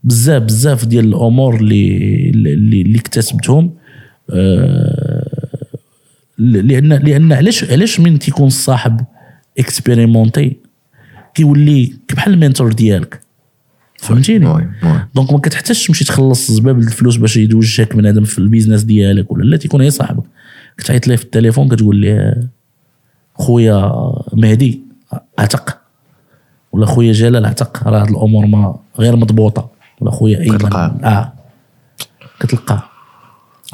[0.04, 2.31] بزاف بزاف ديال الأمور اللي
[2.62, 3.74] اللي, اللي اكتسبتهم
[4.30, 5.28] آه،
[6.38, 9.02] لأن لأن علاش علاش من تيكون الصاحب
[9.60, 10.58] expérimenté
[11.34, 13.22] كيولي بحال ال mentor ديالك.
[13.98, 14.46] فهمتيني؟
[15.16, 19.44] donc ما كتحتاجش تمشي تخلص زباب الفلوس باش يدوجك بنادم في ال business ديالك ولا
[19.44, 20.24] لا تيكون هي صاحبك.
[20.78, 22.48] كتعيط ليه في التليفون كتقول ليه
[23.36, 23.92] خويا
[24.34, 24.82] مهدي
[25.40, 25.78] اعتق
[26.72, 29.70] ولا خويا جلال اعتق راه هاد الأمور ما غير مضبوطة.
[30.02, 30.74] ولا خويا ايمن.
[31.04, 31.34] آه.
[32.42, 32.84] كتلقاه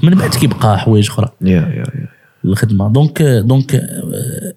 [0.03, 1.29] من بعد كيبقى حوايج أخرى.
[1.41, 2.07] يا يا يا
[2.45, 2.89] الخدمة.
[2.89, 4.53] donc donc آه،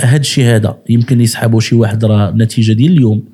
[0.00, 3.24] هاد الشيء هذا يمكن يسحبوا شي واحد راه نتيجة ديال اليوم.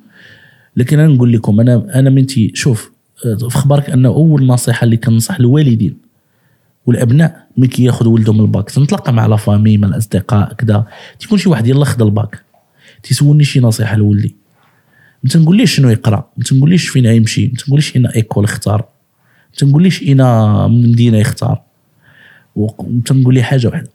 [0.75, 2.91] لكن أنا نقول لكم أنا أنا منتي شوف
[3.25, 5.97] آه، في خبرك انه أول نصيحة اللي كنصح الوالدين
[6.85, 8.69] والأبناء ملي كياخذ ولدهم الباك.
[8.69, 10.85] تنتلاقى مع la famille مع الأصدقاء كذا.
[11.19, 12.43] تيكون شي واحد يلا خد الباك.
[13.03, 14.35] تيسولني شي نصيحة لولدي.
[15.23, 18.85] ما تنقوليش شنو يقرأ ما تنقوليش فين يمشي ما تنقوليش اين école اختار.
[19.57, 20.17] تنقوليش اين
[20.71, 21.61] من مدينه يختار.
[22.55, 23.89] وتنقول لي حاجة واحدة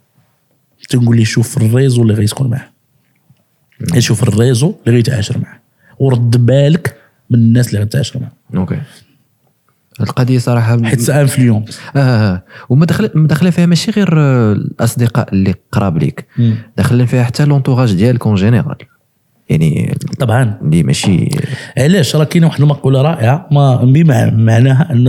[0.89, 2.71] تنقول لي شوف ال réseau اللي غيسكن معاه.
[3.99, 5.61] شوف ال réseau اللي غيتعاشر معاه.
[5.99, 6.97] ورد بالك
[7.31, 8.33] من الناس اللي غتعاشر معاه.
[8.55, 8.81] OK.
[10.01, 11.81] القضية صراحة حيت influence.
[11.97, 12.43] آه آه.
[12.69, 16.27] وما دخل ما داخله فيها ماشي غير آه، الأصدقاء اللي قراب ليك.
[16.77, 18.77] داخلين فيها حتى l'entourage ديالك en général
[19.51, 20.59] يعني طبعا.
[20.63, 21.29] اللي ماشي.
[21.79, 25.09] علاش؟ راه كاينة واحد المقولة رائعة ما بمع- معناها أن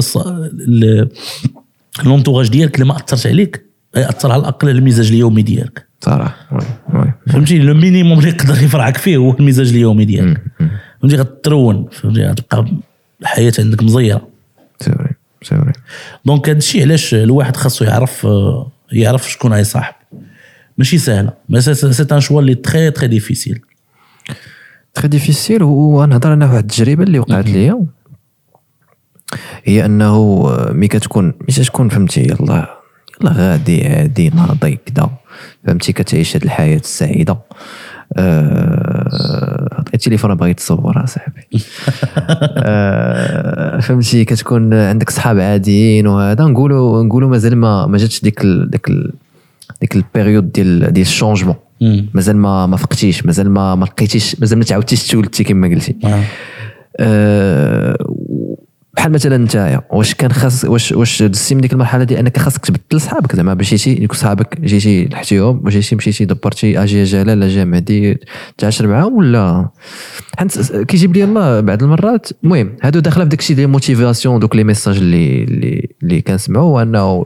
[2.05, 3.65] ال entourage ديالك اللي ما اثرش عليك
[3.97, 5.87] ياثر على الأقل المزاج اليومي ديالك.
[6.01, 7.13] صراحة oui oui.
[7.27, 10.41] فهمتي le minimum اللي يقدر يفرعك فيه هو المزاج اليومي ديالك.
[11.01, 12.65] فهمتي غترون فهمتي غتبقى
[13.21, 14.27] الحياة عندك مزيرة.
[14.79, 14.91] c'est
[15.55, 15.71] vrai
[16.25, 18.27] donc هذا الشيء علاش الواحد خاصو يعرف
[18.91, 19.93] يعرف شكون هاي صاحب
[20.77, 21.33] ماشي سهلة.
[21.59, 23.59] c'est un choix اللي très très difficile
[24.93, 27.85] très difficile ونهضر أنا واحد التجربة اللي وقعت ليا.
[29.63, 32.67] هي أنه ملي كتكون ملي تكون فهمتي يلا
[33.21, 35.09] يلا غادي عادي ناضي كدا.
[35.67, 37.37] فهمتي كتعيش هاد الحياة السعيدة.
[38.17, 41.41] آه، التليفون باغي تصور صاحبي
[42.57, 46.43] آه، فهمتي كتكون عندك صحاب عاديين وهذا.
[46.43, 49.13] نقولوا نقولوا مازال ما ما جاتش ديك ال ديك ال
[49.81, 51.55] ديك ال période ديال ديال ال changement
[52.13, 56.23] مازال ما ما فقتيش مازال ما ما لقيتيش مازال ما تعاودتيش تولدتي كما قلتي آه.
[56.99, 57.97] أه
[58.93, 62.65] بحال مثلا أنت واش كان خاص واش واش دزتي من ديك المرحلة ديال أنك خاصك
[62.65, 67.65] تبدل صحابك زعما باش جيتي يكون صحابك جيتي لحتيهم وجيتي مشيتي دبرتي أجي جلال أجي
[67.65, 68.17] مهدي
[68.57, 69.69] تعاشر معاهم ولا؟
[70.37, 72.29] حيت كيجيب لي الله بعض المرات.
[72.43, 76.21] المهم هادو داخلة في داك الشيء ديال ال motivation دوك les messages اللي اللي اللي
[76.21, 77.25] كنسمعوا انه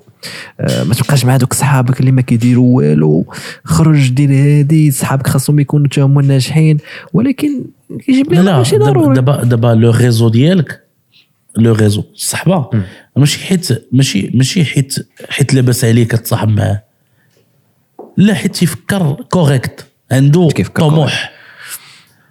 [0.60, 3.26] ما تبقاش مع دوك صحابك اللي ما كيديروا والو.
[3.64, 6.78] خرج دير هادي صحابك خاصهم يكونوا تا هما ناجحين.
[7.14, 7.66] ولكن
[8.06, 9.16] كيجيب لي الله لا ماشي ضروري.
[9.16, 10.87] دابا دابا le réseau ديالك
[11.58, 12.04] le réseau.
[12.16, 12.70] الصحبه
[13.16, 14.96] ماشي حيت ماشي ماشي حيت
[15.30, 16.84] حيت لاباس عليك تصاحب معاه.
[18.18, 21.32] لا حيت تيفكر correct عنده طموح.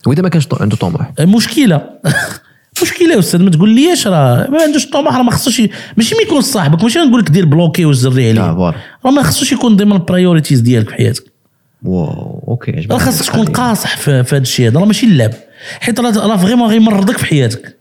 [0.07, 1.13] وإذا ما كانش عنده طموح.
[1.21, 1.91] مشكلة.
[2.83, 5.63] مشكلة يا أستاذ ما تقول ليش راه ما عندوش طموح راه ما خصوش
[5.97, 8.41] ماشي ما يكون صاحبك ماشي نقول لك دير bloquer وزري عليه.
[9.05, 11.25] راه ما خصوش يكون ضمن ال priorities ديالك في حياتك.
[11.83, 13.47] wow OK راه خاصك تكون.
[13.47, 15.31] قاصح في, هذا الشيء هذا راه ماشي اللعب.
[15.81, 17.76] حيت راه vraiment غيمرضك في حياتك.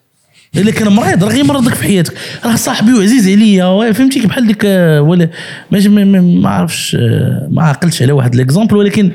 [0.58, 2.14] إلا كان مريض راه غيمرضك في حياتك.
[2.46, 5.30] راه صاحبي وعزيز عليا فهمتي بحال ديك آه، ولا
[5.72, 9.12] ما, ما, ما عرفش آه، ما عقلتش على واحد l'exemple ولكن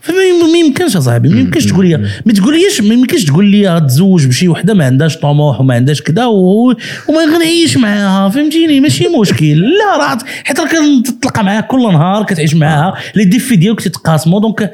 [0.00, 0.16] فما
[0.52, 1.96] ما يمكنش أصاحبي ما يمكنش تقول لي
[2.26, 6.24] ما تقوليش ما يمكنش تقول لي تزوج بشي وحدة ما عندهاش طموح وما عندهاش كذا
[6.26, 9.60] وما غنعيش معاها فهمتيني؟ ماشي مشكل.
[9.60, 10.68] لا راه حيت راه
[11.02, 14.72] كتطلق معاها كل نهار كتعيش معاها les défis ديالك تتقاسموا donc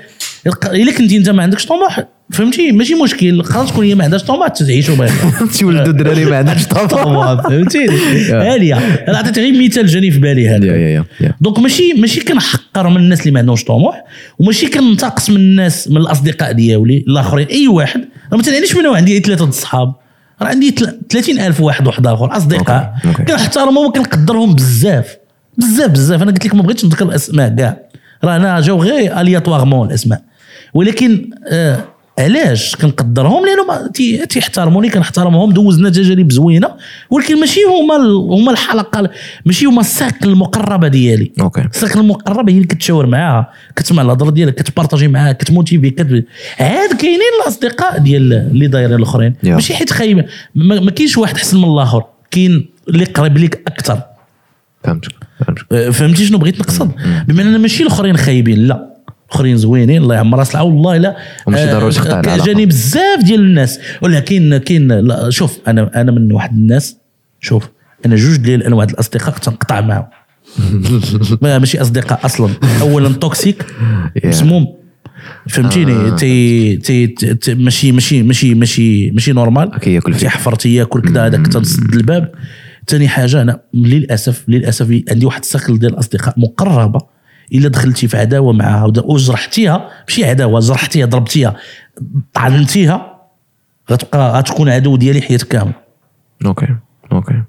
[0.65, 3.43] إلا كنتي أنت ما عندكش طموح فهمتي؟ ماشي مشكل.
[3.45, 5.11] خلاص تكون هي ما عندهاش طموح تعيشوا بها
[5.61, 7.43] تولدوا الدراري ما عندهاش طموح.
[7.43, 7.97] فهمتيني
[8.31, 8.75] هاليه
[9.09, 11.05] أنا عطيت غير مثال جاني في بالي هذا.
[11.41, 14.05] donc ماشي ماشي كنحقر من الناس اللي ما عندهمش طموح
[14.39, 17.47] وماشي كنتقص من الناس من الأصدقاء ديالي الآخرين.
[17.47, 18.01] أي واحد.
[18.33, 19.95] راه ما تعنيش منه عندي ثلاثة الصحاب.
[20.43, 22.95] راه عندي تل- 30 ألف واحد واحد آخر أصدقاء.
[23.29, 25.17] كنحترمهم وكنقدرهم بزاف.
[25.59, 26.23] بزاف بزاف.
[26.23, 27.77] أنا قلت لك ما بغيتش نذكر الأسماء كاع.
[28.25, 30.23] راه أنا جاو غير aléatoirement الأسماء.
[30.77, 31.85] ولكن آه
[32.19, 36.69] علاش كنقدرهم؟ لأنه ما- تي- تيحترموني كنحترمهم دوزنا تجارب زوينه
[37.11, 37.97] ولكن ماشي هما
[38.37, 39.11] هما الحلقة
[39.47, 41.33] ماشي هما السيركل المقربة ديالي.
[41.41, 41.61] OK.
[41.61, 46.25] السيركل المقربة هي اللي كتشاور معاها كتسمع الهضرة ديالك كت partager معاها كت motiver كت...
[46.61, 49.35] عاد كاينين الأصدقاء ديال اللي دايرين الأخرين.
[49.55, 50.25] ماشي حيت خايبة.
[50.55, 52.05] ما, ما كاينش واحد أحسن من الآخر.
[52.31, 54.01] كاين اللي قريب ليك أكثر.
[54.85, 55.13] فهمتك
[55.47, 55.67] فهمتك.
[55.73, 56.91] أه، فهمتي شنو بغيت نقصد؟
[57.29, 58.96] بمعنى أن ماشي الأخرين خايبين لا.
[59.31, 61.17] الاخرين زوينين الله يعمر راس العون والله لا
[61.47, 62.37] وماشي أه، ضروري تقطع.
[62.37, 63.79] جاني بزاف ديال الناس.
[64.03, 64.61] ولا كاين
[65.29, 66.97] شوف أنا أنا من واحد الناس
[67.41, 67.69] شوف
[68.07, 70.07] أنا جوج ديال انواع الأصدقاء كنت نقطع معاهم.
[71.43, 72.51] ما- ماشي أصدقاء أصلا.
[72.81, 73.67] اولا toxique.
[74.25, 74.67] مسموم.
[75.49, 76.17] فهمتيني؟ آه.
[76.17, 80.21] تي تي تي- ماشي ماشي ماشي ماشي ماشي normal كياكل فيك.
[80.21, 82.33] تيحفر تياكل كذا هذاك تنسد الباب.
[82.89, 87.16] ثاني حاجة أنا للأسف للأسف عندي واحد cercle ديال الأصدقاء مقربة.
[87.53, 88.93] إلا دخلتي في عداوة معها.
[89.05, 91.57] وجرحتيها ماشي عداوة جرحتيها ضربتيها
[92.35, 93.17] طعنتيها
[93.91, 95.75] غتبقى غتكون عدو ديالي حياتك كاملة.
[96.47, 96.77] OK
[97.13, 97.43] OK.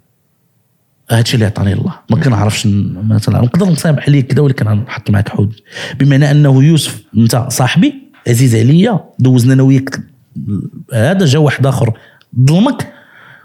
[1.12, 1.94] هادشي اللي عطاني الله.
[2.10, 5.56] ما كنعرفش مثلا نقدر نسامح عليك كذا ولكن نحط معك حدود.
[6.00, 7.94] بمعنى أنه يوسف أنت صاحبي
[8.28, 10.00] عزيز عليا دوزنا أنا وياك
[10.94, 11.94] هذا جا واحد آخر
[12.48, 12.94] ظلمك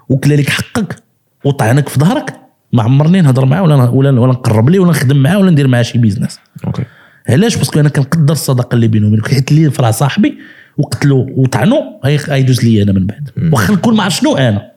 [0.09, 1.03] وكلا لك حقك
[1.45, 2.42] وطعنك في ظهرك
[2.73, 5.83] ما عمرني نهضر معاه ولا ولا ولا نقرب ليه ولا نخدم معاه ولا ندير معاه
[5.83, 6.83] شي business OK
[7.29, 10.39] علاش؟ parce que أنا كنقدر الصداقة اللي بيني وبينك حيت اللي فرع صاحبي
[10.79, 13.31] وقتلو وطعنو غي- غيدوز لي أنا من بعد.
[13.53, 14.73] واخا نكون ما عرف شنو؟ أنا.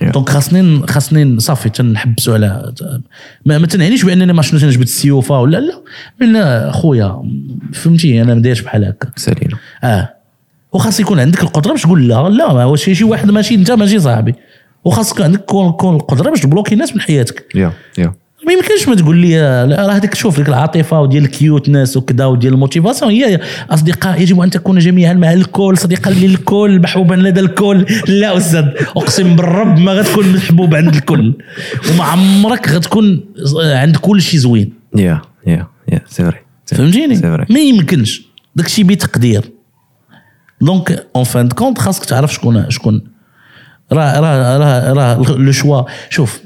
[0.00, 0.10] يا.
[0.10, 2.72] donc خاصني خاصني صافي تنحبسوا على
[3.46, 5.58] ما, ما تنعنيش بأنني ما شنو تنجبد السيوفه ولا
[6.20, 6.26] لا.
[6.26, 7.22] لا خويا
[7.72, 9.08] فهمتي؟ أنا ما دايرش بحال هكا.
[9.16, 10.14] سالينا آه.
[10.72, 14.34] وخاص يكون عندك القدرة باش تقول لا لا شي شي واحد ماشي أنت ماشي صاحبي.
[14.88, 17.46] وخاصك عندك كون كون القدره باش ت bloquer الناس من حياتك.
[17.54, 18.14] يا يا.
[18.46, 22.52] ما يمكنش ما تقول لي راه هذيك شوف ديك العاطفة وديال ال cuteness وكذا وديال
[22.52, 23.40] ال motivation هي
[23.70, 27.86] أصدقاء يجب أن تكون جميعا مع الكل صديقا للكل محبوبا لدى الكل.
[28.08, 28.64] لا أستاذ
[28.96, 31.34] أقسم بالرب ما غتكون محبوب عند الكل.
[31.90, 33.24] وما عمرك غتكون
[33.56, 34.72] عند كل شيء زوين.
[34.96, 36.00] يا يا يا.
[36.06, 38.22] c'est vrai فهمتيني؟ ما يمكنش.
[38.56, 39.44] داكشي بتقدير.
[40.60, 43.02] donc en fin de compte خاصك تعرف شكون شكون
[43.92, 46.40] راه راه راه راه le choix شوف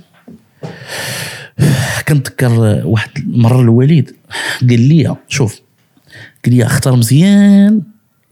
[2.08, 4.10] كنتذكر واحد المره الوالد
[4.60, 5.60] قال لي شوف
[6.44, 7.82] قال لي اختار مزيان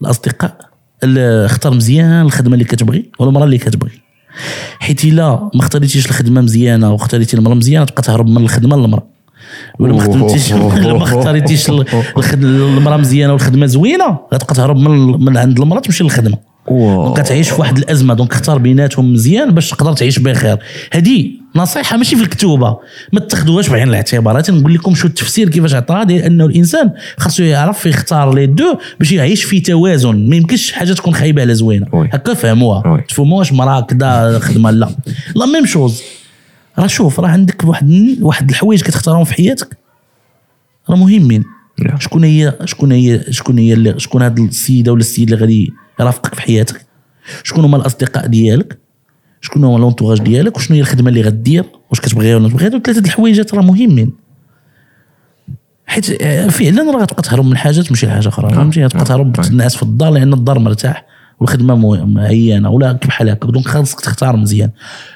[0.01, 0.57] الأصدقاء
[1.03, 3.91] ال- اختار مزيان الخدمة اللي كتبغي والمراه اللي كتبغي
[4.79, 9.07] حيت إلا ما اختاريتيش الخدمة مزيانة واختاريتي المراه مزيانة تبقى تهرب من الخدمة للمرأة
[9.79, 15.59] ولا ما خدمتيش ولا ما اختاريتيش المرأة مزيانة والخدمة زوينة غتبقى تهرب من من عند
[15.59, 16.37] المرأة تمشي للخدمة.
[16.69, 20.57] donc كتعيش في واحد الأزمة donc اختار بيناتهم مزيان باش تقدر تعيش بخير.
[20.91, 22.77] هذه نصيحة ماشي في الكتوبة.
[23.13, 27.85] ما تاخذوهاش بعين الاعتبار نقول لكم شو التفسير كيفاش عطاها ديال أنه الإنسان خاصو يعرف
[27.85, 30.29] يختار les deux باش يعيش في توازن.
[30.29, 31.87] ما يمكنش حاجة تكون خايبة على زوينة.
[31.93, 32.09] oui.
[32.13, 33.03] هكا فهموها.
[33.07, 34.89] تفهموهاش مراه كذا خدمة لا.
[35.35, 36.01] la même chose.
[36.79, 39.77] راه شوف راه عندك واحد واحد الحوايج كتختارهم في حياتك
[40.89, 41.43] راه مهمين.
[41.79, 41.99] نعم.
[41.99, 46.35] شكون هي شكون هي شكون هي اللي شكون هاد السيدة ولا السيد اللي غادي يرافقك
[46.35, 46.85] في حياتك؟
[47.43, 48.77] شكون هما الأصدقاء ديالك؟
[49.41, 53.05] شكون هو l'entourage ديالك؟ وشنو هي الخدمة اللي غدير؟ واش كتبغيها ولا تبغيها هادو ثلاثة
[53.05, 54.13] الحوايجات راه مهمين.
[55.85, 58.55] حيت آه، فعلا راه غتبقى تهرب من حاجة تمشي لحاجه أخرى.
[58.55, 59.49] فهمتي؟ غتبقى تهرب نعم.
[59.49, 61.05] تنعس في الدار لأن الدار مرتاح
[61.39, 63.47] والخدمة معينة ولا بحال هكا.
[63.47, 64.69] donc خاصك تختار مزيان.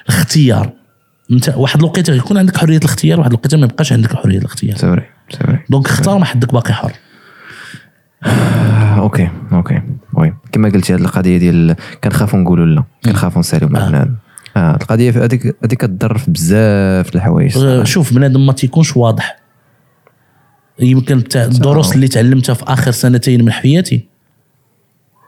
[0.08, 0.72] الاختيار.
[1.32, 4.76] أنت واحد الوقيتة يكون عندك حرية الاختيار واحد الوقيتة ما يبقاش عندك حرية الاختيار.
[4.76, 6.92] c'est vrai donc اختار ما حدك باقي حر.
[8.98, 9.82] أوكي أوكي.
[10.14, 10.34] وي.
[10.52, 14.14] كما قلتي هذه القضية ديال كنخافوا نقولوا لا كنخافوا نسالوا مع بنادم
[14.56, 19.36] آه القضية في هذيك هذيك كتضر في بزاف الحوايج آه، شوف بنادم ما تيكونش واضح.
[20.80, 24.08] يمكن الدروس اللي تعلمتها في آخر سنتين من حياتي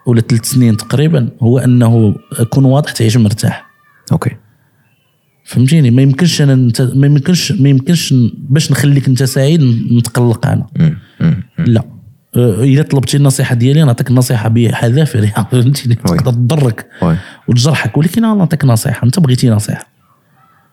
[0.06, 2.14] ولا ثلاث سنين تقريبا هو أنه
[2.50, 3.66] كون واضح تعيش مرتاح.
[4.12, 4.30] OK.
[5.44, 6.80] فهمتيني؟ ما يمكنش أنا نت...
[6.82, 9.62] ما يمكنش ما يمكنش باش نخليك أنت سعيد
[9.92, 10.66] نتقلق أنا.
[10.78, 11.64] مم، مم، مم.
[11.64, 11.80] لا.
[11.80, 11.97] آه،
[12.36, 16.18] إذا طلبتي النصيحة ديالي نعطيك النصيحة بحذافير فهمتيني؟ oui.
[16.18, 16.86] تقدر تضرك
[17.48, 19.86] وتجرحك ولكن أنا نعطيك نصيحة أنت بغيتي نصيحة.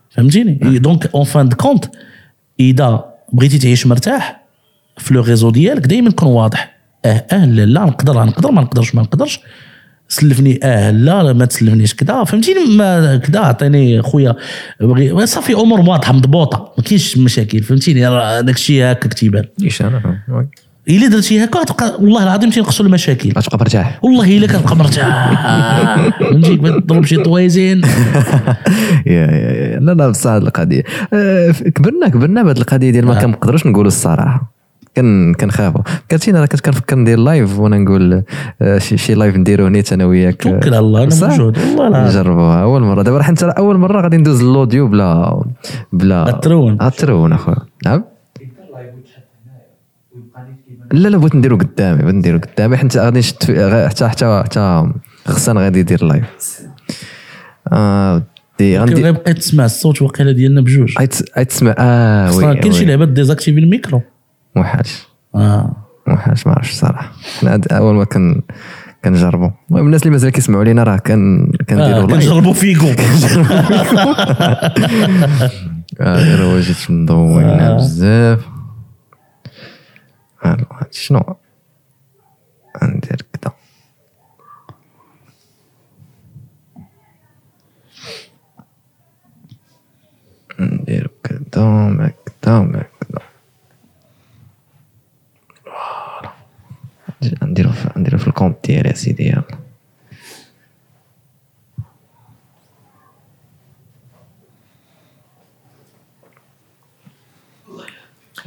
[0.10, 1.86] فهمتيني؟ donc en fin de compte
[2.60, 4.46] إذا بغيتي تعيش مرتاح
[4.98, 6.76] في le réseau ديالك دائما كون واضح.
[7.06, 9.40] أه أه لا لا نقدر نقدر ما نقدرش ما نقدرش.
[10.08, 14.36] سلفني أه لا ما تسلفنيش كذا فهمتيني؟ ما كذا عطيني خويا.
[14.80, 17.64] بغي صافي أمور واضحة مضبوطة ما كاينش مشاكل.
[17.64, 18.00] فهمتيني؟
[18.42, 20.48] داك الشيء هكا كتيبان إيش أنا oui.
[20.90, 23.30] إلا درتي هكا غتبقى والله العظيم تينقصوا المشاكل.
[23.38, 24.00] غتبقى مرتاح.
[24.04, 25.32] والله إلا كتبقى مرتاح.
[26.20, 27.82] فهمتي؟ تضرب شي طويزين
[29.06, 30.84] يا يا يا لا لا بصح هاد القضية.
[31.52, 33.22] ف- كبرنا كبرنا بهاد القضية ديال ما آه.
[33.22, 34.56] كنقدروش نقولوا الصراحة.
[34.98, 35.82] كن كنخافوا.
[36.12, 38.24] كرتينا راه كنت كنفكر ندير live وأنا نقول
[38.62, 40.42] آه، شي شي live نديرو نيت أنا وياك.
[40.44, 41.58] توكل على الله أنا؟ موجود.
[41.58, 42.08] والله العظيم.
[42.22, 42.62] نجربوها.
[42.64, 43.02] أول مرة.
[43.02, 45.42] دابا راح انت أول مرة غادي ندوز ال audio بلا
[45.94, 46.78] بلا غترون.
[46.82, 47.58] غترون أخويا.
[47.86, 48.04] نعم؟
[50.92, 53.36] لا لا بغيت نديرو قدامي بغيت نديرو قدامي حيت غادي نشد
[53.90, 54.92] حتى حتى حتى
[55.30, 56.62] غسان غادي يدير live
[57.72, 58.24] آه
[58.60, 60.94] دي غندير غيبقى تسمع الصوت وقيله ديالنا بجوج.
[60.98, 62.86] عيت عيت تسمع آه oui كاين شي.
[62.86, 64.02] لعبات désactiver ال micro.
[64.56, 65.76] موحاش آه.
[66.08, 68.42] موحاش ما عرفتش الصراحه حنا أول ما كان
[69.06, 72.88] كنجربوا المهم الناس اللي مازال كيسمعوا لينا راه كان كنديروا آه، كنجربوا فيكم
[76.02, 78.55] آه غير هو جيت مضوينا بزاف.
[80.46, 81.36] ألو هاد شنو
[82.84, 83.52] ندير كدا
[90.60, 93.20] ندير كدا ما كدا ما كدا
[95.66, 96.32] voilà.
[97.44, 99.44] نديرو في نديرو في ال compte ديالي اسيدي يلا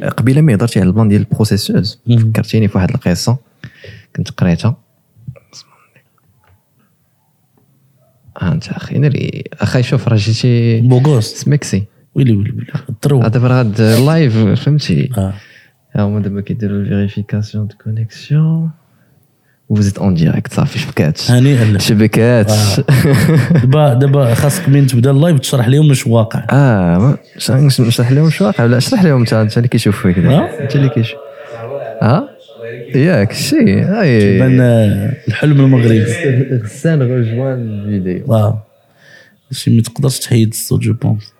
[0.03, 2.01] قبيلة ملي هضرتي على ال plan ديال ال processus.
[2.07, 3.39] فكرتيني في واحد القصة
[4.17, 4.77] كنت قريتها.
[8.43, 11.85] آه انت أخي ناري أخي شوف راه جيتي beau gosse سمكسي
[12.15, 13.25] ويلي ويلي ويلي.
[13.25, 15.35] آه، دابا راه ال live فهمتي؟ آه.
[15.97, 18.71] هما دابا كيديروا vérification de connexion
[19.69, 22.53] vous êtes en direct صافي شبكات هنيئا شبكات.
[23.53, 26.47] دابا دابا خاصك من تبدا ال live تشرح لهم واش واقع.
[26.51, 27.19] آه
[27.81, 28.65] نشرح لهم شو واقع.
[28.65, 30.19] ولا اشرح لهم انت انت اللي كيشوف فيك.
[30.19, 31.19] انت اللي كيشوف
[32.03, 32.29] ها؟
[32.95, 34.01] ياك شي.
[34.01, 36.05] et ben آه، الحلم المغربي.
[36.63, 38.35] غسان رجوان الفيديو.
[38.35, 38.63] آه
[39.53, 41.33] شي ما تقدرش تحيد الصوت je pense.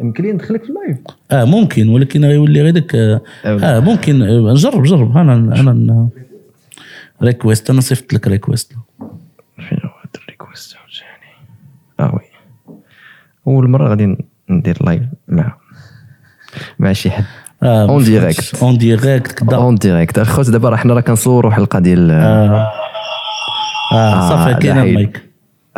[0.00, 0.96] يمكن لي ندخلك في ال live.
[1.30, 3.20] آه ممكن ولكن غيولي غير داك آه.
[3.44, 5.16] آه، ممكن آه، نجرب جرب.
[5.16, 6.08] أنا أنا
[7.22, 8.72] request أنا صيفط لك request
[9.56, 11.48] فين هو هاد ال request عاوتاني
[12.00, 12.20] آه وي.
[13.46, 14.16] أول مرة غادي
[14.50, 15.56] ندير لايف مع
[16.78, 17.24] مع شي حد.
[17.62, 19.56] اون ديريكت اون ديريكت كدا.
[19.56, 22.72] اون ديريكت خوت دابا راه حنا راه كنصوروا حلقه ديال آه.
[23.92, 24.78] آه صافي لا كاين.
[24.78, 25.22] المايك.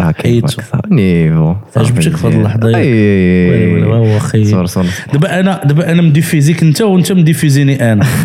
[0.00, 0.62] حيدتو.
[0.62, 0.80] أكثر.
[0.90, 1.54] نيفو.
[1.76, 4.44] عجبتك في؟ ويلي ويلي، اي هو أخي
[5.12, 8.06] دابا أنا دابا أنا مديفيزيك انت وأنت مديفيزيني أنا.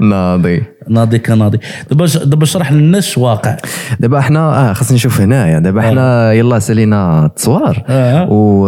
[0.00, 0.62] ناضي.
[0.88, 1.58] ناضي كناضي.
[1.90, 3.56] دابا دابا شرح للناس واقع.
[4.00, 5.58] دابا حنا آه خاصني نشوف هنايا.
[5.58, 8.26] دابا حنا يلا سالينا التصوار آه.
[8.30, 8.64] و...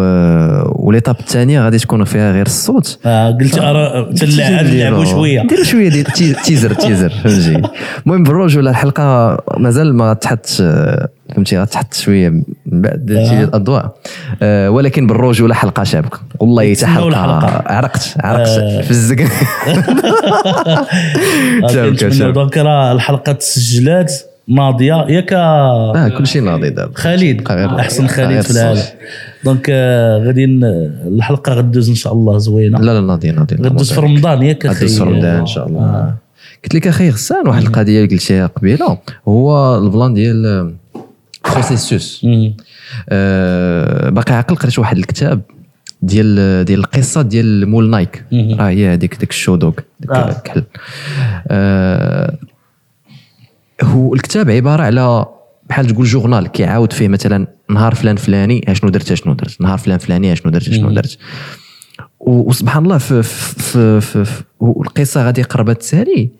[0.86, 2.98] وليطاب الثانية غادي تكون فيها غير الصوت.
[3.06, 5.42] آه قلت ارى نلعبوا شوية.
[5.42, 7.62] نديروا شوية ديال تي- تيزر تيزر فهمتي؟
[8.06, 10.46] المهم بالرجوله الحلقة مازال ما تحط
[11.34, 13.94] فهمتي؟ غتحط شوية من بعد تيجي الأضواء.
[14.42, 17.62] آه، ولكن بالرجوله حلقة شابكه والله حتى حلقه.
[17.66, 18.48] عرقت عرقت.
[18.84, 19.16] في الزق.
[22.10, 22.32] كنتمنى.
[22.32, 24.12] donc راه الحلقة تسجلات
[24.48, 25.06] ناضية.
[25.08, 26.92] ياك آه كل شيء ناضي دابا.
[26.94, 28.82] خالد أحسن خالد في العالم.
[29.44, 32.78] donc آه، غادي الحلقة غدوز إن شاء الله زوينة.
[32.78, 36.14] لا لا ناضي ناضي غدوز في رمضان ياك أخي غدوز في رمضان إن شاء الله.
[36.64, 38.98] قلت لك أخي غسان واحد القضية اللي قلتيها قبيلة.
[39.28, 40.74] هو ال plan ديال
[41.52, 42.26] processus.
[43.08, 45.40] آه، باقي عاقل قريت واحد الكتاب
[46.02, 48.24] ديال ديال القصة ديال مول Nike.
[48.32, 50.30] راه هي هذيك ديك ال Shoe Dog ديك آه.
[50.30, 50.64] الكحل
[51.48, 52.38] آه،
[53.82, 55.26] هو الكتاب عبارة على
[55.68, 59.98] بحال تقول journal كيعاود فيه مثلا نهار فلان فلاني اشنو درت اشنو درت نهار فلان
[59.98, 60.90] فلاني اشنو درت اشنو.
[60.90, 61.18] درت
[62.20, 66.30] وسبحان الله في في في, في, والقصة غادي قربت تسالي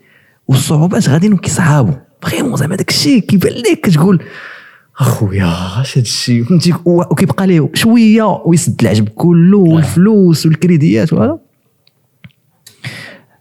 [0.47, 4.23] والصعوبات غاديين كيصعابوا vraiment زعما داك الشيء كيبان لك كتقول
[4.99, 6.43] أخويا اش هاد الشيء.
[6.43, 11.37] فهمتي وكيبقى ليه شوية ويسد العجب كله والفلوس والكريديات وهذا.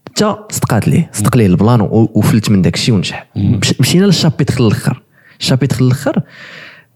[0.07, 3.27] حتى صدقات ليه صدق ليه ال plan وفلت من داك الشيء ونجح.
[3.37, 5.03] مش- مشينا لل chapitre الأخر.
[5.41, 6.23] ال chapitre الأخر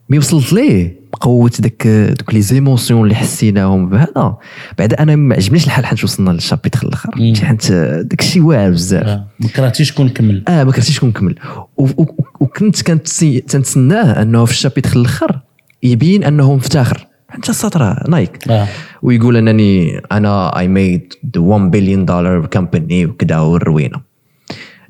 [0.08, 1.00] ملي وصلت ليه.
[1.20, 1.86] بقوة داك
[2.18, 4.36] دوك les émotions اللي حسيناهم بهذا.
[4.78, 7.10] بعد أنا ما عجبنيش الحال حيت وصلنا لل chapitre الأخر.
[7.44, 9.02] حيت داك الشيء واعر بزاف.
[9.06, 10.44] آه، ما كرهتيش كون كمل.
[10.48, 11.12] آه ما كرهتيش كون
[11.78, 12.04] و-
[12.40, 12.76] وكنت
[13.48, 15.40] تنتسناه أنه في ال chapitre الأخر
[15.82, 17.06] يبين أنه مفتخر.
[17.34, 18.48] انت السطر Nike.
[18.50, 18.66] آه.
[19.02, 24.15] ويقول أنني أنا I made the 1 billion dollar company وكذا والروينة.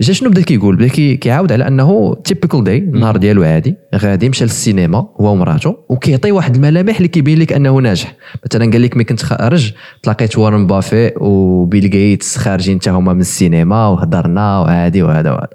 [0.00, 4.28] جا شنو بدا كيقول؟ بدا كي- كيعاود على أنه typical day النهار ديالو عادي غادي
[4.28, 8.14] مشى للسينما هو ومراته وكيعطي واحد الملامح اللي كيبين لك أنه ناجح.
[8.44, 13.20] مثلا قال لك ملي كنت خارج تلاقيت وارن بافي وبيل غيتس خارجين حتى هما من
[13.20, 15.48] السينما وهضرنا وعادي وهذا وهذا.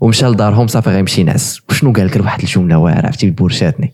[0.00, 1.60] ومشى لدارهم صافي غيمشي ينعس.
[1.70, 3.92] وشنو قال قال واحد الجملة واعرة عرفتي بورشاتني؟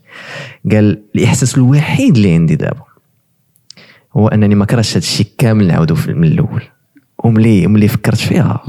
[0.71, 2.83] قال الإحساس الوحيد اللي عندي دابا
[4.17, 6.63] هو أنني ما كرهتش هذا الشيء كامل نعاودو من الأول.
[7.23, 8.61] وملي ملي فكرت فيها.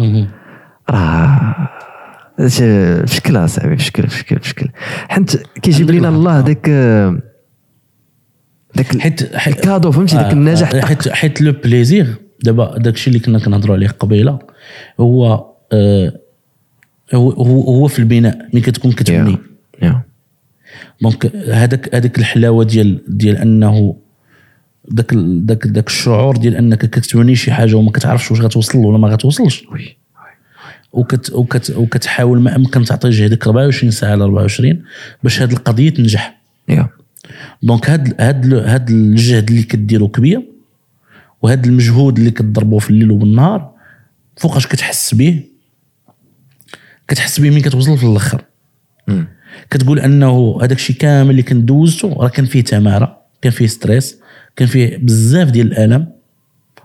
[0.91, 1.69] راه
[2.39, 4.69] هادشي بشكل اصاحبي بشكل بشكل بشكل.
[5.09, 6.69] حيت كيجيب لنا الله داك
[8.77, 12.79] داك حيت حيت ال cadeau فهمتي؟ داك آه، النجاح آه، حيت حيت le plaisir دابا
[12.79, 14.39] داكشي اللي كنا كنهضروا عليه قبيلة
[15.01, 16.13] هو آه
[17.15, 17.31] هو
[17.63, 19.39] هو في البناء ملي كتكون كتبني.
[21.03, 23.97] donc هذاك هذيك الحلاوة ديال ديال أنه
[24.89, 29.09] داك داك داك الشعور ديال أنك كتبني شي حاجة وما كتعرفش واش غتوصل ولا ما
[29.09, 29.67] غتوصلش.
[29.73, 29.97] oui.
[30.95, 34.83] وكت وكت وكتحاول ما أمكن تعطي جهدك 24 ساعة على 24
[35.23, 36.41] باش هذه القضية تنجح.
[36.69, 36.89] يا.
[37.63, 40.43] donc هاد هاد هاد الجهد اللي كديرو كبير
[41.43, 43.71] وهاد المجهود اللي كتضربو في الليل وبالنهار
[44.37, 45.43] فوقاش كتحس به
[47.09, 48.45] كتحس به ملي كتوصل في الأخر.
[49.71, 54.19] كتقول أنه هذاك الشيء كامل اللي كنت دوزته راه كان فيه تمارة كان فيه stress
[54.57, 56.07] كان فيه بزاف ديال الألم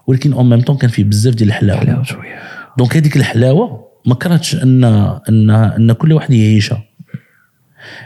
[0.07, 1.84] ولكن en même temps كان فيه بزاف ديال الحلاوة.
[2.78, 4.84] donc هذيك الحلاوة ما كرهتش ان
[5.30, 6.84] ان إن كل واحد يعيشها.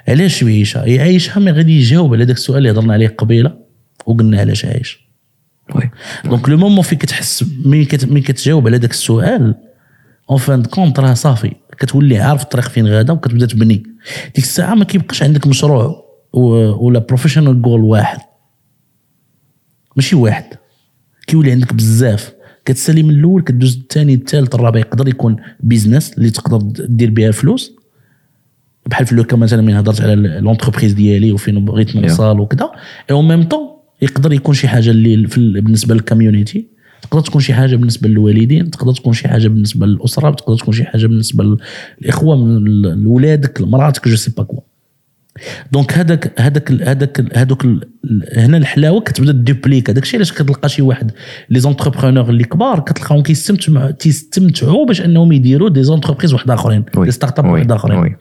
[0.07, 3.57] علاش يعيشها؟ يعيشها ملي غادي يجاوب على ذاك السؤال اللي هضرنا عليه قبيلة
[4.05, 4.99] وقلنا علاش عايش.
[5.75, 5.91] oui.
[6.25, 9.55] donc le moment فين كتحس ملي كت- ملي كتجاوب على ذاك السؤال
[10.29, 11.53] en fin de compte راه صافي.
[11.79, 13.83] كتولي عارف الطريق فين غادا وكتبدا تبني.
[14.35, 16.03] ديك الساعة ما كيبقاش عندك مشروع
[16.33, 18.17] ولا professional goal واحد.
[19.95, 20.45] ماشي واحد.
[21.27, 22.32] كيولي عندك بزاف.
[22.65, 26.57] كتسالي من الأول كدوز الثاني الثالث الرابع يقدر يكون business اللي تقدر
[26.87, 27.75] دير بها فلوس.
[28.85, 32.71] بحال في le cas مثلا من هضرت على l'entreprise ديالي وفين بغيت نوصل وكذا
[33.09, 33.69] et en même temps
[34.01, 35.27] يقدر يكون شي حاجة اللي
[35.61, 36.67] بالنسبة لل community
[37.01, 40.83] تقدر تكون شي حاجة بالنسبة للوالدين تقدر تكون شي حاجة بالنسبة للأسرة تقدر تكون شي
[40.83, 41.57] حاجة بالنسبة
[42.01, 42.63] للاخوه من
[43.03, 44.59] لولادك لمراتك je sais pas quoi
[45.71, 47.65] donc هذاك هذاك هذاك هذوك
[48.37, 51.11] هنا الحلاوة كتبدا d'où plus هذاك الشيء علاش كتلقى شي واحد.
[51.49, 56.85] les entrepreneurs اللي كبار كتلقاهم كيستمتعوا تيستمتعوا باش أنهم يديروا des entreprises واحد آخرين.
[56.97, 57.45] des startups.
[57.45, 58.15] واحد آخرين.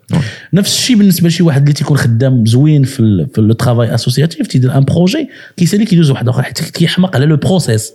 [0.52, 4.78] نفس الشيء بالنسبة لشي واحد اللي تيكون خدام زوين في في le travail associatif تيدير
[4.78, 7.92] un projet كيسالي كيدوز واحد آخر حيت كيحماق على le process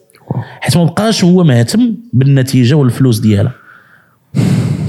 [0.62, 3.54] حيت ما بقاش هو مهتم بالنتيجة والفلوس ديالها.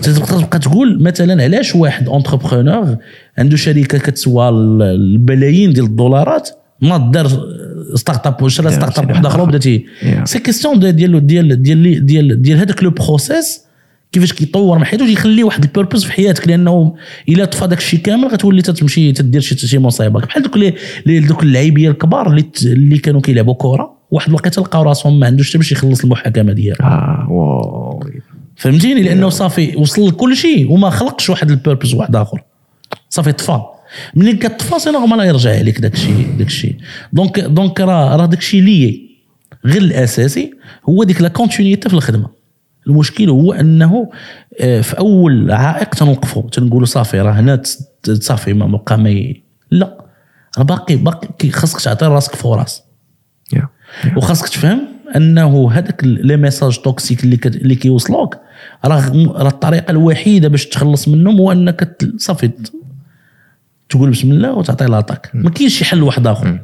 [0.03, 2.97] تقدر تبقى تقول مثلا علاش واحد entrepreneur
[3.39, 6.49] عنده شركة كتسوى ال- البلايين ديال الدولارات
[6.81, 7.29] ما دار
[7.95, 10.25] startup وشرا startup واحدة أخرى وبدا تي Yeah.
[10.25, 13.61] c'est question ديال ديال ديال ديال ديال هذاك le process
[14.13, 16.95] كيفاش كيطور من حياته يخلي واحد ال purpose في حياتك لأنه
[17.29, 20.21] إلا طفى داك الشيء كامل غتولي تتمشي تدير شي شي مصيبة.
[20.21, 20.75] بحال دوك لي
[21.07, 25.49] لي- دوك اللعيبيه الكبار اللي اللي كانوا كيلعبوا كره واحد الوقيته لقاو راسهم ما عندوش
[25.51, 26.77] حتى باش يخلص المحاكمة ديالو.
[26.81, 28.05] آه wow
[28.59, 32.43] فهمتيني؟ لأنه صافي وصل لكل شيء وما خلقش واحد ال purpose واحد آخر.
[33.09, 33.61] صافي طفى.
[34.15, 36.77] ملي كطفى c'est normal يرجع عليك داك الشيء داك الشيء.
[37.13, 39.09] donc donc راه راه داك الشيء لي
[39.65, 40.55] غير الأساسي
[40.89, 42.29] هو ديك la continuité في الخدمة.
[42.87, 44.11] المشكل هو أنه
[44.61, 47.63] آه، في أول عائق تنوقفوا تنقولوا صافي راه هنا
[48.21, 49.35] صافي ما بقى ما
[49.71, 50.05] لا.
[50.59, 52.83] راه باقي باقي خاصك تعطي راسك فرص
[53.53, 53.69] يا
[54.17, 57.57] وخاصك تفهم أنه هذاك les messages toxiques اللي كت...
[57.57, 58.37] اللي كيوصلوك
[58.85, 62.51] راه راه الطريقة الوحيدة باش تخلص منهم هو أنك صافي
[63.89, 66.61] تقول بسم الله وتعطي l'attaque ما كاينش شي حل واحد آخر.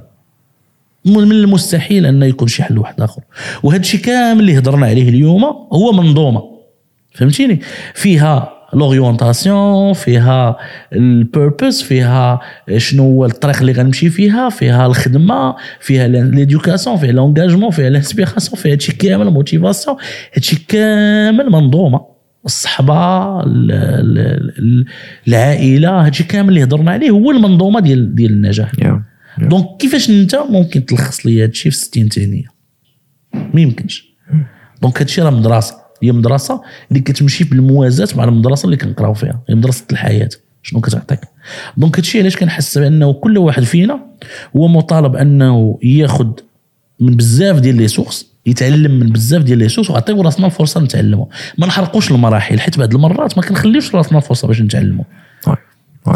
[1.05, 3.23] من المستحيل أن يكون شي حل واحد آخر.
[3.63, 6.43] وهذا الشيء كامل اللي هضرنا عليه اليوم هو منظومة.
[7.15, 7.61] فهمتيني؟
[7.95, 10.57] فيها l'orientation فيها
[10.93, 12.41] ال purpose فيها
[12.77, 18.61] شنو هو الطريق اللي غنمشي فيها فيها الخدمه فيها l'éducation فيها l'engagement فيها ال inspiration
[18.63, 19.97] فيها هادشي كامل motivation
[20.35, 22.15] هادشي كامل منظومه
[22.47, 24.85] الصحبه ال- ال- ال-
[25.29, 29.03] العائله هادشي كامل اللي هضرنا عليه هو المنظومه ديال ديال النجاح يا
[29.49, 32.45] donc كيفاش انت ممكن تلخص لي هادشي في 60 ثانية
[33.35, 34.15] ما يمكنش
[34.83, 39.41] donc هادشي راه مدرسه هي مدرسة اللي كتمشي بالموازاه مع المدرسة اللي كنقراو فيها.
[39.49, 40.29] هي مدرسة الحياة.
[40.63, 41.21] شنو كتعطيك؟
[41.77, 44.01] donc هادشي علاش كنحس بأنه كل واحد فينا
[44.57, 46.29] هو مطالب أنه ياخذ
[47.01, 51.27] من بزاف ديال les sources يتعلم من بزاف ديال les sources وعطيو راسنا الفرصة نتعلموا
[51.59, 55.05] ما نحرقوش المراحل حيت بعض المرات ما كنخليوش راسنا الفرصة باش نتعلموا.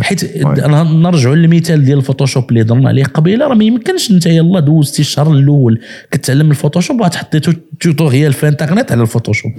[0.03, 0.25] حيت.
[0.47, 3.47] أنا نرجعوا للمثال ديال ال Photoshop اللي هضرنا عليه قبيلة.
[3.47, 7.09] راه ما يمكنش انت يلا دوزتي الشهر الأول كتعلم ال Photoshop
[7.43, 9.53] tu- tutorial في الانترنت على ال Photoshop.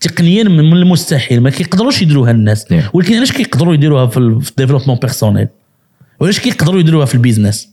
[0.00, 1.40] تقنيا من المستحيل.
[1.40, 2.64] ما كيقدروش يديروها الناس.
[2.64, 2.74] Yeah.
[2.92, 5.48] ولكن علاش كيقدروا يديروها في ال- في ال développement personnel
[6.20, 7.68] وعلاش كيقدروا يديروها في ال business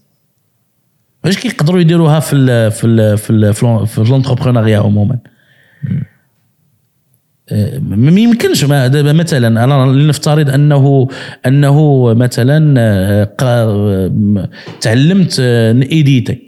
[1.25, 3.53] علاش كيقدروا يديروها في ال في ال في ال
[3.87, 5.17] في ال entrepreneuriat عموما؟
[7.51, 11.07] ما ما يمكنش مثلا أنا لنفترض انه
[11.45, 13.23] أنه مثلا آه،
[14.07, 14.45] م-
[14.81, 16.41] تعلمت آه، نيديتي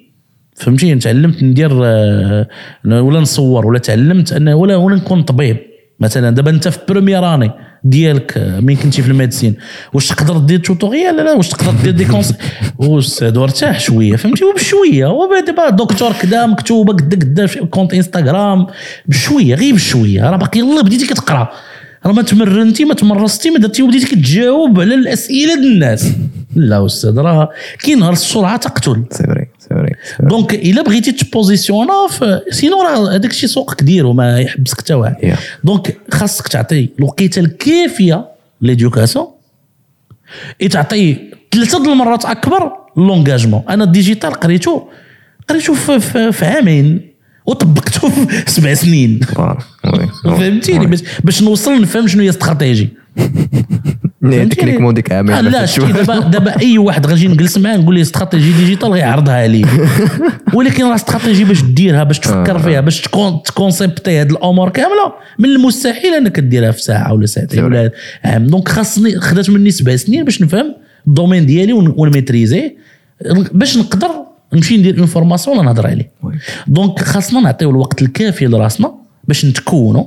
[0.56, 2.48] فهمتي؟ تعلمت ندير آه،
[2.86, 5.58] ولا نصور ولا تعلمت أنا ولا ولا نكون طبيب.
[6.00, 7.52] مثلا دابا أنت في بروميير اني
[7.84, 9.56] ديالك مين كنتي في الميديسين
[9.94, 12.34] واش تقدر دير توتوريال لا واش تقدر دير دي كونس
[12.80, 18.68] أستاذ وارتاح شوية فهمتي؟ وبشوية ودابا دكتور كذا مكتوبة قد قدا في كونت انستغرام
[19.08, 21.50] بشوية غير بشوية راه باقي يلا بديتي كتقرأ.
[22.06, 26.06] راه ما تمرنتي ما تمرستي ما درتي وبديتي كتجاوب على الأسئلة ديال الناس.
[26.56, 27.50] لا أستاذ راه
[27.80, 29.96] كي نهار السرعة تقتل سي فري سي فري.
[30.20, 31.94] دونك إلا بغيتي تبوزيسيونا
[32.52, 35.16] سينو راه هذاك الشيء سوقك ديرو ما يحبسك حتى واحد.
[35.64, 38.26] دونك خاصك تعطي الوقيتة الكافية
[38.62, 39.28] ليديوكاسيون
[40.72, 41.18] تعطي
[41.54, 44.88] ثلاثة المرات أكبر لونجاجمون أنا الديجيتال قريته
[45.50, 47.10] قريته في, في, في عامين
[47.46, 49.20] وطبقته في سبع سنين.
[50.24, 50.86] فهمتيني.
[50.86, 52.90] باش باش نوصل نفهم شنو هي stratégie
[54.22, 55.92] techniquement ديك عامين آه لا شتي.
[55.92, 59.66] دابا دابا أي واحد غنجي نجلس معاه نقول له stratégie digitale غيعرضها لي
[60.56, 65.14] ولكن راه استراتيجي باش ديرها باش تفكر فيها باش تكون ت concepter هاد الأمور كاملة
[65.40, 67.92] من المستحيل أنك ديرها في ساعة ولا ساعتين ولا
[68.24, 68.48] عام.
[68.48, 70.76] donc خاصني خدات مني سبع سنين باش نفهم
[71.08, 72.76] ال domaine ديالي ون- ون maîtriser.
[73.52, 74.10] باش نقدر
[74.54, 76.12] نمشي ندير une formation ولا نهضر عليه.
[76.68, 78.92] donc خاصنا نعطيو الوقت الكافي لراسنا
[79.28, 80.04] باش نتكونوا.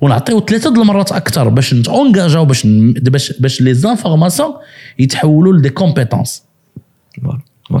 [0.00, 4.52] ونعطيو ثلاثة د المرات أكثر باش نتونجاجاو باش باش باش les informations
[4.98, 6.42] يتحولوا ل des compétences.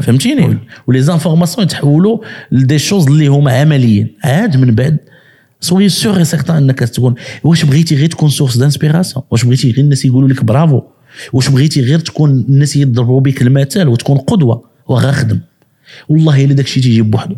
[0.02, 2.18] فهمتيني؟ و les informations يتحولوا
[2.52, 4.14] ل des choses اللي هما عمليين.
[4.24, 4.96] عاد من بعد
[5.60, 7.14] سوي سيغ سيغتان إنك تكون.
[7.44, 10.82] واش بغيتي غير تكون source d'inspiration واش بغيتي غير الناس يقولوا لك برافو؟
[11.32, 15.40] واش بغيتي غير تكون الناس يضربوا بك المثال وتكون قدوة؟ وغا خدم.
[16.08, 17.36] والله إلا داك الشيء تيجي بوحدو.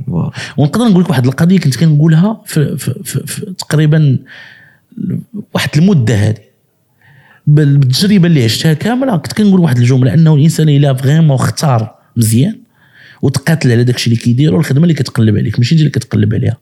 [0.57, 4.19] ونقدر نقول لك واحد القضية كنت كنقولها في, في, في, في تقريبا
[5.55, 6.39] واحد المدة هذه.
[7.47, 12.59] بال- بالتجربة اللي عشتها كاملة كنت كنقول واحد الجملة أنه الإنسان إلا vraiment اختار مزيان
[13.23, 16.57] وتقاتل على داك الشيء اللي كيديرو الخدمة اللي كتقلب عليك ماشي انت اللي كتقلب عليها.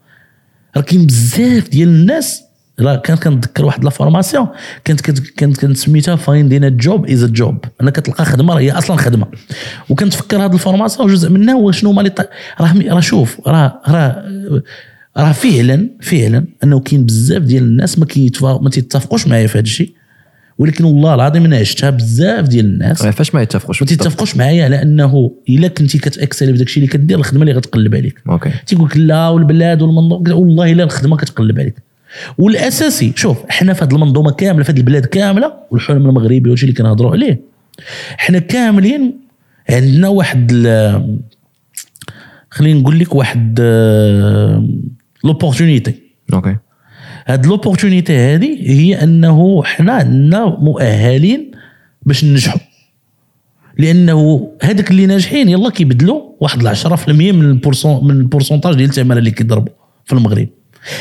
[0.77, 2.43] راه كاين بزاف ديال الناس
[2.81, 4.47] راه كانت كنتذكر واحد la formation
[4.85, 7.65] كانت كانت كانت سميتها finding job is job.
[7.81, 9.27] أنا كتلقى خدمة راه هي أصلا خدمة.
[9.89, 12.29] وكنتفكر هذه ال formation جزء منها هو شنو هما لي ط-
[12.61, 14.25] راه راه شوف راه راه
[15.17, 18.07] راه فعلا فعلا أنه كاين بزاف ديال الناس ما
[18.63, 19.93] ما تيتفقوش معايا في هذا الشيء
[20.59, 23.07] ولكن والله العظيم أنا عشتها بزاف ديال الناس.
[23.07, 26.83] فاش ما يتفقوش ما تيتفقوش معايا على أنه إلا كنتي كت exceller في داك الشيء
[26.83, 28.23] اللي كدير الخدمة اللي غتقلب عليك.
[28.29, 28.51] okay.
[28.67, 30.35] تيقول لك لا والبلاد والمنظومه كذا.
[30.35, 31.75] والله إلا الخدمة كتقلب عليك.
[32.39, 36.79] والأساسي شوف حنا في هذه المنظومة كاملة في هذه البلاد كاملة والحلم المغربي والشيء اللي
[36.83, 37.41] كنهضروا عليه
[38.17, 39.21] حنا كاملين
[39.71, 40.53] عندنا واحد
[42.51, 43.61] خليني نقول لك واحد
[45.25, 45.95] l'opportunité
[46.35, 46.57] okay
[47.27, 51.51] هاد l'opportunité هذه هي أنه حنا عندنا مؤهلين
[52.03, 52.61] باش ننجحوا.
[53.79, 58.89] لأنه هذاك اللي ناجحين يلا كيبدلوا واحد 10% من ال pourcent من ال pourcentage ديال
[58.89, 59.73] الثمن اللي كيضربوا
[60.05, 60.49] في المغرب.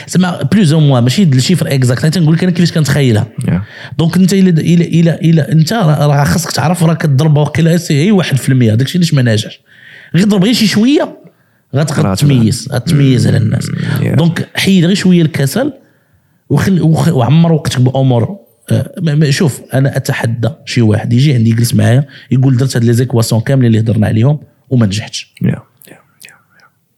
[0.07, 3.27] زعما plus ou moins ماشي ال chiffre exact أنا تنقول لك أنا كيفاش كنتخيلها.
[3.41, 3.51] Yeah.
[3.97, 8.23] donc انت إلى إلى إلى إلى أنت راه خاصك تعرف راه كتضرب واقيلا هي 1%
[8.49, 9.59] هذاك الشيء علاش ما ناجحش.
[10.15, 11.17] غير ضرب غير شي شوية
[11.75, 13.65] غتقدر تميز غتميز على الناس.
[13.67, 14.15] Yeah.
[14.15, 15.73] donc حيد غير شوية الكسل
[16.49, 18.37] وخل وخ- وعمر وقتك بأمور.
[18.71, 23.41] آه، شوف أنا أتحدى شي واحد يجي عندي يجلس معايا يقول درت هاد les équations
[23.41, 24.39] كاملين اللي هضرنا عليهم
[24.69, 25.33] وما نجحتش.
[25.41, 25.59] يا يا يا
[25.91, 26.95] ما وغ- يمكنش.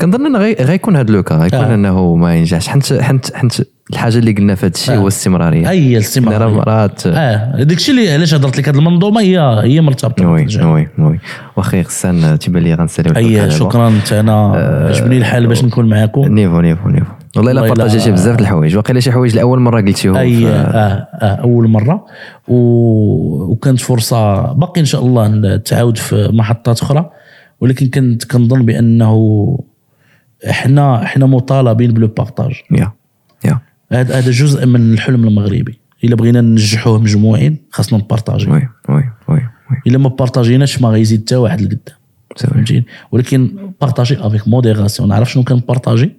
[0.00, 1.74] كنظن انه غي- غيكون هذا le cas غيكون آه.
[1.74, 2.68] إنه ما ينجحش.
[2.68, 3.52] حنت حنت حنت
[3.90, 5.70] الحاجة اللي قلنا في هذا الشيء هو الاستمرارية.
[5.70, 7.62] هي الاستمرار راه مرات آه.
[7.62, 10.46] داك الشيء اللي علاش هضرت لك هاد المنظومة هي هي مرتبطة oui.
[10.62, 11.18] oui oui.
[11.56, 14.46] واخي غسان تيبان لي غنساليو أي شكرا أنت أنا
[14.88, 16.20] عجبني الحال باش نكون معاكم.
[16.34, 17.12] niveau niveau niveau.
[17.36, 18.76] والله إلا partagé تي بزاف د الحوايج.
[18.76, 22.06] واقيلا شي حوايج لأول مرة قلتيهم أي آه آه أول مرة.
[22.48, 22.54] و...
[23.52, 27.10] وكانت فرصة باقي إن شاء الله نتعاود في محطات أخرى.
[27.60, 29.58] ولكن كنت كنظن بأنه
[30.50, 32.92] إحنا إحنا مطالبين ب le partage يا
[33.44, 33.60] يا.
[33.92, 35.78] هذا هذا جزء من الحلم المغربي.
[36.04, 39.76] إلا بغينا ننجحوه مجموعين خاصنا ن partager oui oui oui oui.
[39.86, 41.96] إلا ما partagé ناش ما غيزيد حتى واحد لقدام.
[42.36, 46.12] فهمتيني؟ ولكن partager avec modération نعرف شنو كن partager.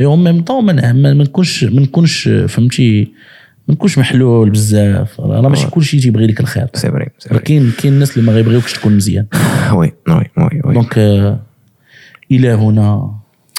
[0.00, 3.12] et en même temps ما ما نكونش ما نكونش فهمتي
[3.68, 5.20] ما نكونش محلول بزاف.
[5.20, 6.66] راه ماشي كلشي تيبغي لك الخير.
[6.74, 7.06] c'est vrai.
[7.44, 9.26] كاين كاين الناس اللي ما غيبغيوكش تكون مزيان.
[9.76, 10.74] oui oui oui oui.
[10.74, 11.40] donc آه،
[12.30, 13.10] إلى هنا.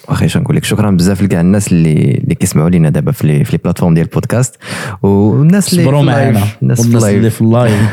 [0.10, 1.94] واخي شنو نقول لك؟ شكرا بزاف لكاع الناس اللي
[2.24, 4.56] اللي كيسمعوا لينا دابا في les في les plateformes ديال البودكاست.
[5.04, 6.44] والناس اللي صبروا معنا.
[6.62, 7.90] الناس اللي في ال live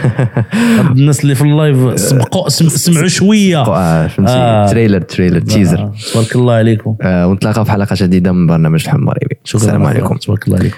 [0.91, 3.63] الناس اللي في ال live سبقوا سم- سمعوا شوية.
[3.63, 4.33] آه، فهمتي.
[4.33, 4.67] آه.
[4.71, 5.79] trailer trailer teaser.
[5.79, 6.97] آه، تبارك الله عليكم.
[7.03, 9.61] آه، ونتلاقاو في حلقة جديدة من برنامج الحلم المغربي شكرا.
[9.61, 10.17] السلام عليكم.
[10.17, 10.77] تبارك الله عليكم.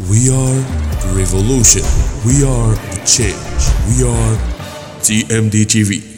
[0.00, 0.56] We are
[1.02, 1.82] the revolution.
[2.26, 3.62] We are the change.
[3.86, 4.36] We are
[4.98, 6.13] TMD TV.